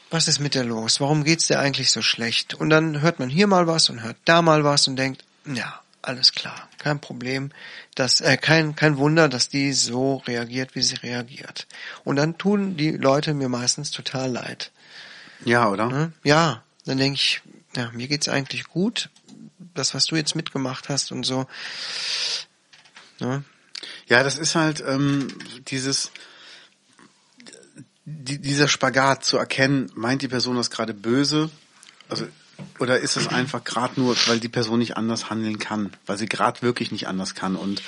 was 0.09 0.27
ist 0.27 0.39
mit 0.39 0.55
der 0.55 0.63
los? 0.63 0.99
Warum 0.99 1.23
geht's 1.23 1.45
dir 1.45 1.59
eigentlich 1.59 1.91
so 1.91 2.01
schlecht? 2.01 2.55
Und 2.55 2.71
dann 2.71 3.01
hört 3.01 3.19
man 3.19 3.29
hier 3.29 3.45
mal 3.45 3.67
was 3.67 3.87
und 3.91 4.01
hört 4.01 4.17
da 4.25 4.41
mal 4.41 4.63
was 4.63 4.87
und 4.87 4.95
denkt, 4.95 5.23
ja, 5.45 5.79
alles 6.01 6.31
klar, 6.31 6.68
kein 6.79 6.99
Problem, 6.99 7.51
dass 7.95 8.21
äh, 8.21 8.37
kein 8.37 8.75
kein 8.75 8.97
Wunder, 8.97 9.29
dass 9.29 9.49
die 9.49 9.73
so 9.73 10.17
reagiert, 10.27 10.75
wie 10.75 10.81
sie 10.81 10.95
reagiert. 10.95 11.67
Und 12.03 12.15
dann 12.15 12.37
tun 12.37 12.77
die 12.77 12.91
Leute 12.91 13.33
mir 13.33 13.49
meistens 13.49 13.91
total 13.91 14.31
leid. 14.31 14.71
Ja, 15.45 15.69
oder? 15.69 15.87
Ne? 15.87 16.13
Ja, 16.23 16.63
dann 16.85 16.97
denke 16.97 17.15
ich, 17.15 17.41
ja, 17.75 17.91
mir 17.91 18.07
geht's 18.07 18.29
eigentlich 18.29 18.65
gut. 18.65 19.09
Das, 19.73 19.93
was 19.93 20.05
du 20.05 20.15
jetzt 20.15 20.35
mitgemacht 20.35 20.89
hast 20.89 21.11
und 21.11 21.25
so. 21.25 21.45
Ne? 23.19 23.43
Ja, 24.07 24.23
das 24.23 24.37
ist 24.37 24.55
halt 24.55 24.83
ähm, 24.85 25.27
dieses 25.67 26.11
die, 28.09 28.39
dieser 28.39 28.67
Spagat 28.67 29.23
zu 29.23 29.37
erkennen, 29.37 29.91
meint 29.93 30.21
die 30.21 30.27
Person 30.27 30.55
das 30.55 30.71
gerade 30.71 30.93
böse? 30.93 31.49
Also 32.07 32.27
oder 32.79 32.99
ist 32.99 33.17
es 33.17 33.27
einfach 33.27 33.63
gerade 33.63 33.99
nur, 33.99 34.15
weil 34.27 34.39
die 34.39 34.49
Person 34.49 34.79
nicht 34.79 34.97
anders 34.97 35.29
handeln 35.29 35.59
kann, 35.59 35.91
weil 36.05 36.17
sie 36.17 36.27
gerade 36.27 36.61
wirklich 36.61 36.91
nicht 36.91 37.07
anders 37.07 37.35
kann? 37.35 37.55
Und 37.55 37.81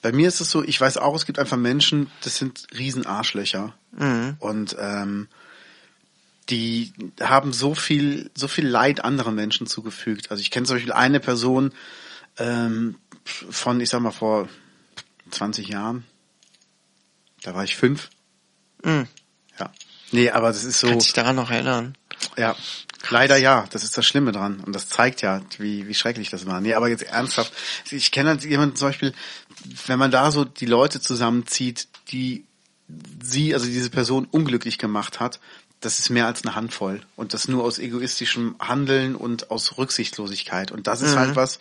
bei 0.00 0.12
mir 0.12 0.28
ist 0.28 0.40
es 0.40 0.50
so, 0.50 0.62
ich 0.62 0.80
weiß 0.80 0.96
auch, 0.96 1.14
es 1.14 1.26
gibt 1.26 1.38
einfach 1.38 1.56
Menschen, 1.56 2.10
das 2.22 2.36
sind 2.36 2.66
Riesenarschlöcher. 2.76 3.74
Mhm. 3.92 4.36
Und 4.40 4.76
ähm, 4.78 5.28
die 6.48 6.92
haben 7.20 7.52
so 7.52 7.74
viel, 7.74 8.30
so 8.34 8.48
viel 8.48 8.66
Leid 8.66 9.04
anderen 9.04 9.34
Menschen 9.34 9.66
zugefügt. 9.66 10.30
Also 10.30 10.40
ich 10.40 10.50
kenne 10.50 10.66
zum 10.66 10.76
Beispiel 10.76 10.92
eine 10.92 11.20
Person 11.20 11.72
ähm, 12.38 12.96
von, 13.24 13.80
ich 13.80 13.90
sag 13.90 14.00
mal, 14.00 14.10
vor 14.10 14.48
20 15.30 15.68
Jahren. 15.68 16.04
Da 17.42 17.54
war 17.54 17.64
ich 17.64 17.76
fünf. 17.76 18.10
Mhm. 18.84 19.06
Ja. 19.58 19.72
Nee, 20.10 20.30
aber 20.30 20.48
das 20.48 20.64
ist 20.64 20.80
so. 20.80 20.88
Kannst 20.88 21.06
dich 21.06 21.12
daran 21.12 21.36
noch 21.36 21.50
erinnern? 21.50 21.96
Ja. 22.36 22.56
Leider 23.10 23.36
ja, 23.36 23.66
das 23.70 23.84
ist 23.84 23.96
das 23.98 24.06
Schlimme 24.06 24.32
dran. 24.32 24.60
Und 24.60 24.74
das 24.74 24.88
zeigt 24.88 25.22
ja, 25.22 25.40
wie, 25.58 25.86
wie 25.88 25.94
schrecklich 25.94 26.30
das 26.30 26.46
war. 26.46 26.60
Nee, 26.60 26.74
aber 26.74 26.88
jetzt 26.88 27.02
ernsthaft. 27.02 27.52
Ich 27.90 28.10
kenne 28.10 28.30
halt 28.30 28.44
jemanden 28.44 28.76
zum 28.76 28.88
Beispiel, 28.88 29.12
wenn 29.86 29.98
man 29.98 30.10
da 30.10 30.30
so 30.30 30.44
die 30.44 30.66
Leute 30.66 31.00
zusammenzieht, 31.00 31.88
die 32.08 32.44
sie, 33.22 33.54
also 33.54 33.66
diese 33.66 33.90
Person 33.90 34.26
unglücklich 34.30 34.78
gemacht 34.78 35.20
hat, 35.20 35.40
das 35.80 35.98
ist 35.98 36.10
mehr 36.10 36.26
als 36.26 36.44
eine 36.44 36.54
Handvoll. 36.54 37.00
Und 37.16 37.34
das 37.34 37.48
nur 37.48 37.64
aus 37.64 37.78
egoistischem 37.78 38.54
Handeln 38.60 39.16
und 39.16 39.50
aus 39.50 39.78
Rücksichtslosigkeit. 39.78 40.70
Und 40.70 40.86
das 40.86 41.00
ist 41.00 41.16
halt 41.16 41.30
mhm. 41.30 41.36
halt 41.36 41.36
was, 41.36 41.58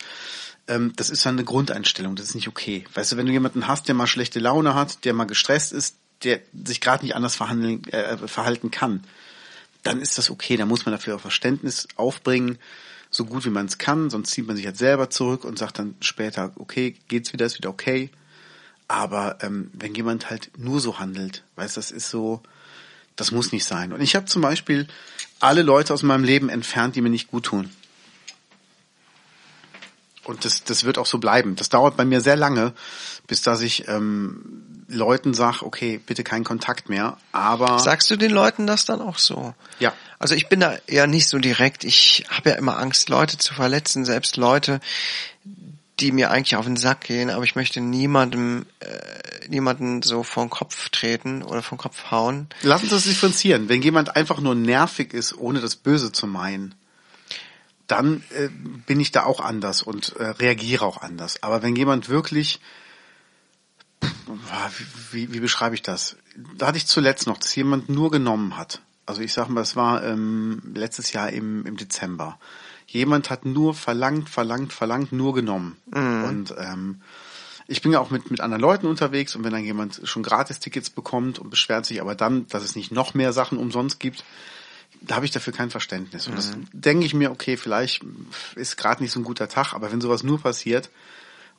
ähm, 0.67 0.93
das 0.95 1.09
ist 1.09 1.25
dann 1.25 1.35
eine 1.35 1.43
Grundeinstellung, 1.43 2.15
das 2.15 2.27
ist 2.27 2.35
nicht 2.35 2.47
okay. 2.47 2.85
Weißt 2.93 3.11
du, 3.11 3.17
wenn 3.17 3.25
du 3.25 3.31
jemanden 3.31 3.67
hast, 3.67 3.87
der 3.87 3.95
mal 3.95 4.07
schlechte 4.07 4.39
Laune 4.39 4.75
hat, 4.75 5.05
der 5.05 5.13
mal 5.13 5.25
gestresst 5.25 5.73
ist, 5.73 5.97
der 6.23 6.39
sich 6.65 6.81
gerade 6.81 7.03
nicht 7.03 7.15
anders 7.15 7.35
verhandeln, 7.35 7.83
äh, 7.85 8.17
verhalten 8.27 8.69
kann, 8.69 9.03
dann 9.83 10.01
ist 10.01 10.17
das 10.17 10.29
okay. 10.29 10.57
Da 10.57 10.65
muss 10.65 10.85
man 10.85 10.93
dafür 10.93 11.15
auch 11.15 11.21
Verständnis 11.21 11.87
aufbringen, 11.95 12.57
so 13.09 13.25
gut 13.25 13.45
wie 13.45 13.49
man 13.49 13.65
es 13.65 13.77
kann. 13.77 14.09
Sonst 14.09 14.31
zieht 14.31 14.47
man 14.47 14.55
sich 14.55 14.65
halt 14.65 14.77
selber 14.77 15.09
zurück 15.09 15.43
und 15.43 15.57
sagt 15.57 15.79
dann 15.79 15.95
später, 16.01 16.51
okay, 16.55 16.95
geht's 17.07 17.33
wieder, 17.33 17.45
ist 17.45 17.57
wieder 17.57 17.69
okay. 17.69 18.09
Aber 18.87 19.37
ähm, 19.41 19.71
wenn 19.73 19.95
jemand 19.95 20.29
halt 20.29 20.51
nur 20.57 20.79
so 20.79 20.99
handelt, 20.99 21.43
weißt, 21.55 21.77
das 21.77 21.91
ist 21.91 22.09
so, 22.09 22.41
das 23.15 23.31
muss 23.31 23.51
nicht 23.51 23.65
sein. 23.65 23.93
Und 23.93 24.01
ich 24.01 24.15
habe 24.15 24.25
zum 24.25 24.41
Beispiel 24.41 24.87
alle 25.39 25.61
Leute 25.61 25.93
aus 25.93 26.03
meinem 26.03 26.23
Leben 26.23 26.49
entfernt, 26.49 26.95
die 26.95 27.01
mir 27.01 27.09
nicht 27.09 27.29
gut 27.29 27.45
tun. 27.45 27.69
Und 30.23 30.45
das, 30.45 30.63
das 30.63 30.83
wird 30.83 30.97
auch 30.97 31.05
so 31.05 31.17
bleiben. 31.17 31.55
Das 31.55 31.69
dauert 31.69 31.97
bei 31.97 32.05
mir 32.05 32.21
sehr 32.21 32.35
lange, 32.35 32.73
bis 33.27 33.41
dass 33.41 33.61
ich 33.61 33.87
ähm, 33.87 34.61
Leuten 34.91 35.33
sag, 35.33 35.61
okay, 35.61 35.99
bitte 36.05 36.23
keinen 36.23 36.43
Kontakt 36.43 36.89
mehr. 36.89 37.17
Aber 37.31 37.79
sagst 37.79 38.11
du 38.11 38.15
den 38.15 38.31
Leuten 38.31 38.67
das 38.67 38.85
dann 38.85 39.01
auch 39.01 39.17
so? 39.17 39.53
Ja. 39.79 39.93
Also 40.19 40.35
ich 40.35 40.49
bin 40.49 40.59
da 40.59 40.75
eher 40.87 41.07
nicht 41.07 41.27
so 41.27 41.39
direkt. 41.39 41.83
Ich 41.83 42.25
habe 42.29 42.51
ja 42.51 42.55
immer 42.55 42.77
Angst, 42.77 43.09
Leute 43.09 43.37
zu 43.37 43.53
verletzen, 43.53 44.05
selbst 44.05 44.37
Leute, 44.37 44.79
die 45.99 46.11
mir 46.11 46.31
eigentlich 46.31 46.55
auf 46.55 46.65
den 46.65 46.77
Sack 46.77 47.01
gehen. 47.01 47.29
Aber 47.29 47.43
ich 47.43 47.55
möchte 47.55 47.81
niemandem, 47.81 48.65
äh, 48.79 49.47
niemanden 49.47 50.01
so 50.01 50.23
vor 50.23 50.43
den 50.43 50.49
Kopf 50.49 50.89
treten 50.89 51.41
oder 51.41 51.61
vor 51.61 51.77
den 51.77 51.81
Kopf 51.81 52.11
hauen. 52.11 52.47
Lass 52.61 52.81
uns 52.81 52.91
das 52.91 53.03
differenzieren. 53.03 53.69
Wenn 53.69 53.81
jemand 53.81 54.15
einfach 54.15 54.39
nur 54.39 54.55
nervig 54.55 55.13
ist, 55.13 55.37
ohne 55.37 55.61
das 55.61 55.75
Böse 55.75 56.11
zu 56.11 56.27
meinen 56.27 56.75
dann 57.91 58.23
äh, 58.29 58.47
bin 58.87 59.01
ich 59.01 59.11
da 59.11 59.25
auch 59.25 59.41
anders 59.41 59.83
und 59.83 60.15
äh, 60.15 60.23
reagiere 60.23 60.85
auch 60.85 61.01
anders. 61.01 61.43
Aber 61.43 61.61
wenn 61.61 61.75
jemand 61.75 62.07
wirklich, 62.07 62.61
wie, 65.11 65.33
wie 65.33 65.39
beschreibe 65.39 65.75
ich 65.75 65.81
das? 65.81 66.17
Da 66.57 66.67
hatte 66.67 66.77
ich 66.77 66.87
zuletzt 66.87 67.27
noch, 67.27 67.37
dass 67.37 67.55
jemand 67.55 67.89
nur 67.89 68.11
genommen 68.11 68.57
hat. 68.57 68.81
Also 69.05 69.21
ich 69.21 69.33
sage 69.33 69.51
mal, 69.51 69.61
es 69.61 69.75
war 69.75 70.03
ähm, 70.03 70.61
letztes 70.73 71.11
Jahr 71.11 71.29
im, 71.31 71.65
im 71.65 71.77
Dezember. 71.77 72.39
Jemand 72.87 73.29
hat 73.29 73.45
nur 73.45 73.73
verlangt, 73.73 74.29
verlangt, 74.29 74.73
verlangt, 74.73 75.11
nur 75.11 75.33
genommen. 75.33 75.77
Mhm. 75.93 76.23
Und 76.23 76.55
ähm, 76.57 77.01
ich 77.67 77.81
bin 77.81 77.91
ja 77.91 77.99
auch 77.99 78.09
mit, 78.09 78.31
mit 78.31 78.41
anderen 78.41 78.61
Leuten 78.61 78.87
unterwegs 78.87 79.35
und 79.35 79.43
wenn 79.43 79.51
dann 79.51 79.63
jemand 79.63 80.01
schon 80.03 80.23
Gratis-Tickets 80.23 80.89
bekommt 80.89 81.39
und 81.39 81.49
beschwert 81.49 81.85
sich 81.85 82.01
aber 82.01 82.15
dann, 82.15 82.47
dass 82.47 82.63
es 82.63 82.75
nicht 82.75 82.91
noch 82.91 83.13
mehr 83.13 83.33
Sachen 83.33 83.57
umsonst 83.57 83.99
gibt, 83.99 84.23
da 84.99 85.15
habe 85.15 85.25
ich 85.25 85.31
dafür 85.31 85.53
kein 85.53 85.69
Verständnis. 85.69 86.27
Und 86.27 86.37
das 86.37 86.55
mhm. 86.55 86.67
denke 86.73 87.05
ich 87.05 87.13
mir, 87.13 87.31
okay, 87.31 87.57
vielleicht 87.57 88.03
ist 88.55 88.77
gerade 88.77 89.01
nicht 89.01 89.11
so 89.11 89.19
ein 89.19 89.23
guter 89.23 89.47
Tag, 89.47 89.73
aber 89.73 89.91
wenn 89.91 90.01
sowas 90.01 90.23
nur 90.23 90.39
passiert 90.39 90.89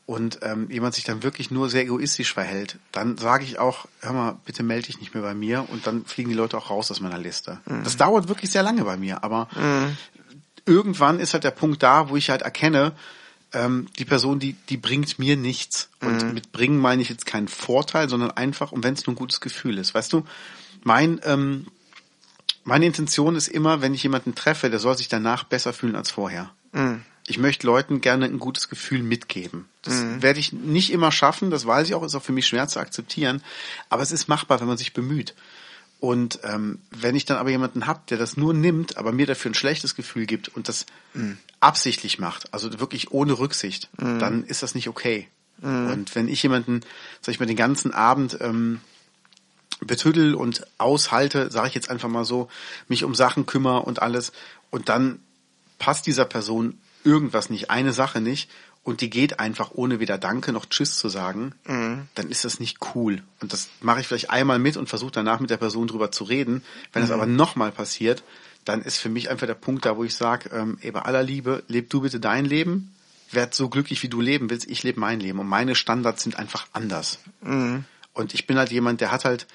und 0.07 0.41
ähm, 0.43 0.69
jemand 0.71 0.95
sich 0.95 1.05
dann 1.05 1.23
wirklich 1.23 1.51
nur 1.51 1.71
sehr 1.71 1.83
egoistisch 1.83 2.35
verhält, 2.35 2.79
dann 2.91 3.17
sage 3.17 3.45
ich 3.45 3.59
auch, 3.59 3.87
hör 4.01 4.13
mal, 4.13 4.39
bitte 4.45 4.63
melde 4.63 4.87
dich 4.87 5.01
nicht 5.01 5.15
mehr 5.15 5.23
bei 5.23 5.35
mir 5.35 5.67
und 5.71 5.87
dann 5.87 6.05
fliegen 6.05 6.31
die 6.31 6.37
Leute 6.37 6.57
auch 6.57 6.71
raus 6.71 6.91
aus 6.91 7.01
meiner 7.01 7.19
Liste. 7.19 7.61
Mhm. 7.67 7.85
Das 7.85 7.97
dauert 7.97 8.29
wirklich 8.29 8.51
sehr 8.51 8.63
lange 8.63 8.85
bei 8.85 8.97
mir, 8.97 9.23
aber 9.23 9.49
mhm. 9.55 9.97
irgendwann 10.67 11.21
ist 11.21 11.35
halt 11.35 11.45
der 11.45 11.51
Punkt 11.53 11.83
da, 11.83 12.09
wo 12.09 12.17
ich 12.17 12.31
halt 12.31 12.43
erkenne, 12.43 12.93
ähm, 13.53 13.87
die 13.99 14.05
Person, 14.05 14.39
die, 14.39 14.55
die 14.69 14.77
bringt 14.77 15.19
mir 15.19 15.37
nichts. 15.37 15.91
Und 16.01 16.35
mit 16.35 16.53
bringen 16.53 16.79
meine 16.79 17.03
ich 17.03 17.09
jetzt 17.09 17.27
keinen 17.27 17.49
Vorteil, 17.49 18.09
sondern 18.09 18.31
einfach, 18.33 18.73
und 18.73 18.83
wenn 18.83 18.95
es 18.95 19.07
nur 19.07 19.15
ein 19.15 19.19
gutes 19.19 19.41
Gefühl 19.41 19.79
ist. 19.79 19.95
Weißt 19.95 20.13
du, 20.13 20.25
mein, 20.83 21.21
ähm, 21.25 21.67
meine 22.65 22.87
Intention 22.87 23.37
ist 23.37 23.49
immer, 23.49 23.83
wenn 23.83 23.95
ich 23.95 24.03
jemanden 24.03 24.35
treffe, 24.35 24.71
der 24.71 24.79
soll 24.79 24.97
sich 24.97 25.09
danach 25.09 25.45
besser 25.45 25.73
fühlen 25.73 25.97
als 25.97 26.11
vorher. 26.11 26.51
Ich 27.27 27.39
möchte 27.39 27.67
Leuten 27.67 28.01
gerne 28.01 28.27
ein 28.27 28.39
gutes 28.39 28.69
Gefühl 28.69 29.03
mitgeben. 29.03 29.69
Das 29.83 30.03
werde 30.23 30.41
ich 30.41 30.53
nicht 30.53 30.93
immer 30.93 31.13
schaffen, 31.13 31.51
das 31.51 31.67
weiß 31.67 31.87
ich 31.89 31.95
auch, 31.95 32.03
ist 32.03 32.15
auch 32.15 32.23
für 32.23 32.33
mich 32.33 32.47
schwer 32.47 32.69
zu 32.69 32.81
akzeptieren, 32.81 33.43
aber 33.89 34.03
es 34.03 34.13
ist 34.13 34.29
machbar, 34.29 34.61
wenn 34.61 34.67
man 34.67 34.77
sich 34.79 34.93
bemüht. 34.93 35.35
Und 36.01 36.41
ähm, 36.43 36.81
wenn 36.91 37.15
ich 37.15 37.27
dann 37.27 37.37
aber 37.37 37.51
jemanden 37.51 37.87
hab, 37.87 38.09
der 38.09 38.19
das 38.19 38.37
nur 38.37 38.55
nimmt, 38.55 38.97
aber 38.97 39.13
mir 39.13 39.27
dafür 39.27 39.53
ein 39.53 39.55
schlechtes 39.55 39.95
Gefühl 39.95 40.27
gibt 40.27 40.49
und 40.49 40.69
das 40.69 40.85
absichtlich 41.61 42.19
macht, 42.19 42.53
also 42.53 42.81
wirklich 42.81 43.13
ohne 43.13 43.39
Rücksicht, 43.39 43.89
dann 44.19 44.43
ist 44.45 44.65
das 44.65 44.75
nicht 44.75 44.89
okay. 44.89 45.29
Und 45.93 46.15
wenn 46.17 46.27
ich 46.27 46.43
jemanden, 46.43 46.81
sag 47.21 47.33
ich 47.35 47.39
mal, 47.39 47.47
den 47.47 47.57
ganzen 47.57 47.95
Abend 47.95 48.37
ähm, 48.41 48.81
betüdel 49.81 50.35
und 50.35 50.67
aushalte, 50.79 51.53
sage 51.53 51.69
ich 51.69 51.75
jetzt 51.75 51.89
einfach 51.89 52.09
mal 52.09 52.25
so, 52.25 52.49
mich 52.89 53.05
um 53.05 53.15
Sachen 53.15 53.47
kümmere 53.47 53.83
und 53.83 54.03
alles 54.03 54.33
und 54.71 54.89
dann 54.89 55.21
passt 55.79 56.07
dieser 56.07 56.25
Person 56.25 56.79
irgendwas 57.05 57.51
nicht, 57.51 57.71
eine 57.71 57.93
Sache 57.93 58.21
nicht 58.21 58.51
und 58.85 59.01
die 59.01 59.11
geht 59.11 59.39
einfach 59.39 59.71
ohne 59.75 60.01
weder 60.01 60.19
Danke 60.19 60.53
noch 60.53 60.67
Tschüss 60.67 60.99
zu 60.99 61.09
sagen, 61.09 61.55
dann 62.15 62.31
ist 62.31 62.45
das 62.45 62.59
nicht 62.59 62.79
cool. 62.95 63.23
Und 63.41 63.53
das 63.53 63.69
mache 63.81 64.01
ich 64.01 64.09
vielleicht 64.09 64.31
einmal 64.31 64.59
mit 64.59 64.77
und 64.77 64.89
versuche 64.89 65.13
danach 65.13 65.39
mit 65.39 65.51
der 65.51 65.57
Person 65.57 65.87
drüber 65.87 66.11
zu 66.11 66.25
reden. 66.25 66.63
Wenn 66.93 67.03
das 67.03 67.13
aber 67.13 67.27
nochmal 67.27 67.71
passiert, 67.71 68.25
dann 68.65 68.83
ist 68.83 68.99
für 68.99 69.09
mich 69.09 69.31
einfach 69.31 69.47
der 69.47 69.55
Punkt 69.55 69.85
da, 69.87 69.97
wo 69.97 70.05
ich 70.05 70.15
sage, 70.15 70.51
ähm, 70.53 70.79
ey, 70.81 70.91
bei 70.91 71.03
aller 71.03 71.23
Liebe, 71.23 71.63
leb 71.69 71.91
du 71.91 72.01
bitte 72.01 72.21
dein 72.21 72.45
Leben, 72.45 72.95
werd 73.31 73.55
so 73.55 73.69
glücklich, 73.69 74.03
wie 74.03 74.09
du 74.09 74.21
leben 74.21 74.51
willst, 74.51 74.69
ich 74.69 74.83
lebe 74.83 75.01
mein 75.01 75.21
Leben 75.21 75.39
und 75.39 75.49
meine 75.49 75.75
Standards 75.75 76.23
sind 76.23 76.37
einfach 76.37 76.67
anders. 76.73 77.19
Und 78.15 78.35
ich 78.35 78.47
bin 78.47 78.59
halt 78.59 78.71
jemand, 78.71 79.01
der 79.01 79.11
hat 79.11 79.25
halt, 79.25 79.47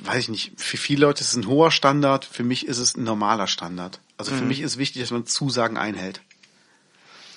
weiß 0.00 0.18
ich 0.18 0.28
nicht, 0.28 0.52
für 0.56 0.76
viele 0.76 1.02
Leute 1.02 1.22
ist 1.22 1.30
es 1.30 1.36
ein 1.36 1.46
hoher 1.46 1.70
Standard, 1.70 2.24
für 2.24 2.44
mich 2.44 2.66
ist 2.66 2.78
es 2.78 2.96
ein 2.96 3.04
normaler 3.04 3.46
Standard. 3.46 4.00
Also 4.20 4.32
für 4.32 4.44
mich 4.44 4.60
ist 4.60 4.76
wichtig, 4.76 5.00
dass 5.00 5.12
man 5.12 5.24
Zusagen 5.24 5.78
einhält. 5.78 6.20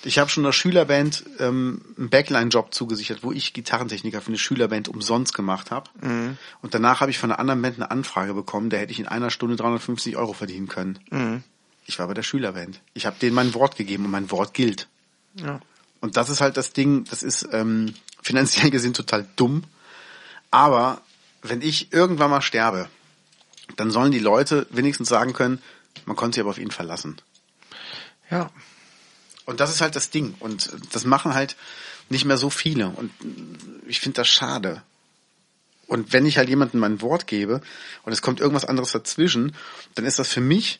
Ich 0.04 0.18
habe 0.18 0.28
schon 0.28 0.44
einer 0.44 0.52
Schülerband 0.52 1.24
ähm, 1.38 1.80
einen 1.96 2.10
Backline-Job 2.10 2.74
zugesichert, 2.74 3.22
wo 3.22 3.32
ich 3.32 3.54
Gitarrentechniker 3.54 4.20
für 4.20 4.28
eine 4.28 4.36
Schülerband 4.36 4.88
umsonst 4.88 5.32
gemacht 5.32 5.70
habe. 5.70 5.88
Und 6.60 6.74
danach 6.74 7.00
habe 7.00 7.10
ich 7.10 7.18
von 7.18 7.30
einer 7.30 7.38
anderen 7.38 7.62
Band 7.62 7.76
eine 7.76 7.90
Anfrage 7.90 8.34
bekommen, 8.34 8.68
da 8.68 8.76
hätte 8.76 8.92
ich 8.92 9.00
in 9.00 9.08
einer 9.08 9.30
Stunde 9.30 9.56
350 9.56 10.18
Euro 10.18 10.34
verdienen 10.34 10.68
können. 10.68 10.98
Ich 11.86 11.98
war 11.98 12.06
bei 12.06 12.12
der 12.12 12.22
Schülerband. 12.22 12.82
Ich 12.92 13.06
habe 13.06 13.16
denen 13.18 13.34
mein 13.34 13.54
Wort 13.54 13.76
gegeben 13.76 14.04
und 14.04 14.10
mein 14.10 14.30
Wort 14.30 14.52
gilt. 14.52 14.88
Ja. 15.36 15.60
Und 16.02 16.18
das 16.18 16.28
ist 16.28 16.42
halt 16.42 16.58
das 16.58 16.74
Ding, 16.74 17.04
das 17.04 17.22
ist 17.22 17.48
ähm, 17.52 17.94
finanziell 18.22 18.68
gesehen 18.68 18.92
total 18.92 19.26
dumm. 19.36 19.64
Aber 20.50 21.00
wenn 21.40 21.62
ich 21.62 21.94
irgendwann 21.94 22.28
mal 22.28 22.42
sterbe, 22.42 22.90
dann 23.76 23.90
sollen 23.90 24.12
die 24.12 24.18
Leute 24.18 24.66
wenigstens 24.70 25.08
sagen 25.08 25.32
können, 25.32 25.62
man 26.06 26.16
konnte 26.16 26.36
sich 26.36 26.40
aber 26.42 26.50
auf 26.50 26.58
ihn 26.58 26.70
verlassen. 26.70 27.16
Ja. 28.30 28.50
Und 29.46 29.60
das 29.60 29.70
ist 29.70 29.80
halt 29.80 29.96
das 29.96 30.10
Ding. 30.10 30.34
Und 30.40 30.70
das 30.92 31.04
machen 31.04 31.34
halt 31.34 31.56
nicht 32.08 32.24
mehr 32.24 32.38
so 32.38 32.50
viele. 32.50 32.88
Und 32.88 33.10
ich 33.86 34.00
finde 34.00 34.16
das 34.16 34.28
schade. 34.28 34.82
Und 35.86 36.12
wenn 36.12 36.26
ich 36.26 36.38
halt 36.38 36.48
jemandem 36.48 36.80
mein 36.80 37.02
Wort 37.02 37.26
gebe 37.26 37.60
und 38.04 38.12
es 38.12 38.22
kommt 38.22 38.40
irgendwas 38.40 38.64
anderes 38.64 38.92
dazwischen, 38.92 39.54
dann 39.94 40.06
ist 40.06 40.18
das 40.18 40.28
für 40.28 40.40
mich 40.40 40.78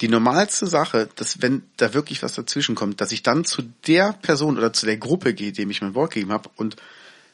die 0.00 0.08
normalste 0.08 0.66
Sache, 0.66 1.08
dass 1.16 1.42
wenn 1.42 1.62
da 1.76 1.94
wirklich 1.94 2.22
was 2.22 2.34
dazwischen 2.34 2.74
kommt, 2.74 3.00
dass 3.00 3.12
ich 3.12 3.22
dann 3.22 3.44
zu 3.44 3.62
der 3.86 4.14
Person 4.14 4.56
oder 4.56 4.72
zu 4.72 4.86
der 4.86 4.96
Gruppe 4.96 5.34
gehe, 5.34 5.52
dem 5.52 5.70
ich 5.70 5.82
mein 5.82 5.94
Wort 5.94 6.12
gegeben 6.12 6.32
habe 6.32 6.50
und 6.56 6.76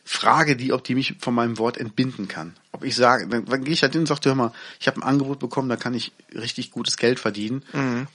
frage 0.09 0.57
die, 0.57 0.73
ob 0.73 0.85
die 0.85 0.95
mich 0.95 1.17
von 1.21 1.35
meinem 1.35 1.59
Wort 1.59 1.77
entbinden 1.77 2.29
kann. 2.29 2.55
Ob 2.73 2.85
ich 2.85 2.95
sage, 2.95 3.27
dann, 3.29 3.45
dann 3.45 3.65
gehe 3.65 3.75
ich 3.75 3.83
halt 3.83 3.93
hin 3.93 4.03
und 4.03 4.07
sage, 4.07 4.21
hör 4.25 4.35
mal, 4.37 4.53
ich 4.81 4.87
habe 4.87 5.01
ein 5.01 5.03
Angebot 5.03 5.41
bekommen, 5.41 5.69
da 5.69 5.77
kann 5.77 5.93
ich 5.95 6.13
richtig 6.33 6.71
gutes 6.71 6.97
Geld 6.97 7.19
verdienen 7.21 7.63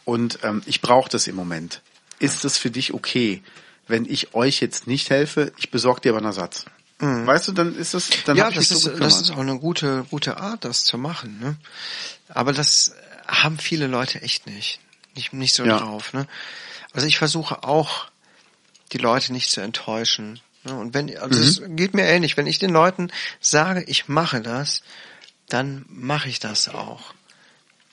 und 0.06 0.40
ähm, 0.44 0.64
ich 0.66 0.82
brauche 0.82 1.10
das 1.10 1.28
im 1.28 1.36
Moment. 1.36 1.82
Ist 2.20 2.44
das 2.46 2.58
für 2.58 2.72
dich 2.72 2.94
okay, 2.94 3.44
wenn 3.88 4.06
ich 4.06 4.34
euch 4.34 4.62
jetzt 4.62 4.88
nicht 4.88 5.10
helfe, 5.10 5.52
ich 5.58 5.70
besorge 5.70 6.02
dir 6.02 6.10
aber 6.10 6.20
einen 6.20 6.28
Ersatz? 6.28 6.66
Weißt 7.00 7.48
du, 7.48 7.52
dann 7.52 7.76
ist 7.76 7.96
das, 7.96 8.10
dann 8.26 8.38
ja, 8.38 8.46
hab 8.46 8.52
ich 8.52 8.58
das 8.58 8.70
so 8.70 8.76
ist, 8.76 8.84
gekümmert. 8.84 9.12
das 9.12 9.22
ist 9.22 9.32
auch 9.32 9.40
eine 9.40 9.58
gute, 9.58 10.06
gute 10.12 10.38
Art, 10.38 10.64
das 10.66 10.84
zu 10.84 11.00
machen. 11.00 11.40
Ne? 11.40 11.58
Aber 12.30 12.54
das 12.54 12.94
haben 13.28 13.58
viele 13.58 13.88
Leute 13.88 14.22
echt 14.22 14.46
nicht. 14.46 14.80
Nicht, 15.16 15.34
nicht 15.34 15.56
so 15.56 15.66
Ja. 15.66 15.80
drauf. 15.80 16.14
Ne? 16.14 16.28
Also 16.94 17.08
ich 17.08 17.18
versuche 17.18 17.64
auch, 17.64 18.06
die 18.92 19.00
Leute 19.00 19.34
nicht 19.34 19.50
zu 19.50 19.62
enttäuschen. 19.62 20.40
Und 20.66 20.94
wenn, 20.94 21.18
also 21.18 21.40
Mhm. 21.40 21.46
es 21.46 21.62
geht 21.78 21.94
mir 21.94 22.04
ähnlich. 22.06 22.38
Wenn 22.38 22.48
ich 22.48 22.60
den 22.60 22.70
Leuten 22.72 23.12
sage, 23.40 23.84
ich 23.88 24.08
mache 24.08 24.42
das, 24.42 24.82
dann 25.50 25.86
mache 25.90 26.30
ich 26.30 26.40
das 26.40 26.70
auch. 26.70 27.14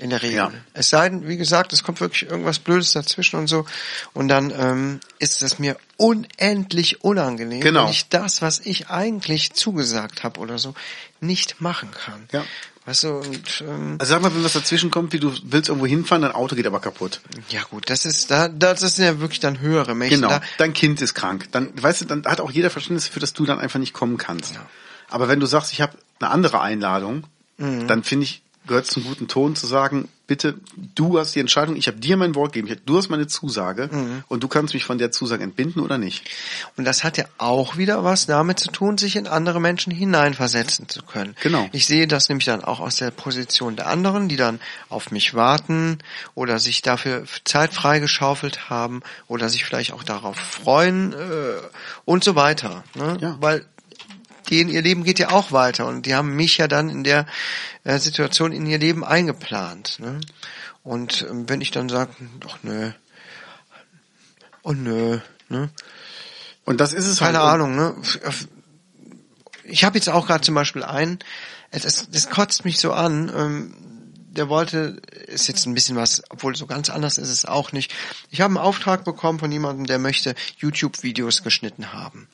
In 0.00 0.11
der 0.11 0.22
Regel. 0.22 0.37
Ja. 0.37 0.52
Es 0.74 0.90
sei 0.90 1.09
denn, 1.09 1.26
wie 1.26 1.37
gesagt, 1.37 1.72
es 1.72 1.83
kommt 1.83 2.00
wirklich 2.00 2.31
irgendwas 2.31 2.61
Blödes 2.61 2.92
dazwischen 2.92 3.37
und 3.37 3.48
so. 3.48 3.66
Und 4.12 4.28
dann 4.28 4.52
ähm, 4.57 5.00
ist 5.18 5.42
es 5.42 5.59
mir 5.59 5.76
unendlich 5.96 7.02
unangenehm, 7.02 7.61
Genau. 7.61 7.85
wenn 7.87 7.90
ich 7.90 8.09
das, 8.09 8.40
was 8.40 8.61
ich 8.61 8.90
eigentlich 8.90 9.54
zugesagt 9.54 10.22
habe 10.22 10.38
oder 10.38 10.57
so, 10.59 10.74
nicht 11.20 11.61
machen 11.61 11.90
kann. 11.90 12.28
Ja. 12.31 12.44
Weißt 12.88 13.05
du, 13.05 13.09
und 13.18 13.62
ähm, 13.68 13.96
Also 13.98 14.14
sag 14.14 14.22
mal, 14.22 14.35
wenn 14.35 14.42
was 14.42 14.55
dazwischen 14.55 14.90
kommt, 14.90 15.12
wie 15.12 15.20
du 15.20 15.31
willst 15.42 15.68
irgendwo 15.68 15.87
hinfahren, 15.87 16.22
dein 16.22 16.33
Auto 16.33 16.57
geht 16.57 16.66
aber 16.66 16.81
kaputt. 16.81 17.20
ja 17.51 17.61
gut, 17.70 17.90
das 17.90 18.07
ist 18.07 18.31
da, 18.31 18.48
das 18.48 18.81
sind 18.81 19.05
ja 19.05 19.20
wirklich 19.20 19.40
dann 19.40 19.61
höhere 19.61 19.94
Mächte. 19.94 20.14
Genau. 20.16 20.29
Da, 20.31 20.40
Dein 20.57 20.72
Kind 20.72 21.03
ist 21.03 21.12
krank. 21.14 21.48
Dann, 21.53 21.70
weißt 21.83 22.01
du, 22.01 22.05
dann 22.07 22.24
hat 22.24 22.40
auch 22.40 22.51
jeder 22.51 22.70
Verständnis 22.70 23.05
dafür, 23.07 23.20
dass 23.20 23.35
du 23.35 23.44
dann 23.44 23.59
einfach 23.59 23.79
nicht 23.79 23.92
kommen 23.92 24.16
kannst. 24.16 24.55
Ja. 24.55 24.64
Aber 25.11 25.29
wenn 25.29 25.38
du 25.38 25.44
sagst, 25.44 25.72
ich 25.74 25.83
habe 25.83 25.98
eine 26.20 26.31
andere 26.31 26.61
Einladung, 26.62 27.24
Mhm. 27.59 27.88
dann 27.88 28.05
finde 28.05 28.24
ich, 28.24 28.40
gehört 28.68 28.85
es 28.85 28.90
zum 28.92 29.04
guten 29.04 29.26
Ton 29.26 29.57
zu 29.57 29.66
sagen, 29.66 30.09
bitte, 30.28 30.57
du 30.94 31.18
hast 31.18 31.35
die 31.35 31.40
Entscheidung, 31.40 31.74
ich 31.76 31.88
habe 31.88 31.98
dir 31.98 32.16
mein 32.18 32.35
Wort 32.35 32.52
gegeben, 32.52 32.78
du 32.85 32.98
hast 32.98 33.09
meine 33.09 33.26
Zusage 33.26 33.88
Mhm. 33.90 34.24
und 34.28 34.44
du 34.44 34.48
kannst 34.48 34.74
mich 34.74 34.85
von 34.85 34.98
der 34.98 35.11
Zusage 35.11 35.42
entbinden 35.42 35.81
oder 35.83 35.96
nicht. 35.98 36.28
Und 36.76 36.85
das 36.85 37.02
hat 37.02 37.16
ja 37.16 37.24
auch 37.38 37.78
wieder 37.78 38.04
was 38.04 38.26
damit 38.26 38.61
zu 38.61 38.70
tun, 38.70 38.98
sich 38.98 39.16
in 39.16 39.26
andere 39.26 39.59
Menschen 39.61 39.90
hineinversetzen 39.90 40.88
zu 40.88 41.02
können. 41.02 41.35
Genau. 41.40 41.68
Ich 41.72 41.87
sehe 41.87 42.07
das 42.07 42.28
nämlich 42.28 42.44
dann 42.44 42.62
auch 42.62 42.81
aus 42.81 42.96
der 42.96 43.11
Position 43.11 43.74
der 43.76 43.87
anderen, 43.87 44.28
die 44.28 44.37
dann 44.37 44.61
auf 44.90 45.11
mich 45.11 45.35
warten 45.35 45.98
oder 46.35 46.59
sich 46.59 46.83
dafür 46.83 47.24
Zeit 47.44 47.72
freigeschaufelt 47.72 48.68
haben 48.68 49.02
oder 49.28 49.48
sich 49.48 49.64
vielleicht 49.64 49.92
auch 49.92 50.02
darauf 50.02 50.37
freuen 50.37 51.14
äh, 51.14 51.16
und 52.04 52.22
so 52.22 52.37
weiter. 52.37 52.85
Ne? 52.94 53.16
Ja. 53.20 53.37
Weil 53.40 53.64
denen 54.50 54.70
ihr 54.70 54.82
Leben 54.82 55.04
geht 55.04 55.18
ja 55.18 55.30
auch 55.30 55.52
weiter 55.52 55.87
und 55.87 56.06
die 56.06 56.14
haben 56.14 56.34
mich 56.34 56.58
ja 56.58 56.68
dann 56.68 56.88
in 56.88 57.04
der 57.04 57.26
äh, 57.84 57.98
Situation 57.98 58.52
in 58.52 58.66
ihr 58.66 58.78
Leben 58.78 59.04
eingeplant. 59.04 59.98
Ne? 60.00 60.20
Und 60.82 61.26
ähm, 61.28 61.48
wenn 61.48 61.61
ich 61.61 61.70
dann 61.70 61.88
sage, 61.88 62.12
doch 62.40 62.58
nö, 62.62 62.90
oh 64.62 64.72
nö, 64.72 65.18
ne? 65.48 65.70
Und 66.64 66.80
das 66.80 66.92
ist 66.92 67.06
es 67.06 67.20
Keine 67.20 67.38
halt. 67.38 67.54
Ahnung, 67.54 67.76
ne? 67.76 67.94
Ich 69.64 69.84
habe 69.84 69.96
jetzt 69.96 70.08
auch 70.08 70.26
gerade 70.26 70.42
zum 70.42 70.54
Beispiel 70.54 70.82
einen, 70.82 71.18
es, 71.70 71.84
es, 71.84 72.11
das 72.11 72.28
kotzt 72.28 72.64
mich 72.64 72.78
so 72.78 72.92
an, 72.92 73.32
ähm, 73.34 73.74
der 74.38 74.48
wollte, 74.48 75.00
ist 75.26 75.48
jetzt 75.48 75.66
ein 75.66 75.74
bisschen 75.74 75.96
was, 75.96 76.22
obwohl 76.30 76.54
so 76.54 76.66
ganz 76.66 76.90
anders 76.90 77.18
ist 77.18 77.30
es 77.30 77.44
auch 77.44 77.72
nicht. 77.72 77.94
Ich 78.30 78.40
habe 78.40 78.50
einen 78.50 78.64
Auftrag 78.64 79.04
bekommen 79.04 79.38
von 79.38 79.50
jemandem, 79.50 79.87
der 79.87 79.98
möchte 79.98 80.34
YouTube-Videos 80.58 81.42
geschnitten 81.42 81.92
haben. 81.92 82.28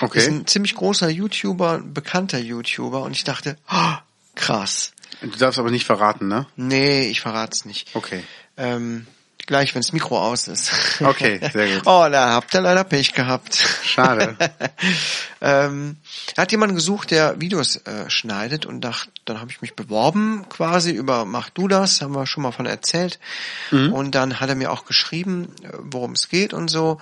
Okay. 0.00 0.18
Ist 0.18 0.28
ein 0.28 0.46
ziemlich 0.46 0.74
großer 0.74 1.08
YouTuber, 1.08 1.74
ein 1.74 1.94
bekannter 1.94 2.38
YouTuber 2.38 3.02
und 3.02 3.12
ich 3.12 3.24
dachte, 3.24 3.56
oh, 3.70 3.94
krass. 4.34 4.92
Du 5.20 5.30
darfst 5.30 5.58
aber 5.58 5.70
nicht 5.70 5.84
verraten, 5.84 6.28
ne? 6.28 6.46
Nee, 6.56 7.08
ich 7.08 7.20
verrat's 7.20 7.64
nicht. 7.64 7.94
Okay. 7.94 8.22
Ähm, 8.56 9.06
gleich, 9.48 9.74
wenns 9.74 9.92
Mikro 9.92 10.20
aus 10.20 10.46
ist. 10.46 10.70
Okay, 11.00 11.40
sehr 11.52 11.74
gut. 11.74 11.82
Oh, 11.86 12.06
da 12.10 12.30
habt 12.30 12.54
ihr 12.54 12.60
leider 12.60 12.84
Pech 12.84 13.12
gehabt. 13.14 13.56
Schade. 13.84 14.36
ähm, 15.40 15.96
er 16.36 16.42
hat 16.42 16.52
jemanden 16.52 16.74
gesucht, 16.74 17.10
der 17.10 17.40
Videos 17.40 17.76
äh, 17.76 18.10
schneidet 18.10 18.66
und 18.66 18.80
dacht, 18.80 19.10
dann 19.24 19.40
habe 19.40 19.50
ich 19.50 19.60
mich 19.60 19.74
beworben 19.74 20.46
quasi 20.48 20.90
über 20.90 21.24
Mach 21.24 21.50
du 21.50 21.68
das, 21.68 22.02
haben 22.02 22.14
wir 22.14 22.26
schon 22.26 22.42
mal 22.42 22.52
von 22.52 22.66
erzählt. 22.66 23.18
Mhm. 23.70 23.92
Und 23.92 24.14
dann 24.14 24.40
hat 24.40 24.48
er 24.48 24.54
mir 24.54 24.70
auch 24.72 24.84
geschrieben, 24.84 25.54
äh, 25.62 25.68
worum 25.78 26.12
es 26.12 26.28
geht 26.28 26.52
und 26.52 26.68
so. 26.68 27.00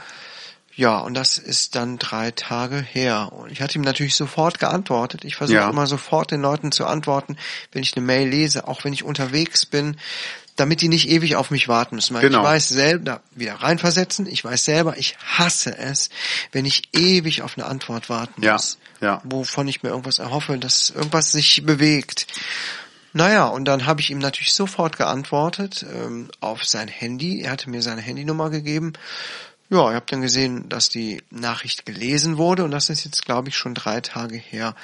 Ja, 0.76 0.98
und 0.98 1.14
das 1.14 1.38
ist 1.38 1.74
dann 1.74 1.98
drei 1.98 2.30
Tage 2.32 2.76
her. 2.80 3.32
Und 3.32 3.50
ich 3.50 3.62
hatte 3.62 3.76
ihm 3.78 3.82
natürlich 3.82 4.14
sofort 4.14 4.58
geantwortet. 4.58 5.24
Ich 5.24 5.34
versuche 5.34 5.56
Ja. 5.56 5.70
immer 5.70 5.86
sofort 5.86 6.30
den 6.30 6.42
Leuten 6.42 6.70
zu 6.70 6.84
antworten, 6.86 7.36
wenn 7.72 7.82
ich 7.82 7.96
eine 7.96 8.04
Mail 8.04 8.28
lese, 8.28 8.68
auch 8.68 8.84
wenn 8.84 8.92
ich 8.92 9.02
unterwegs 9.02 9.64
bin, 9.64 9.96
damit 10.54 10.80
die 10.82 10.88
nicht 10.88 11.08
ewig 11.08 11.36
auf 11.36 11.50
mich 11.50 11.68
warten 11.68 11.94
müssen. 11.96 12.18
Genau. 12.20 12.40
ich 12.40 12.44
weiß 12.44 12.68
selber, 12.68 13.04
da 13.04 13.20
wieder 13.34 13.54
reinversetzen, 13.54 14.26
ich 14.26 14.44
weiß 14.44 14.64
selber, 14.66 14.96
ich 14.98 15.16
hasse 15.18 15.76
es, 15.76 16.08
wenn 16.52 16.64
ich 16.66 16.84
ewig 16.94 17.42
auf 17.42 17.56
eine 17.58 17.66
Antwort 17.66 18.08
warten 18.10 18.42
Ja, 18.42 18.52
muss. 18.54 18.78
ja. 19.00 19.20
Wovon 19.24 19.68
ich 19.68 19.82
mir 19.82 19.90
irgendwas 19.90 20.18
erhoffe, 20.18 20.58
dass 20.58 20.90
irgendwas 20.90 21.32
sich 21.32 21.64
bewegt. 21.64 22.26
Naja, 23.14 23.46
und 23.46 23.64
dann 23.64 23.86
habe 23.86 24.02
ich 24.02 24.10
ihm 24.10 24.18
natürlich 24.18 24.52
sofort 24.52 24.98
geantwortet 24.98 25.86
ähm, 25.90 26.30
auf 26.40 26.64
sein 26.64 26.88
Handy. 26.88 27.40
Er 27.42 27.52
hatte 27.52 27.70
mir 27.70 27.80
seine 27.80 28.02
Handynummer 28.02 28.50
gegeben. 28.50 28.92
Ja, 29.68 29.88
ich 29.88 29.94
habe 29.94 30.06
dann 30.08 30.22
gesehen, 30.22 30.68
dass 30.68 30.88
die 30.88 31.22
Nachricht 31.30 31.86
gelesen 31.86 32.36
wurde 32.36 32.64
und 32.64 32.70
das 32.70 32.88
ist 32.88 33.04
jetzt, 33.04 33.24
glaube 33.24 33.48
ich, 33.48 33.56
schon 33.56 33.74
drei 33.74 34.00
Tage 34.00 34.36
her. 34.36 34.74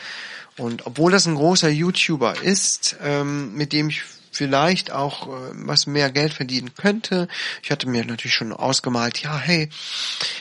Und 0.56 0.86
obwohl 0.86 1.12
das 1.12 1.26
ein 1.26 1.36
großer 1.36 1.68
YouTuber 1.68 2.42
ist, 2.42 2.96
ähm, 3.02 3.54
mit 3.54 3.72
dem 3.72 3.88
ich 3.88 4.02
vielleicht 4.32 4.90
auch 4.90 5.28
äh, 5.28 5.50
was 5.52 5.86
mehr 5.86 6.10
Geld 6.10 6.32
verdienen 6.32 6.74
könnte. 6.74 7.28
Ich 7.62 7.70
hatte 7.70 7.88
mir 7.88 8.04
natürlich 8.04 8.34
schon 8.34 8.52
ausgemalt, 8.52 9.18
ja, 9.22 9.36
hey, 9.36 9.68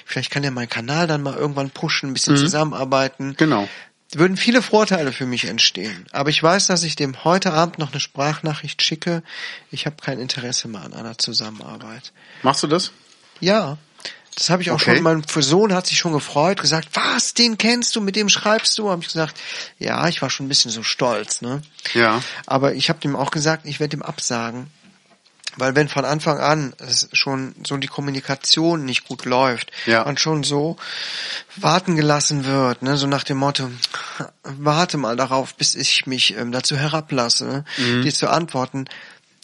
vielleicht 0.05 0.31
kann 0.31 0.43
ja 0.43 0.51
mein 0.51 0.69
Kanal 0.69 1.07
dann 1.07 1.21
mal 1.21 1.35
irgendwann 1.35 1.69
pushen, 1.69 2.09
ein 2.09 2.13
bisschen 2.13 2.33
mhm. 2.33 2.39
zusammenarbeiten. 2.39 3.35
Genau. 3.37 3.67
Würden 4.13 4.35
viele 4.35 4.61
Vorteile 4.61 5.13
für 5.13 5.25
mich 5.25 5.45
entstehen. 5.45 6.05
Aber 6.11 6.29
ich 6.29 6.41
weiß, 6.41 6.67
dass 6.67 6.83
ich 6.83 6.95
dem 6.95 7.23
heute 7.23 7.53
Abend 7.53 7.79
noch 7.79 7.91
eine 7.91 8.01
Sprachnachricht 8.01 8.81
schicke. 8.81 9.23
Ich 9.69 9.85
habe 9.85 9.95
kein 10.01 10.19
Interesse 10.19 10.67
mehr 10.67 10.81
an 10.81 10.93
einer 10.93 11.17
Zusammenarbeit. 11.17 12.11
Machst 12.43 12.63
du 12.63 12.67
das? 12.67 12.91
Ja. 13.39 13.77
Das 14.35 14.49
habe 14.49 14.61
ich 14.61 14.71
auch 14.71 14.75
okay. 14.75 14.95
schon, 14.95 15.03
mein 15.03 15.23
Sohn 15.27 15.73
hat 15.73 15.87
sich 15.87 15.99
schon 15.99 16.13
gefreut, 16.13 16.61
gesagt, 16.61 16.89
was, 16.93 17.33
den 17.33 17.57
kennst 17.57 17.95
du, 17.95 18.01
mit 18.01 18.15
dem 18.15 18.29
schreibst 18.29 18.77
du? 18.77 18.89
Habe 18.89 19.01
ich 19.01 19.07
gesagt, 19.07 19.37
ja, 19.77 20.07
ich 20.07 20.21
war 20.21 20.29
schon 20.29 20.45
ein 20.45 20.49
bisschen 20.49 20.71
so 20.71 20.83
stolz, 20.83 21.41
ne? 21.41 21.61
Ja. 21.93 22.21
Aber 22.45 22.73
ich 22.73 22.89
habe 22.89 22.99
dem 22.99 23.15
auch 23.15 23.31
gesagt, 23.31 23.65
ich 23.65 23.79
werde 23.79 23.97
ihm 23.97 24.01
absagen. 24.01 24.67
Weil 25.57 25.75
wenn 25.75 25.89
von 25.89 26.05
Anfang 26.05 26.39
an 26.39 26.73
es 26.77 27.09
schon 27.11 27.55
so 27.67 27.75
die 27.75 27.87
Kommunikation 27.87 28.85
nicht 28.85 29.07
gut 29.07 29.25
läuft 29.25 29.71
ja. 29.85 30.03
und 30.03 30.19
schon 30.19 30.43
so 30.43 30.77
warten 31.57 31.97
gelassen 31.97 32.45
wird, 32.45 32.81
ne, 32.81 32.95
so 32.95 33.05
nach 33.05 33.25
dem 33.25 33.37
Motto, 33.37 33.69
warte 34.43 34.97
mal 34.97 35.17
darauf, 35.17 35.55
bis 35.55 35.75
ich 35.75 36.07
mich 36.07 36.37
ähm, 36.37 36.53
dazu 36.53 36.77
herablasse, 36.77 37.65
mhm. 37.77 38.01
dir 38.01 38.13
zu 38.13 38.29
antworten, 38.29 38.85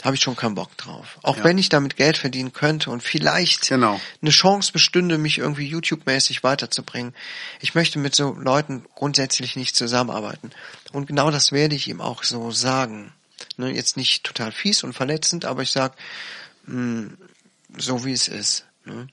habe 0.03 0.15
ich 0.15 0.21
schon 0.21 0.35
keinen 0.35 0.55
Bock 0.55 0.75
drauf. 0.77 1.17
Auch 1.23 1.37
ja. 1.37 1.43
wenn 1.43 1.57
ich 1.57 1.69
damit 1.69 1.95
Geld 1.95 2.17
verdienen 2.17 2.53
könnte 2.53 2.91
und 2.91 3.01
vielleicht 3.01 3.67
genau. 3.67 3.99
eine 4.21 4.31
Chance 4.31 4.71
bestünde, 4.71 5.17
mich 5.17 5.39
irgendwie 5.39 5.67
YouTube-mäßig 5.67 6.43
weiterzubringen. 6.43 7.15
Ich 7.61 7.73
möchte 7.73 7.97
mit 7.97 8.13
so 8.13 8.33
Leuten 8.33 8.85
grundsätzlich 8.95 9.55
nicht 9.55 9.75
zusammenarbeiten. 9.75 10.51
Und 10.91 11.07
genau 11.07 11.31
das 11.31 11.51
werde 11.51 11.75
ich 11.75 11.87
ihm 11.87 12.01
auch 12.01 12.23
so 12.23 12.51
sagen. 12.51 13.11
Ne, 13.57 13.71
jetzt 13.71 13.97
nicht 13.97 14.23
total 14.23 14.51
fies 14.51 14.83
und 14.83 14.93
verletzend, 14.93 15.45
aber 15.45 15.63
ich 15.63 15.71
sag 15.71 15.95
hm, 16.65 17.17
so 17.77 18.05
wie 18.05 18.13
es 18.13 18.27
ist. 18.27 18.65
Ne? 18.85 19.07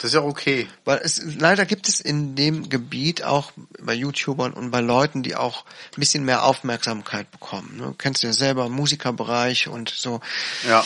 Das 0.00 0.08
ist 0.08 0.14
ja 0.14 0.22
okay. 0.22 0.66
Weil 0.86 0.98
es 1.04 1.20
leider 1.38 1.66
gibt 1.66 1.86
es 1.86 2.00
in 2.00 2.34
dem 2.34 2.70
Gebiet 2.70 3.22
auch 3.22 3.52
bei 3.78 3.92
YouTubern 3.92 4.54
und 4.54 4.70
bei 4.70 4.80
Leuten, 4.80 5.22
die 5.22 5.36
auch 5.36 5.66
ein 5.94 6.00
bisschen 6.00 6.24
mehr 6.24 6.44
Aufmerksamkeit 6.44 7.30
bekommen. 7.30 7.76
Ne? 7.76 7.94
Kennst 7.98 8.22
du 8.22 8.26
ja 8.26 8.32
selber 8.32 8.70
Musikerbereich 8.70 9.68
und 9.68 9.90
so. 9.90 10.20
Ja. 10.66 10.82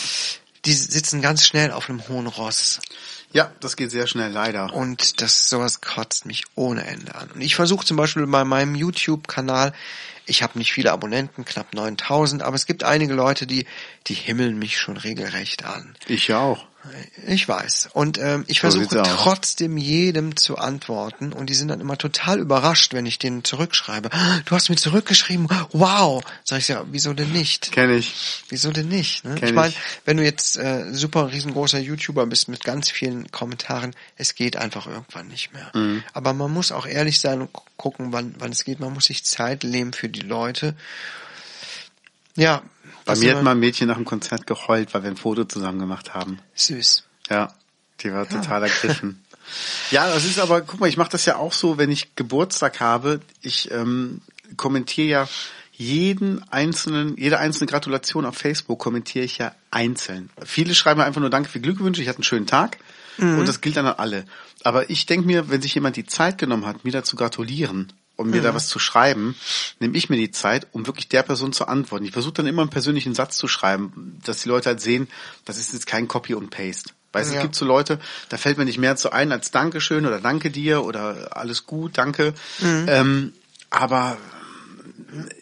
Die 0.64 0.72
sitzen 0.72 1.22
ganz 1.22 1.46
schnell 1.46 1.70
auf 1.70 1.88
einem 1.88 2.08
hohen 2.08 2.26
Ross. 2.26 2.80
Ja, 3.32 3.52
das 3.60 3.76
geht 3.76 3.92
sehr 3.92 4.08
schnell, 4.08 4.32
leider. 4.32 4.72
Und 4.74 5.20
das 5.20 5.48
sowas 5.48 5.80
kotzt 5.80 6.26
mich 6.26 6.44
ohne 6.56 6.84
Ende 6.84 7.14
an. 7.14 7.30
Und 7.30 7.40
ich 7.40 7.54
versuche 7.54 7.86
zum 7.86 7.96
Beispiel 7.96 8.26
bei 8.26 8.44
meinem 8.44 8.74
YouTube-Kanal, 8.74 9.72
ich 10.26 10.42
habe 10.42 10.58
nicht 10.58 10.72
viele 10.72 10.90
Abonnenten, 10.90 11.44
knapp 11.44 11.72
9000, 11.74 12.42
aber 12.42 12.56
es 12.56 12.66
gibt 12.66 12.82
einige 12.82 13.14
Leute, 13.14 13.46
die, 13.46 13.66
die 14.06 14.14
himmeln 14.14 14.58
mich 14.58 14.78
schon 14.78 14.96
regelrecht 14.96 15.64
an. 15.64 15.94
Ich 16.06 16.28
ja 16.28 16.40
auch. 16.40 16.66
Ich 17.26 17.48
weiß. 17.48 17.90
Und 17.92 18.18
ähm, 18.18 18.44
ich 18.46 18.60
versuche 18.60 19.02
trotzdem 19.02 19.76
jedem 19.76 20.36
zu 20.36 20.58
antworten 20.58 21.32
und 21.32 21.48
die 21.48 21.54
sind 21.54 21.68
dann 21.68 21.80
immer 21.80 21.96
total 21.96 22.38
überrascht, 22.38 22.92
wenn 22.92 23.06
ich 23.06 23.18
denen 23.18 23.44
zurückschreibe. 23.44 24.10
Du 24.44 24.54
hast 24.54 24.68
mir 24.68 24.76
zurückgeschrieben, 24.76 25.48
wow. 25.72 26.22
Sag 26.44 26.58
ich 26.58 26.68
ja, 26.68 26.84
wieso 26.90 27.14
denn 27.14 27.32
nicht? 27.32 27.72
Kenn 27.72 27.90
ich. 27.90 28.44
Wieso 28.48 28.70
denn 28.70 28.88
nicht? 28.88 29.24
Ne? 29.24 29.36
ich 29.42 29.52
meine, 29.52 29.72
wenn 30.04 30.16
du 30.16 30.24
jetzt 30.24 30.56
äh, 30.56 30.92
super 30.92 31.32
riesengroßer 31.32 31.78
YouTuber 31.78 32.26
bist 32.26 32.48
mit 32.48 32.64
ganz 32.64 32.90
vielen 32.90 33.30
Kommentaren, 33.30 33.94
es 34.16 34.34
geht 34.34 34.56
einfach 34.56 34.86
irgendwann 34.86 35.28
nicht 35.28 35.52
mehr. 35.52 35.70
Mhm. 35.74 36.02
Aber 36.12 36.32
man 36.32 36.52
muss 36.52 36.72
auch 36.72 36.86
ehrlich 36.86 37.20
sein 37.20 37.40
und 37.40 37.50
gucken, 37.76 38.12
wann, 38.12 38.34
wann 38.38 38.52
es 38.52 38.64
geht. 38.64 38.80
Man 38.80 38.92
muss 38.92 39.06
sich 39.06 39.24
Zeit 39.24 39.64
nehmen 39.64 39.92
für 39.92 40.08
die 40.08 40.20
Leute. 40.20 40.74
Ja, 42.36 42.62
bei 43.04 43.16
mir 43.16 43.36
hat 43.36 43.42
mal 43.42 43.52
ein 43.52 43.58
Mädchen 43.58 43.88
nach 43.88 43.96
dem 43.96 44.04
Konzert 44.04 44.46
geheult, 44.46 44.94
weil 44.94 45.02
wir 45.02 45.10
ein 45.10 45.16
Foto 45.16 45.44
zusammen 45.44 45.78
gemacht 45.78 46.14
haben. 46.14 46.38
Süß. 46.54 47.04
Ja, 47.30 47.52
die 48.00 48.12
war 48.12 48.24
ja. 48.24 48.40
total 48.40 48.64
ergriffen. 48.64 49.24
ja, 49.90 50.06
das 50.06 50.24
ist 50.24 50.38
aber, 50.38 50.62
guck 50.62 50.80
mal, 50.80 50.88
ich 50.88 50.96
mache 50.96 51.10
das 51.10 51.26
ja 51.26 51.36
auch 51.36 51.52
so, 51.52 51.78
wenn 51.78 51.90
ich 51.90 52.14
Geburtstag 52.16 52.80
habe. 52.80 53.20
Ich 53.42 53.70
ähm, 53.70 54.20
kommentiere 54.56 55.08
ja 55.08 55.28
jeden 55.76 56.42
einzelnen, 56.52 57.16
jede 57.16 57.38
einzelne 57.38 57.66
Gratulation 57.66 58.24
auf 58.24 58.36
Facebook 58.36 58.78
kommentiere 58.78 59.24
ich 59.24 59.38
ja 59.38 59.54
einzeln. 59.70 60.30
Viele 60.44 60.74
schreiben 60.74 61.00
einfach 61.00 61.20
nur 61.20 61.30
Danke 61.30 61.48
für 61.48 61.60
Glückwünsche, 61.60 62.00
ich 62.00 62.08
hatte 62.08 62.18
einen 62.18 62.24
schönen 62.24 62.46
Tag. 62.46 62.78
Mhm. 63.18 63.38
Und 63.38 63.48
das 63.48 63.60
gilt 63.60 63.76
dann 63.76 63.86
an 63.86 63.96
alle. 63.98 64.24
Aber 64.62 64.88
ich 64.88 65.06
denke 65.06 65.26
mir, 65.26 65.50
wenn 65.50 65.62
sich 65.62 65.74
jemand 65.74 65.96
die 65.96 66.06
Zeit 66.06 66.38
genommen 66.38 66.66
hat, 66.66 66.84
mir 66.84 66.92
dazu 66.92 67.16
gratulieren, 67.16 67.92
um 68.16 68.30
mir 68.30 68.40
mhm. 68.40 68.44
da 68.44 68.54
was 68.54 68.68
zu 68.68 68.78
schreiben, 68.78 69.34
nehme 69.80 69.96
ich 69.96 70.08
mir 70.08 70.16
die 70.16 70.30
Zeit, 70.30 70.66
um 70.72 70.86
wirklich 70.86 71.08
der 71.08 71.22
Person 71.22 71.52
zu 71.52 71.66
antworten. 71.66 72.04
Ich 72.04 72.12
versuche 72.12 72.34
dann 72.34 72.46
immer 72.46 72.62
einen 72.62 72.70
persönlichen 72.70 73.14
Satz 73.14 73.36
zu 73.36 73.48
schreiben, 73.48 74.18
dass 74.24 74.42
die 74.42 74.48
Leute 74.48 74.70
halt 74.70 74.80
sehen, 74.80 75.08
das 75.44 75.58
ist 75.58 75.72
jetzt 75.72 75.86
kein 75.86 76.08
Copy 76.08 76.34
und 76.34 76.50
Paste. 76.50 76.90
Weißt 77.12 77.30
du, 77.30 77.34
ja. 77.34 77.40
es 77.40 77.42
gibt 77.44 77.54
so 77.54 77.64
Leute, 77.64 78.00
da 78.28 78.36
fällt 78.36 78.58
mir 78.58 78.64
nicht 78.64 78.78
mehr 78.78 78.96
zu 78.96 79.12
ein 79.12 79.30
als 79.30 79.52
Dankeschön 79.52 80.04
oder 80.04 80.20
Danke 80.20 80.50
dir 80.50 80.84
oder 80.84 81.36
alles 81.36 81.64
gut, 81.64 81.96
danke. 81.96 82.34
Mhm. 82.60 82.86
Ähm, 82.88 83.32
aber 83.70 84.16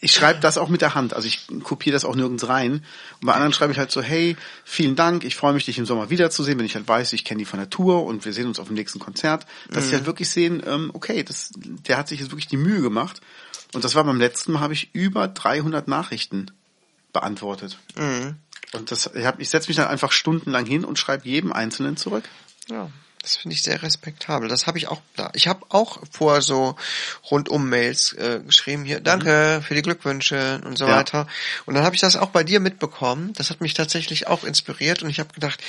ich 0.01 0.13
schreibe 0.13 0.41
das 0.41 0.59
auch 0.59 0.69
mit 0.69 0.81
der 0.81 0.95
Hand, 0.95 1.15
also 1.15 1.27
ich 1.27 1.47
kopiere 1.63 1.95
das 1.95 2.05
auch 2.05 2.15
nirgends 2.15 2.49
rein. 2.49 2.85
Und 3.21 3.27
bei 3.27 3.33
anderen 3.33 3.53
schreibe 3.53 3.73
ich 3.73 3.79
halt 3.79 3.91
so, 3.91 4.03
hey, 4.03 4.37
vielen 4.65 4.97
Dank, 4.97 5.25
ich 5.25 5.37
freue 5.37 5.53
mich, 5.53 5.65
dich 5.65 5.79
im 5.79 5.87
Sommer 5.87 6.11
wiederzusehen, 6.11 6.59
wenn 6.59 6.67
ich 6.67 6.75
halt 6.75 6.89
weiß, 6.89 7.13
ich 7.13 7.25
kenne 7.25 7.39
die 7.39 7.45
von 7.45 7.59
der 7.59 7.71
Tour 7.71 8.05
und 8.05 8.25
wir 8.25 8.33
sehen 8.33 8.47
uns 8.47 8.59
auf 8.59 8.69
dem 8.69 8.75
nächsten 8.75 8.99
Konzert, 8.99 9.47
dass 9.71 9.85
mhm. 9.85 9.89
sie 9.89 9.95
halt 9.97 10.07
wirklich 10.07 10.31
sehen, 10.31 10.63
ähm, 10.67 10.91
okay, 10.95 11.23
das, 11.23 11.51
der 11.57 11.99
hat 11.99 12.09
sich 12.09 12.21
jetzt 12.21 12.31
wirklich 12.31 12.49
die 12.49 12.57
Mühe 12.57 12.83
gemacht. 12.83 13.21
Und 13.75 13.85
das 13.85 13.95
war 13.95 14.05
beim 14.05 14.19
letzten 14.19 14.53
Mal, 14.53 14.61
habe 14.61 14.75
ich 14.75 14.95
über 14.95 15.29
300 15.29 15.89
Nachrichten 15.89 16.51
beantwortet. 17.13 17.79
Mhm. 17.97 18.37
Und 18.73 18.91
das, 18.91 19.11
ich, 19.15 19.25
hab, 19.25 19.41
ich 19.41 19.51
setze 19.51 19.69
mich 19.69 19.77
dann 19.77 19.89
einfach 19.89 20.13
stundenlang 20.13 20.67
hin 20.67 20.85
und 20.85 20.99
schreibe 20.99 21.29
jedem 21.29 21.53
Einzelnen 21.53 21.97
zurück. 21.97 22.25
Ja. 22.69 22.91
Das 23.23 23.37
finde 23.37 23.55
ich 23.55 23.63
sehr 23.63 23.83
respektabel. 23.83 24.49
Das 24.49 24.67
habe 24.67 24.79
ich 24.79 24.89
auch 24.89 25.01
da. 25.17 25.31
Ich 25.35 25.47
habe 25.47 25.65
auch 25.69 26.01
vor 26.11 26.43
so 26.43 26.77
rundum 27.31 27.69
Mails 27.69 28.13
äh, 28.15 28.41
geschrieben 28.45 28.85
hier, 28.85 29.01
danke 29.01 29.59
mhm. 29.59 29.63
für 29.63 29.75
die 29.75 29.83
Glückwünsche 29.83 30.61
und 30.65 30.77
so 30.77 30.87
ja. 30.87 30.97
weiter. 30.97 31.29
Und 31.65 31.75
dann 31.75 31.85
habe 31.85 31.95
ich 31.95 32.01
das 32.01 32.17
auch 32.17 32.31
bei 32.31 32.43
dir 32.43 32.61
mitbekommen. 32.61 33.33
Das 33.35 33.51
hat 33.51 33.61
mich 33.61 33.75
tatsächlich 33.75 34.27
auch 34.27 34.45
inspiriert 34.45 35.03
und 35.03 35.11
ich 35.11 35.21
habe 35.21 35.33
gedacht, 35.33 35.63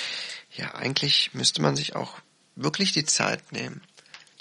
ja, 0.56 0.74
eigentlich 0.74 1.32
müsste 1.34 1.62
man 1.62 1.76
sich 1.76 1.96
auch 1.96 2.18
wirklich 2.56 2.92
die 2.92 3.06
Zeit 3.06 3.52
nehmen. 3.52 3.82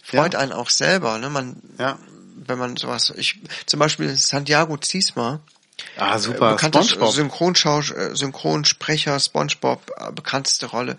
Freut 0.02 0.34
ja. 0.34 0.40
einen 0.40 0.52
auch 0.52 0.70
selber, 0.70 1.18
ne? 1.18 1.30
Man, 1.30 1.62
ja. 1.78 1.98
wenn 2.34 2.58
man 2.58 2.76
sowas, 2.76 3.12
ich, 3.16 3.40
zum 3.66 3.78
Beispiel 3.78 4.14
Santiago 4.16 4.76
Ziesma, 4.78 5.40
Ah, 5.96 6.18
super. 6.18 6.50
Äh, 6.50 6.52
bekannter 6.52 6.82
Synchronschau 6.82 7.80
äh, 7.80 8.14
Synchronsprecher, 8.14 9.18
SpongeBob, 9.18 9.90
äh, 9.96 10.12
bekannteste 10.12 10.66
Rolle. 10.66 10.96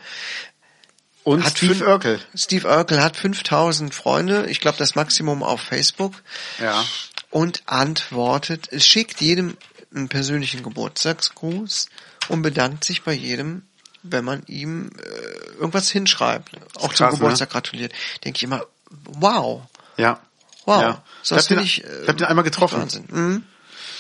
Und 1.24 1.46
hat 1.46 1.58
Steve 1.58 1.86
Urkel. 1.86 2.20
Steve 2.36 2.68
Urkel 2.68 3.02
hat 3.02 3.16
5000 3.16 3.94
Freunde, 3.94 4.46
ich 4.48 4.60
glaube 4.60 4.78
das 4.78 4.96
Maximum 4.96 5.42
auf 5.44 5.62
Facebook. 5.62 6.14
Ja. 6.60 6.84
Und 7.30 7.64
antwortet, 7.66 8.70
schickt 8.84 9.22
jedem 9.22 9.58
einen 9.96 10.10
persönlichen 10.10 10.64
Geburtstagsgruß 10.64 11.88
und 12.30 12.42
bedankt 12.42 12.84
sich 12.84 13.04
bei 13.04 13.14
jedem, 13.14 13.64
wenn 14.02 14.26
man 14.26 14.44
ihm 14.48 14.92
äh, 14.98 15.60
irgendwas 15.60 15.90
hinschreibt, 15.90 16.52
auch 16.76 16.90
krass, 16.90 16.98
zum 16.98 17.10
Geburtstag 17.12 17.50
ne? 17.50 17.54
gratuliert. 17.54 17.94
Denke 18.24 18.38
ich 18.38 18.44
immer, 18.44 18.66
wow. 19.06 19.62
Ja. 19.98 20.20
Wow. 20.66 20.82
Ja. 20.82 21.04
So, 21.22 21.36
ich 21.36 21.44
habe 21.44 21.56
den, 21.56 21.64
ich, 21.64 21.84
äh, 21.84 22.08
hab 22.08 22.18
den 22.18 22.28
einmal 22.28 22.44
getroffen. 22.44 22.82
Wahnsinn. 22.82 23.06
Mhm. 23.10 23.44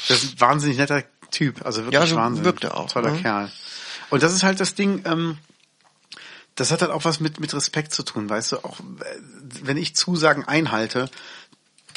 Das 0.07 0.23
ist 0.23 0.33
ein 0.33 0.41
wahnsinnig 0.41 0.77
netter 0.77 1.03
Typ, 1.31 1.65
also 1.65 1.81
wirklich 1.81 1.93
ja, 1.93 2.05
so 2.05 2.15
Wahnsinn. 2.15 2.45
wirkt 2.45 2.63
er 2.63 2.77
auch. 2.77 2.91
Toller 2.91 3.11
ne? 3.11 3.21
Kerl. 3.21 3.51
Und 4.09 4.21
das 4.21 4.33
ist 4.33 4.43
halt 4.43 4.59
das 4.59 4.75
Ding, 4.75 5.03
ähm, 5.05 5.37
das 6.55 6.71
hat 6.71 6.81
halt 6.81 6.91
auch 6.91 7.05
was 7.05 7.19
mit, 7.19 7.39
mit 7.39 7.53
Respekt 7.53 7.93
zu 7.93 8.03
tun, 8.03 8.29
weißt 8.29 8.53
du, 8.53 8.57
auch 8.57 8.79
wenn 9.63 9.77
ich 9.77 9.95
Zusagen 9.95 10.43
einhalte, 10.45 11.09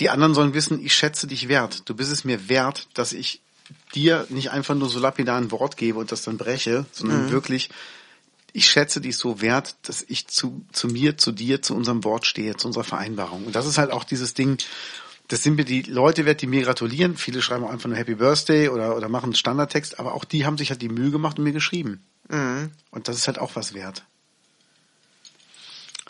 die 0.00 0.10
anderen 0.10 0.34
sollen 0.34 0.54
wissen, 0.54 0.84
ich 0.84 0.94
schätze 0.94 1.26
dich 1.26 1.48
wert. 1.48 1.88
Du 1.88 1.94
bist 1.94 2.10
es 2.10 2.24
mir 2.24 2.48
wert, 2.48 2.88
dass 2.94 3.12
ich 3.12 3.40
dir 3.94 4.26
nicht 4.28 4.50
einfach 4.50 4.74
nur 4.74 4.88
so 4.88 4.98
lapidar 4.98 5.38
ein 5.38 5.50
Wort 5.50 5.76
gebe 5.76 5.98
und 5.98 6.12
das 6.12 6.22
dann 6.22 6.36
breche, 6.36 6.86
sondern 6.92 7.26
mhm. 7.26 7.30
wirklich, 7.30 7.70
ich 8.52 8.70
schätze 8.70 9.00
dich 9.00 9.16
so 9.16 9.40
wert, 9.40 9.76
dass 9.82 10.04
ich 10.06 10.28
zu, 10.28 10.64
zu 10.72 10.88
mir, 10.88 11.18
zu 11.18 11.32
dir, 11.32 11.62
zu 11.62 11.74
unserem 11.74 12.04
Wort 12.04 12.26
stehe, 12.26 12.56
zu 12.56 12.68
unserer 12.68 12.84
Vereinbarung. 12.84 13.44
Und 13.44 13.56
das 13.56 13.66
ist 13.66 13.78
halt 13.78 13.90
auch 13.90 14.04
dieses 14.04 14.34
Ding, 14.34 14.58
das 15.28 15.42
sind 15.42 15.56
mir 15.56 15.64
die 15.64 15.82
Leute 15.82 16.24
wert, 16.24 16.40
die 16.42 16.46
mir 16.46 16.62
gratulieren. 16.62 17.16
Viele 17.16 17.42
schreiben 17.42 17.64
auch 17.64 17.70
einfach 17.70 17.88
nur 17.88 17.98
Happy 17.98 18.14
Birthday 18.14 18.68
oder, 18.68 18.96
oder 18.96 19.08
machen 19.08 19.26
einen 19.26 19.34
Standardtext, 19.34 19.98
aber 19.98 20.14
auch 20.14 20.24
die 20.24 20.46
haben 20.46 20.56
sich 20.56 20.70
halt 20.70 20.82
die 20.82 20.88
Mühe 20.88 21.10
gemacht 21.10 21.38
und 21.38 21.44
mir 21.44 21.52
geschrieben. 21.52 22.04
Mhm. 22.28 22.70
Und 22.90 23.08
das 23.08 23.16
ist 23.16 23.26
halt 23.26 23.38
auch 23.38 23.56
was 23.56 23.74
wert. 23.74 24.04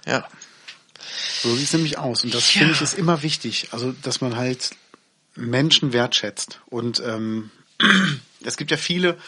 Ja. 0.06 0.26
So 1.42 1.54
sieht 1.54 1.66
es 1.66 1.72
nämlich 1.72 1.98
aus. 1.98 2.24
Und 2.24 2.34
das 2.34 2.52
ja. 2.54 2.60
finde 2.60 2.74
ich 2.74 2.80
ist 2.80 2.94
immer 2.94 3.22
wichtig. 3.22 3.68
Also, 3.72 3.92
dass 4.02 4.20
man 4.20 4.36
halt 4.36 4.70
Menschen 5.34 5.92
wertschätzt. 5.92 6.60
Und 6.66 7.00
ähm, 7.00 7.50
es 8.44 8.56
gibt 8.56 8.70
ja 8.70 8.76
viele, 8.76 9.18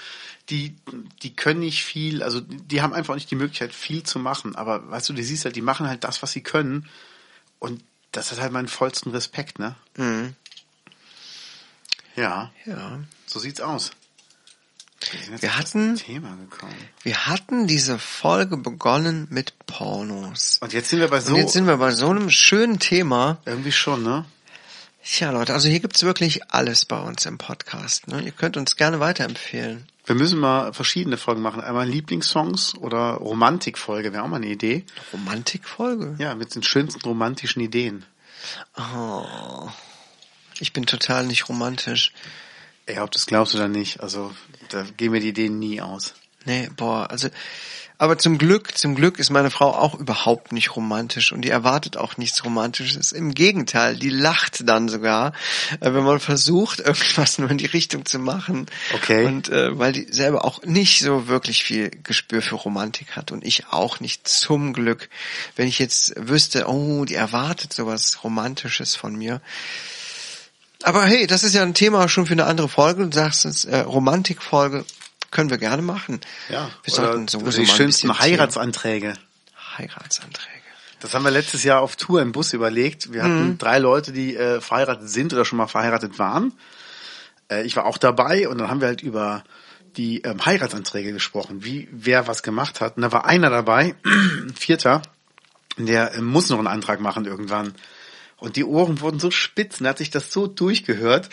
die, 0.51 0.75
die 1.23 1.37
können 1.37 1.61
nicht 1.61 1.85
viel, 1.85 2.23
also 2.23 2.41
die 2.41 2.81
haben 2.81 2.95
einfach 2.95 3.15
nicht 3.15 3.31
die 3.31 3.37
Möglichkeit, 3.37 3.75
viel 3.75 4.03
zu 4.03 4.19
machen. 4.19 4.57
Aber 4.57 4.91
weißt 4.91 5.09
du, 5.09 5.13
du 5.13 5.23
siehst 5.23 5.45
halt, 5.45 5.57
die 5.57 5.63
machen 5.63 5.87
halt 5.89 6.05
das, 6.05 6.23
was 6.23 6.33
sie 6.33 6.43
können. 6.43 6.89
Und 7.59 7.83
das 8.13 8.33
hat 8.33 8.41
halt 8.41 8.53
meinen 8.53 8.69
vollsten 8.69 9.13
Respekt, 9.13 9.59
ne? 9.59 9.75
Mhm. 9.97 10.35
Ja, 12.17 12.51
Ja. 12.65 13.01
so 13.27 13.39
sieht's 13.39 13.61
aus. 13.61 13.93
Wir 15.41 15.57
hatten-. 15.57 16.01
Wir 17.03 17.27
hatten 17.27 17.67
diese 17.67 17.99
Folge 17.99 18.57
begonnen 18.57 19.29
mit 19.31 19.55
Pornos. 19.67 20.59
Und 20.61 20.73
jetzt 20.73 20.91
sind 20.91 21.01
wir 21.01 21.09
bei 21.09 21.21
so 21.21 21.33
Und 21.33 21.39
jetzt 21.39 21.53
sind 21.53 21.67
wir 21.67 21.77
bei 21.77 21.93
so 21.93 22.09
einem 22.09 22.31
schönen 22.31 22.79
Thema. 22.79 23.39
irgendwie 23.45 23.73
schon, 23.73 24.03
ne? 24.03 24.25
Tja, 25.05 25.31
Leute, 25.31 25.55
also 25.55 25.69
hier 25.69 25.81
gibt's 25.81 26.03
wirklich 26.03 26.51
alles 26.53 26.85
bei 26.85 26.99
uns 27.01 27.25
im 27.25 27.39
Podcast. 27.39 28.09
Ne? 28.09 28.21
Ihr 28.23 28.33
könnt 28.33 28.59
uns 28.59 28.77
gerne 28.77 29.01
weiterempfehlen. 29.01 29.87
Wir 30.05 30.15
müssen 30.15 30.39
mal 30.39 30.75
verschiedene 30.75 31.17
Folgen 31.17 31.41
machen. 31.41 31.63
Einmal 31.63 31.89
Lieblingssongs 31.89 32.75
oder 32.75 33.15
Romantikfolge 33.15 34.13
wäre 34.13 34.23
auch 34.23 34.29
mal 34.29 34.37
eine 34.37 34.49
Idee. 34.49 34.85
Romantikfolge? 35.13 36.17
Ja, 36.19 36.35
mit 36.35 36.55
den 36.55 36.63
schönsten 36.63 37.01
romantischen 37.03 37.63
Ideen. 37.63 38.05
Oh. 38.77 39.25
Ich 40.61 40.73
bin 40.73 40.85
total 40.87 41.25
nicht 41.25 41.49
romantisch. 41.49 42.13
Ey, 42.89 43.01
ob 43.01 43.11
das 43.11 43.27
glaubst 43.27 43.55
oder 43.55 43.69
nicht, 43.69 44.01
also 44.01 44.33
da 44.71 44.83
gehen 44.97 45.13
mir 45.13 45.21
die 45.21 45.29
Ideen 45.29 45.59
nie 45.59 45.83
aus. 45.83 46.15
Nee, 46.47 46.71
boah, 46.75 47.11
also, 47.11 47.29
aber 47.99 48.17
zum 48.17 48.39
Glück, 48.39 48.79
zum 48.79 48.95
Glück 48.95 49.19
ist 49.19 49.29
meine 49.29 49.51
Frau 49.51 49.75
auch 49.75 49.95
überhaupt 49.95 50.53
nicht 50.53 50.75
romantisch 50.75 51.33
und 51.33 51.43
die 51.43 51.51
erwartet 51.51 51.99
auch 51.99 52.17
nichts 52.17 52.43
Romantisches. 52.47 53.13
Im 53.13 53.35
Gegenteil, 53.35 53.97
die 53.97 54.09
lacht 54.09 54.67
dann 54.67 54.89
sogar, 54.89 55.35
äh, 55.81 55.93
wenn 55.93 56.05
man 56.05 56.19
versucht, 56.19 56.79
irgendwas 56.85 57.37
nur 57.37 57.51
in 57.51 57.59
die 57.59 57.67
Richtung 57.67 58.07
zu 58.07 58.19
machen. 58.19 58.65
Okay. 58.95 59.27
Und 59.27 59.51
äh, 59.51 59.79
weil 59.79 59.93
die 59.93 60.07
selber 60.11 60.47
auch 60.47 60.63
nicht 60.63 61.01
so 61.01 61.29
wirklich 61.29 61.65
viel 61.65 61.91
Gespür 61.91 62.41
für 62.41 62.55
Romantik 62.55 63.17
hat 63.17 63.33
und 63.33 63.45
ich 63.45 63.67
auch 63.71 64.01
nicht 64.01 64.27
zum 64.27 64.73
Glück. 64.73 65.11
Wenn 65.57 65.69
ich 65.69 65.79
jetzt 65.79 66.15
wüsste, 66.17 66.69
oh, 66.69 67.05
die 67.05 67.17
erwartet 67.17 67.75
sowas 67.75 68.25
Romantisches 68.25 68.97
von 68.97 69.15
mir. 69.15 69.43
Aber 70.83 71.05
hey, 71.05 71.27
das 71.27 71.43
ist 71.43 71.55
ja 71.55 71.63
ein 71.63 71.75
Thema 71.75 72.09
schon 72.09 72.27
für 72.27 72.33
eine 72.33 72.47
andere 72.47 72.69
Folge. 72.69 73.07
Du 73.07 73.13
sagst 73.13 73.45
es, 73.45 73.65
äh, 73.65 73.81
Romantikfolge 73.81 74.85
können 75.31 75.51
wir 75.51 75.59
gerne 75.59 75.83
machen. 75.83 76.21
Ja, 76.49 76.71
wir 76.85 76.95
oder 76.95 77.07
sollten 77.09 77.29
sowieso 77.29 77.61
die 77.61 77.67
schönsten 77.67 78.19
Heiratsanträge. 78.19 79.15
Heiratsanträge. 79.77 80.59
Das 81.01 81.15
haben 81.15 81.25
wir 81.25 81.31
letztes 81.31 81.63
Jahr 81.63 81.81
auf 81.81 81.97
Tour 81.97 82.23
im 82.23 82.33
Bus 82.33 82.53
überlegt. 82.53 83.13
Wir 83.13 83.23
hatten 83.23 83.57
drei 83.59 83.79
Leute, 83.79 84.13
die 84.13 84.37
äh, 84.37 84.61
verheiratet 84.61 85.09
sind 85.09 85.33
oder 85.33 85.45
schon 85.45 85.59
mal 85.59 85.69
verheiratet 85.69 86.19
waren. 86.19 86.53
Äh, 87.51 87.65
ich 87.65 87.77
war 87.77 87.87
auch 87.87 87.99
dabei 87.99 88.49
und 88.49 88.59
dann 88.59 88.69
haben 88.69 88.81
wir 88.81 88.89
halt 88.89 89.03
über 89.03 89.45
die 89.97 90.23
ähm, 90.23 90.45
Heiratsanträge 90.45 91.13
gesprochen, 91.13 91.65
wie 91.65 91.89
wer 91.93 92.27
was 92.27 92.43
gemacht 92.43 92.81
hat. 92.81 92.97
Und 92.97 93.03
da 93.03 93.13
war 93.13 93.27
einer 93.27 93.51
dabei, 93.51 93.95
ein 94.05 94.55
Vierter, 94.57 95.03
der 95.77 96.15
äh, 96.15 96.21
muss 96.21 96.49
noch 96.51 96.59
einen 96.59 96.67
Antrag 96.67 97.01
machen 97.01 97.25
irgendwann. 97.25 97.75
Und 98.39 98.55
die 98.55 98.65
Ohren 98.65 99.01
wurden 99.01 99.19
so 99.19 99.33
spitz, 99.33 99.81
und 99.81 99.89
hat 99.89 99.99
sich 99.99 100.11
das 100.11 100.33
so 100.33 100.47
durchgehört. 100.47 101.29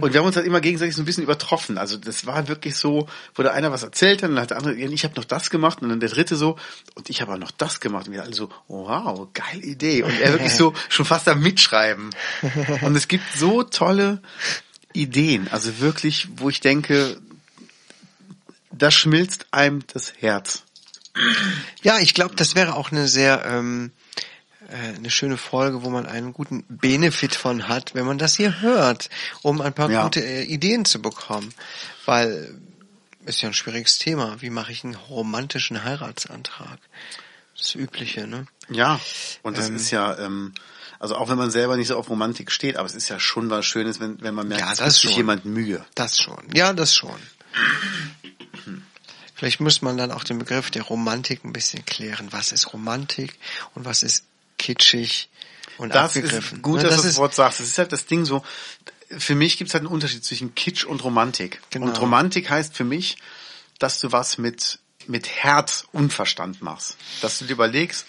Und 0.00 0.12
wir 0.12 0.20
haben 0.20 0.26
uns 0.26 0.34
halt 0.34 0.46
immer 0.46 0.60
gegenseitig 0.60 0.96
so 0.96 1.02
ein 1.02 1.04
bisschen 1.04 1.22
übertroffen. 1.22 1.78
Also 1.78 1.96
das 1.96 2.26
war 2.26 2.48
wirklich 2.48 2.74
so, 2.74 3.08
wo 3.36 3.42
der 3.42 3.52
einer 3.52 3.70
was 3.70 3.84
erzählt 3.84 4.22
hat, 4.22 4.30
und 4.30 4.36
dann 4.36 4.42
hat 4.42 4.50
der 4.50 4.58
andere, 4.58 4.74
ich 4.74 5.04
habe 5.04 5.14
noch 5.14 5.24
das 5.24 5.50
gemacht, 5.50 5.82
und 5.82 5.88
dann 5.88 6.00
der 6.00 6.08
dritte 6.08 6.34
so, 6.34 6.56
und 6.94 7.10
ich 7.10 7.22
habe 7.22 7.32
auch 7.32 7.38
noch 7.38 7.52
das 7.52 7.78
gemacht. 7.78 8.08
Und 8.08 8.14
wir 8.14 8.22
alle 8.22 8.34
so, 8.34 8.48
wow, 8.66 9.28
geile 9.32 9.62
Idee. 9.62 10.02
Und 10.02 10.18
er 10.20 10.32
wirklich 10.32 10.54
so 10.54 10.74
schon 10.88 11.06
fast 11.06 11.28
am 11.28 11.40
Mitschreiben. 11.40 12.10
Und 12.82 12.96
es 12.96 13.06
gibt 13.06 13.24
so 13.36 13.62
tolle 13.62 14.20
Ideen, 14.92 15.46
also 15.52 15.78
wirklich, 15.78 16.28
wo 16.36 16.48
ich 16.48 16.60
denke, 16.60 17.18
da 18.72 18.90
schmilzt 18.90 19.46
einem 19.52 19.84
das 19.92 20.12
Herz. 20.18 20.64
Ja, 21.82 21.98
ich 21.98 22.14
glaube, 22.14 22.34
das 22.36 22.54
wäre 22.54 22.74
auch 22.74 22.90
eine 22.90 23.08
sehr 23.08 23.44
ähm, 23.44 23.90
äh, 23.90 23.97
eine 24.68 25.10
schöne 25.10 25.36
Folge, 25.38 25.82
wo 25.82 25.90
man 25.90 26.06
einen 26.06 26.32
guten 26.32 26.64
Benefit 26.68 27.34
von 27.34 27.68
hat, 27.68 27.94
wenn 27.94 28.06
man 28.06 28.18
das 28.18 28.36
hier 28.36 28.60
hört, 28.60 29.08
um 29.42 29.60
ein 29.60 29.72
paar 29.72 29.90
Ja. 29.90 30.02
gute 30.02 30.20
äh, 30.24 30.42
Ideen 30.44 30.84
zu 30.84 31.00
bekommen. 31.00 31.52
Weil 32.04 32.54
ist 33.24 33.42
ja 33.42 33.48
ein 33.48 33.54
schwieriges 33.54 33.98
Thema. 33.98 34.40
Wie 34.40 34.50
mache 34.50 34.72
ich 34.72 34.84
einen 34.84 34.94
romantischen 34.94 35.84
Heiratsantrag? 35.84 36.78
Das 37.56 37.74
Übliche, 37.74 38.26
ne? 38.26 38.46
Ja, 38.70 39.00
und 39.42 39.58
das 39.58 39.68
Ähm. 39.68 39.76
ist 39.76 39.90
ja, 39.90 40.16
ähm, 40.18 40.54
also 40.98 41.16
auch 41.16 41.28
wenn 41.28 41.38
man 41.38 41.50
selber 41.50 41.76
nicht 41.76 41.88
so 41.88 41.96
auf 41.96 42.08
Romantik 42.08 42.50
steht, 42.50 42.76
aber 42.76 42.86
es 42.86 42.94
ist 42.94 43.08
ja 43.08 43.18
schon 43.18 43.50
was 43.50 43.66
Schönes, 43.66 44.00
wenn, 44.00 44.20
wenn 44.22 44.34
man 44.34 44.48
merkt, 44.48 44.62
Ja, 44.62 44.72
es 44.72 44.78
das 44.78 44.94
gibt 45.00 45.08
sich 45.08 45.16
jemand 45.16 45.44
Mühe. 45.44 45.84
Das 45.94 46.18
schon. 46.18 46.44
Ja, 46.54 46.72
das 46.72 46.94
schon. 46.94 47.16
Vielleicht 49.34 49.60
muss 49.60 49.82
man 49.82 49.96
dann 49.96 50.10
auch 50.10 50.24
den 50.24 50.38
Begriff 50.38 50.70
der 50.70 50.82
Romantik 50.82 51.44
ein 51.44 51.52
bisschen 51.52 51.84
klären. 51.84 52.28
Was 52.32 52.50
ist 52.52 52.72
Romantik 52.72 53.38
und 53.74 53.84
was 53.84 54.02
ist 54.02 54.24
kitschig 54.58 55.28
und 55.78 55.94
Das 55.94 56.16
abgegriffen? 56.16 56.58
ist 56.58 56.62
gut, 56.62 56.76
Ne, 56.78 56.82
dass 56.84 56.94
das 56.96 57.02
du 57.02 57.08
das 57.08 57.16
Wort 57.18 57.34
sagst. 57.34 57.60
Das 57.60 57.66
ist 57.66 57.78
halt 57.78 57.92
das 57.92 58.06
Ding 58.06 58.24
so, 58.24 58.42
für 59.16 59.34
mich 59.34 59.56
gibt 59.56 59.68
es 59.68 59.74
halt 59.74 59.82
einen 59.82 59.92
Unterschied 59.92 60.24
zwischen 60.24 60.54
Kitsch 60.54 60.84
und 60.84 61.02
Romantik. 61.04 61.60
Genau. 61.70 61.86
Und 61.86 62.00
Romantik 62.00 62.50
heißt 62.50 62.76
für 62.76 62.84
mich, 62.84 63.16
dass 63.78 64.00
du 64.00 64.12
was 64.12 64.38
mit, 64.38 64.80
mit 65.06 65.28
Herz 65.28 65.86
und 65.92 66.12
Verstand 66.12 66.60
machst. 66.62 66.96
Dass 67.22 67.38
du 67.38 67.46
dir 67.46 67.52
überlegst, 67.54 68.06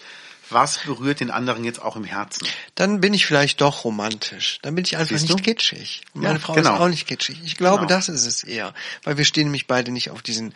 was 0.52 0.78
berührt 0.78 1.20
den 1.20 1.30
anderen 1.30 1.62
jetzt 1.64 1.80
auch 1.80 1.94
im 1.94 2.02
Herzen. 2.02 2.44
dann 2.74 3.00
bin 3.00 3.14
ich 3.14 3.24
vielleicht 3.24 3.60
doch 3.60 3.84
romantisch. 3.84 4.58
Dann 4.62 4.74
bin 4.74 4.84
ich 4.84 4.96
einfach 4.96 5.10
Siehst 5.16 5.28
nicht 5.28 5.38
du? 5.38 5.42
kitschig. 5.44 6.02
Und 6.12 6.22
Ja, 6.22 6.30
meine 6.30 6.40
Frau 6.40 6.54
genau. 6.54 6.74
ist 6.74 6.80
auch 6.80 6.88
nicht 6.88 7.06
kitschig. 7.06 7.38
Ich 7.44 7.56
glaube, 7.56 7.86
Genau. 7.86 7.88
das 7.88 8.08
ist 8.08 8.26
es 8.26 8.42
eher. 8.42 8.74
Weil 9.04 9.16
wir 9.16 9.24
stehen 9.24 9.44
nämlich 9.44 9.68
beide 9.68 9.92
nicht 9.92 10.10
auf 10.10 10.22
diesen 10.22 10.52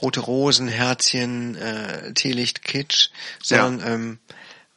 rote 0.00 0.20
Rosen, 0.20 0.66
Herzchen, 0.66 1.56
äh, 1.56 2.14
Teelicht, 2.14 2.64
Kitsch, 2.64 3.10
sondern 3.42 3.82
ähm, 3.86 4.18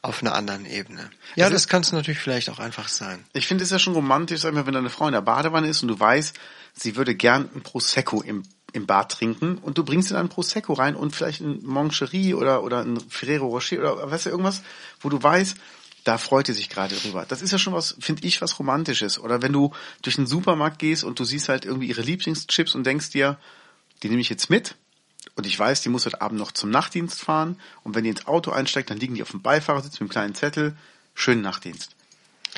auf 0.08 0.22
einer 0.22 0.34
anderen 0.34 0.64
Ebene. 0.66 1.10
Ja, 1.36 1.44
Also- 1.44 1.54
das 1.54 1.68
kann 1.68 1.82
es 1.82 1.92
natürlich 1.92 2.18
vielleicht 2.18 2.50
auch 2.50 2.58
einfach 2.58 2.88
sein. 2.88 3.24
Ich 3.34 3.46
finde 3.46 3.64
es 3.64 3.70
ja 3.70 3.78
schon 3.78 3.94
romantisch, 3.94 4.40
sag 4.40 4.54
mal, 4.54 4.66
wenn 4.66 4.74
deine 4.74 4.90
Frau 4.90 5.06
in 5.06 5.12
der 5.12 5.20
Badewanne 5.20 5.68
ist 5.68 5.82
und 5.82 5.88
du 5.88 6.00
weißt, 6.00 6.34
sie 6.74 6.96
würde 6.96 7.14
gern 7.14 7.48
ein 7.54 7.62
Prosecco 7.62 8.22
im, 8.22 8.42
im 8.72 8.86
Bad 8.86 9.12
trinken 9.12 9.58
und 9.58 9.78
du 9.78 9.84
bringst 9.84 10.10
ihr 10.10 10.14
dann 10.14 10.26
ein 10.26 10.30
Prosecco 10.30 10.72
rein 10.72 10.96
und 10.96 11.14
vielleicht 11.14 11.40
ein 11.40 11.60
Moncherie 11.64 12.34
oder, 12.34 12.62
oder 12.62 12.80
ein 12.80 12.98
Ferrero 13.08 13.46
Rocher 13.48 13.78
oder 13.78 14.10
weißt 14.10 14.26
du, 14.26 14.30
irgendwas, 14.30 14.62
wo 15.00 15.08
du 15.08 15.22
weißt, 15.22 15.56
da 16.04 16.16
freut 16.16 16.46
sie 16.46 16.54
sich 16.54 16.70
gerade 16.70 16.96
drüber. 16.96 17.26
Das 17.28 17.42
ist 17.42 17.50
ja 17.52 17.58
schon 17.58 17.74
was, 17.74 17.96
finde 18.00 18.26
ich, 18.26 18.40
was 18.40 18.58
Romantisches. 18.58 19.18
Oder 19.18 19.42
wenn 19.42 19.52
du 19.52 19.72
durch 20.00 20.16
den 20.16 20.26
Supermarkt 20.26 20.78
gehst 20.78 21.04
und 21.04 21.18
du 21.18 21.24
siehst 21.24 21.50
halt 21.50 21.66
irgendwie 21.66 21.88
ihre 21.88 22.00
Lieblingschips 22.00 22.74
und 22.74 22.84
denkst 22.86 23.10
dir, 23.10 23.36
die 24.02 24.08
nehme 24.08 24.22
ich 24.22 24.30
jetzt 24.30 24.48
mit 24.48 24.74
und 25.38 25.46
ich 25.46 25.58
weiß, 25.58 25.82
die 25.82 25.88
muss 25.88 26.04
heute 26.04 26.20
Abend 26.20 26.38
noch 26.38 26.50
zum 26.50 26.70
Nachtdienst 26.70 27.20
fahren 27.20 27.60
und 27.84 27.94
wenn 27.94 28.02
die 28.02 28.10
ins 28.10 28.26
Auto 28.26 28.50
einsteigt, 28.50 28.90
dann 28.90 28.98
liegen 28.98 29.14
die 29.14 29.22
auf 29.22 29.30
dem 29.30 29.40
Beifahrersitz 29.40 29.92
mit 29.94 30.00
einem 30.00 30.10
kleinen 30.10 30.34
Zettel, 30.34 30.76
schönen 31.14 31.42
Nachtdienst. 31.42 31.94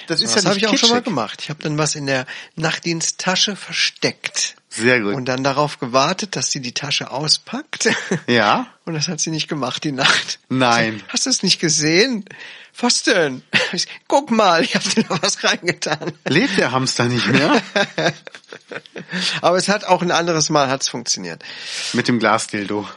Das 0.06 0.20
ist 0.20 0.34
Das 0.36 0.44
ja 0.44 0.50
habe 0.50 0.58
ich 0.58 0.66
auch 0.66 0.76
schon 0.76 0.88
mal 0.90 0.96
kitschig. 0.96 1.04
gemacht. 1.04 1.40
Ich 1.42 1.50
habe 1.50 1.62
dann 1.62 1.78
was 1.78 1.94
in 1.94 2.06
der 2.06 2.26
Nachtdiensttasche 2.56 3.56
versteckt. 3.56 4.56
Sehr 4.68 5.00
gut. 5.00 5.14
Und 5.14 5.24
dann 5.24 5.42
darauf 5.42 5.80
gewartet, 5.80 6.36
dass 6.36 6.52
sie 6.52 6.60
die 6.60 6.72
Tasche 6.72 7.10
auspackt. 7.10 7.88
Ja? 8.28 8.66
Und 8.84 8.94
das 8.94 9.08
hat 9.08 9.20
sie 9.20 9.30
nicht 9.30 9.48
gemacht, 9.48 9.82
die 9.84 9.92
Nacht. 9.92 10.38
Nein. 10.48 11.02
Hast 11.08 11.26
du 11.26 11.30
es 11.30 11.42
nicht 11.42 11.60
gesehen? 11.60 12.24
Was 12.78 13.02
denn? 13.04 13.42
Ich, 13.72 13.86
Guck 14.08 14.30
mal, 14.30 14.62
ich 14.62 14.74
habe 14.76 14.88
dir 14.88 15.02
da 15.04 15.18
was 15.22 15.42
reingetan. 15.44 16.12
Lebt 16.26 16.56
der 16.58 16.70
Hamster 16.72 17.04
nicht 17.06 17.26
mehr? 17.26 17.60
Aber 19.42 19.56
es 19.56 19.68
hat 19.68 19.84
auch 19.84 20.02
ein 20.02 20.10
anderes 20.10 20.50
Mal 20.50 20.68
hat's 20.68 20.88
funktioniert. 20.88 21.42
Mit 21.92 22.08
dem 22.08 22.18
Glasdildo. 22.18 22.88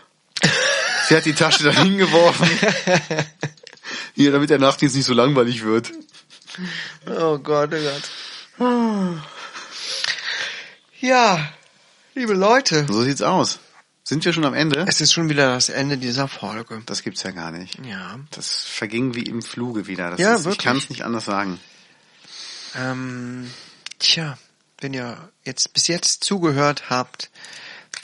Sie 1.10 1.16
hat 1.18 1.26
die 1.26 1.34
Tasche 1.34 1.64
da 1.64 1.72
hingeworfen. 1.72 2.50
Hier, 4.16 4.32
damit 4.32 4.50
der 4.50 4.60
Nachtdienst 4.60 4.96
nicht 4.96 5.06
so 5.06 5.14
langweilig 5.14 5.64
wird. 5.64 5.92
Oh 7.08 7.38
Gott, 7.40 7.74
oh 7.74 7.78
Gott. 8.60 9.22
Ja, 11.00 11.52
liebe 12.16 12.34
Leute, 12.34 12.86
So 12.88 13.04
sieht's 13.04 13.22
aus. 13.22 13.60
Sind 14.06 14.26
wir 14.26 14.34
schon 14.34 14.44
am 14.46 14.54
Ende? 14.54 14.86
es 14.88 15.00
ist 15.02 15.14
schon 15.14 15.30
wieder 15.30 15.54
das 15.54 15.70
Ende 15.70 15.98
dieser 15.98 16.28
Folge. 16.28 16.82
Das 16.86 17.04
gibt's 17.04 17.24
ja 17.24 17.32
gar 17.32 17.52
nicht. 17.52 17.80
Ja. 17.86 18.20
Das 18.32 18.64
verging 18.64 19.16
wie 19.16 19.24
im 19.24 19.42
Fluge 19.42 19.88
wieder. 19.88 20.12
Das 20.12 20.20
Ja, 20.20 20.34
ist, 20.34 20.42
ich 20.42 20.46
wirklich. 20.46 20.66
kann 20.66 20.78
es 20.78 20.90
nicht 20.90 21.04
anders 21.04 21.26
sagen. 21.26 21.60
Ähm, 22.76 23.50
tja, 24.00 24.38
wenn 24.82 24.94
ihr 24.94 25.30
jetzt 25.46 25.74
bis 25.74 25.88
jetzt 25.88 26.24
zugehört 26.24 26.90
habt, 26.90 27.30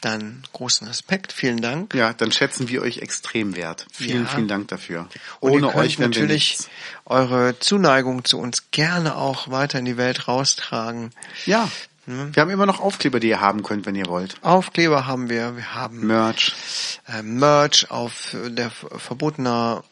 dann 0.01 0.43
großen 0.53 0.87
Respekt, 0.87 1.31
vielen 1.33 1.61
Dank. 1.61 1.93
Ja, 1.93 2.13
dann 2.13 2.31
schätzen 2.31 2.69
wir 2.69 2.81
euch 2.81 2.99
extrem 2.99 3.55
wert. 3.55 3.85
Vielen, 3.91 4.23
Ja. 4.25 4.29
vielen 4.29 4.47
Dank 4.47 4.67
dafür. 4.69 5.07
Und 5.39 5.51
ihr 5.51 5.57
Ohne 5.57 5.67
könnt 5.67 5.75
euch 5.75 5.99
wären 5.99 6.13
wir 6.13 6.21
natürlich 6.21 6.49
nichts. 6.51 6.69
eure 7.05 7.59
Zuneigung 7.59 8.23
zu 8.25 8.37
uns 8.39 8.71
gerne 8.71 9.15
auch 9.15 9.49
weiter 9.51 9.79
in 9.79 9.85
die 9.85 9.97
Welt 9.97 10.27
raustragen. 10.27 11.11
Ja. 11.45 11.69
Hm? 12.05 12.35
Wir 12.35 12.41
haben 12.41 12.49
immer 12.49 12.65
noch 12.65 12.79
Aufkleber, 12.79 13.19
die 13.19 13.29
ihr 13.29 13.41
haben 13.41 13.61
könnt, 13.61 13.85
wenn 13.85 13.93
ihr 13.95 14.07
wollt. 14.07 14.35
Aufkleber 14.41 15.05
haben 15.05 15.29
wir, 15.29 15.55
wir 15.55 15.75
haben 15.75 16.07
Merch. 16.07 16.53
äh, 17.07 17.21
Merch 17.21 17.91
auf 17.91 18.35
der 18.47 18.71
verbotener 18.71 19.83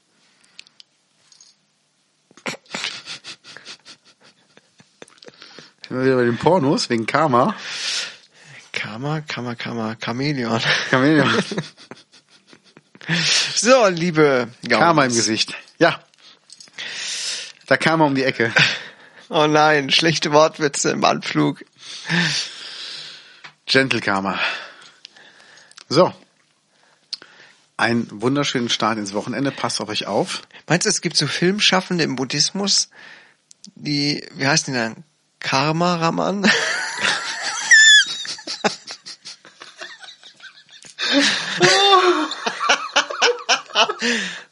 Sind 5.87 5.97
wir 5.97 6.05
wieder 6.05 6.15
bei 6.15 6.23
den 6.23 6.37
Pornos 6.37 6.89
wegen 6.89 7.05
Karma. 7.05 7.55
Karma, 8.71 9.19
Karma, 9.19 9.55
Karma, 9.55 9.97
Chamäleon. 10.01 10.61
Chamäleon. 10.89 11.43
So, 13.55 13.87
liebe 13.87 14.47
Gaunis. 14.61 14.79
Karma 14.79 15.05
im 15.05 15.13
Gesicht. 15.13 15.53
Ja. 15.79 15.99
Da 17.65 17.75
kam 17.75 17.99
er 17.99 18.05
um 18.05 18.15
die 18.15 18.23
Ecke. 18.23 18.53
Oh 19.33 19.47
nein, 19.47 19.89
schlechte 19.89 20.33
Wortwitze 20.33 20.91
im 20.91 21.05
Anflug. 21.05 21.63
Gentle 23.65 24.01
Karma. 24.01 24.37
So. 25.87 26.13
Einen 27.81 28.07
wunderschönen 28.21 28.69
Start 28.69 28.99
ins 28.99 29.13
Wochenende. 29.13 29.49
Passt 29.49 29.81
auf 29.81 29.89
euch 29.89 30.05
auf. 30.05 30.43
Meinst 30.67 30.85
du, 30.85 30.89
es 30.91 31.01
gibt 31.01 31.17
so 31.17 31.25
Filmschaffende 31.25 32.03
im 32.03 32.15
Buddhismus, 32.15 32.89
die, 33.73 34.23
wie 34.35 34.45
heißt 34.45 34.67
die 34.67 34.73
dann? 34.73 35.03
Karma 35.39 35.95
Raman? 35.95 36.43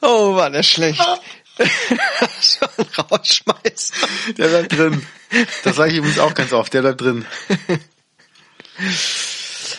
oh, 0.01 0.33
war 0.35 0.49
der 0.49 0.63
schlecht. 0.63 0.99
so 2.41 2.65
ein 2.77 2.87
Rausschmeißer. 2.97 3.93
Der 4.39 4.47
bleibt 4.47 4.75
drin. 4.75 5.05
Das 5.63 5.75
sage 5.75 5.91
ich 5.91 5.97
übrigens 5.97 6.17
auch 6.17 6.33
ganz 6.33 6.51
oft. 6.51 6.73
Der 6.73 6.81
bleibt 6.81 7.01
drin. 7.01 7.27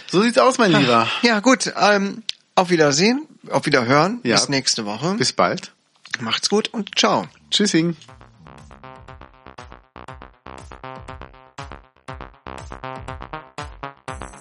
So 0.06 0.22
sieht's 0.22 0.38
aus, 0.38 0.58
mein 0.58 0.70
Lieber. 0.70 1.10
Ja, 1.22 1.40
gut. 1.40 1.72
Ähm, 1.76 2.22
auf 2.54 2.70
Wiedersehen, 2.70 3.26
auf 3.50 3.66
Wiederhören. 3.66 4.20
Ja. 4.22 4.36
Bis 4.36 4.48
nächste 4.48 4.86
Woche. 4.86 5.14
Bis 5.14 5.32
bald. 5.32 5.72
Macht's 6.20 6.48
gut 6.48 6.68
und 6.68 6.98
ciao. 6.98 7.26
Tschüssing. 7.50 7.96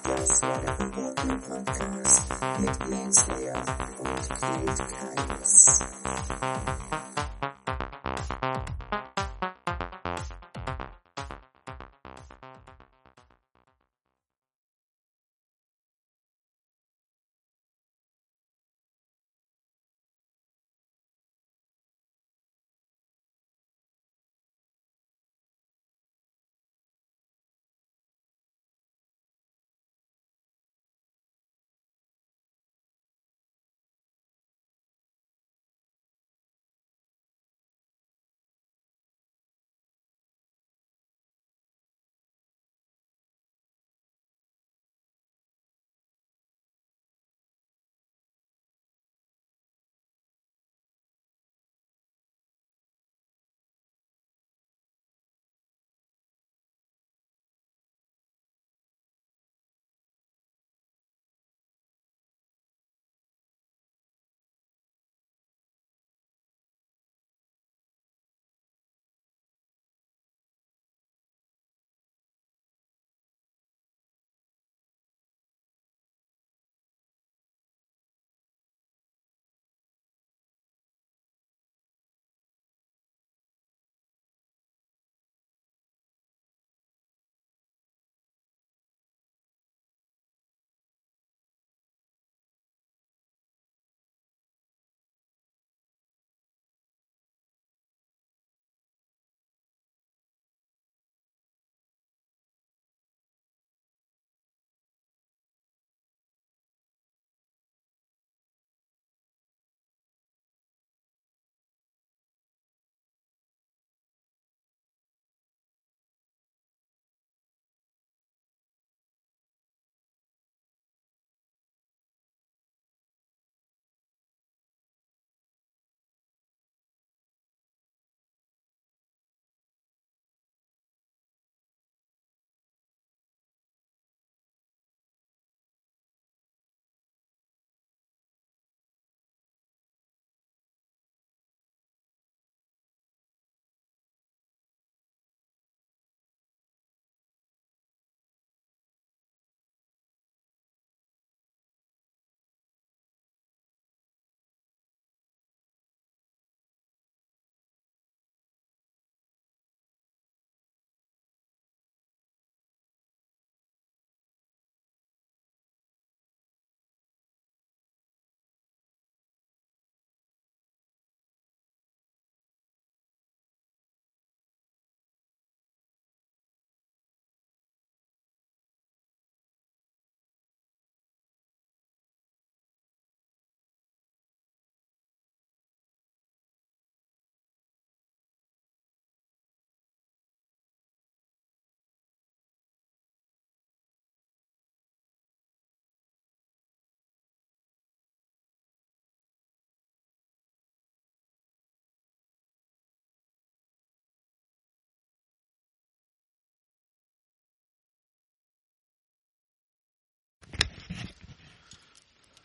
Das 0.04 0.42
war 0.42 0.60
der 0.60 0.80
Reporting 0.80 1.42
Podcast 1.42 2.30
mit 2.60 2.90
Lance 2.90 3.26
Lear 3.38 3.64
und 4.00 4.30
Kate 4.30 4.88
Keines. 5.26 5.80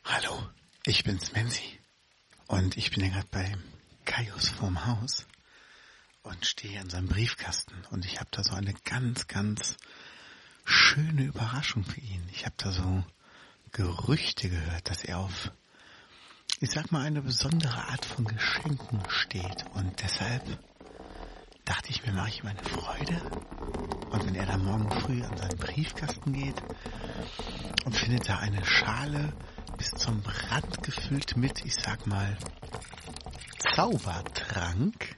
Hallo, 0.06 0.38
ich 0.84 1.02
bin's 1.02 1.32
Menzi. 1.32 1.80
Und 2.46 2.76
ich 2.76 2.90
bin 2.90 3.02
ja 3.02 3.10
gerade 3.10 3.26
bei 3.30 3.56
Kaius 4.04 4.50
vorm 4.50 4.84
Haus 4.84 5.26
und 6.22 6.44
stehe 6.44 6.78
an 6.78 6.90
seinem 6.90 7.08
Briefkasten 7.08 7.74
und 7.90 8.04
ich 8.04 8.20
habe 8.20 8.28
da 8.30 8.44
so 8.44 8.54
eine 8.54 8.74
ganz, 8.84 9.26
ganz 9.28 9.78
schöne 10.66 11.24
Überraschung 11.24 11.84
für 11.84 12.00
ihn. 12.00 12.22
Ich 12.32 12.44
habe 12.44 12.54
da 12.58 12.70
so 12.70 13.02
Gerüchte 13.72 14.50
gehört, 14.50 14.90
dass 14.90 15.04
er 15.04 15.20
auf, 15.20 15.50
ich 16.60 16.70
sag 16.70 16.92
mal, 16.92 17.00
eine 17.00 17.22
besondere 17.22 17.88
Art 17.88 18.04
von 18.04 18.26
Geschenken 18.26 19.02
steht 19.08 19.64
und 19.72 20.02
deshalb 20.02 20.44
dachte 21.64 21.88
ich 21.88 22.04
mir, 22.04 22.12
mache 22.12 22.28
ich 22.28 22.40
ihm 22.40 22.48
eine 22.48 22.62
Freude. 22.62 23.22
Und 24.10 24.26
wenn 24.26 24.34
er 24.34 24.44
dann 24.44 24.66
morgen 24.66 24.90
früh 25.00 25.22
an 25.22 25.36
seinen 25.38 25.56
Briefkasten 25.56 26.34
geht 26.34 26.62
und 27.86 27.96
findet 27.96 28.28
da 28.28 28.38
eine 28.38 28.64
Schale 28.66 29.32
bis 29.76 29.90
zum 29.90 30.22
Rand 30.50 30.82
gefüllt 30.82 31.36
mit, 31.36 31.64
ich 31.64 31.74
sag 31.74 32.06
mal, 32.06 32.36
Zaubertrank, 33.74 35.16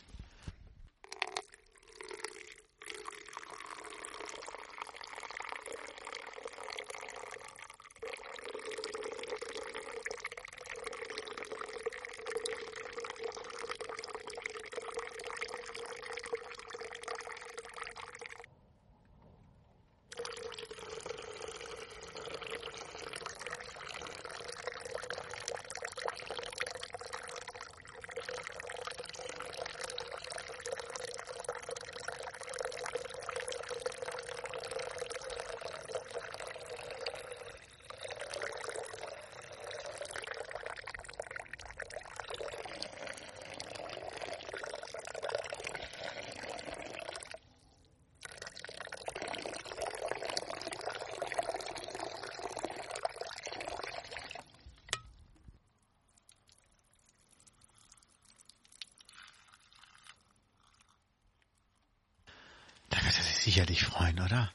Da 62.96 63.04
wird 63.04 63.16
er 63.18 63.22
sich 63.24 63.36
sicherlich 63.56 63.86
freuen, 63.86 64.20
oder? 64.20 64.52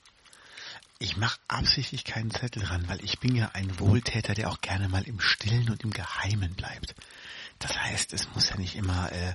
Ich 1.00 1.18
mache 1.18 1.40
absichtlich 1.48 2.04
keinen 2.04 2.30
Zettel 2.30 2.64
ran, 2.66 2.88
weil 2.88 3.04
ich 3.04 3.18
bin 3.18 3.36
ja 3.36 3.50
ein 3.54 3.80
Wohltäter, 3.80 4.36
der 4.36 4.52
auch 4.52 4.62
gerne 4.62 4.90
mal 4.90 5.02
im 5.08 5.20
Stillen 5.20 5.72
und 5.72 5.84
im 5.84 5.90
Geheimen 5.90 6.54
bleibt. 6.54 6.94
Das 7.58 7.76
heißt, 7.76 8.14
es 8.14 8.30
muss 8.36 8.50
ja 8.50 8.58
nicht 8.58 8.76
immer 8.76 9.12
äh, 9.12 9.34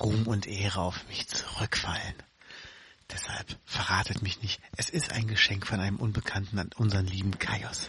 Ruhm 0.00 0.26
und 0.26 0.48
Ehre 0.48 0.80
auf 0.80 1.06
mich 1.06 1.28
zurückfallen. 1.28 2.16
Deshalb 3.08 3.56
verratet 3.64 4.20
mich 4.20 4.42
nicht. 4.42 4.60
Es 4.76 4.90
ist 4.90 5.12
ein 5.12 5.28
Geschenk 5.28 5.64
von 5.64 5.78
einem 5.78 5.98
Unbekannten 5.98 6.58
an 6.58 6.70
unseren 6.74 7.06
lieben 7.06 7.38
Kaios. 7.38 7.86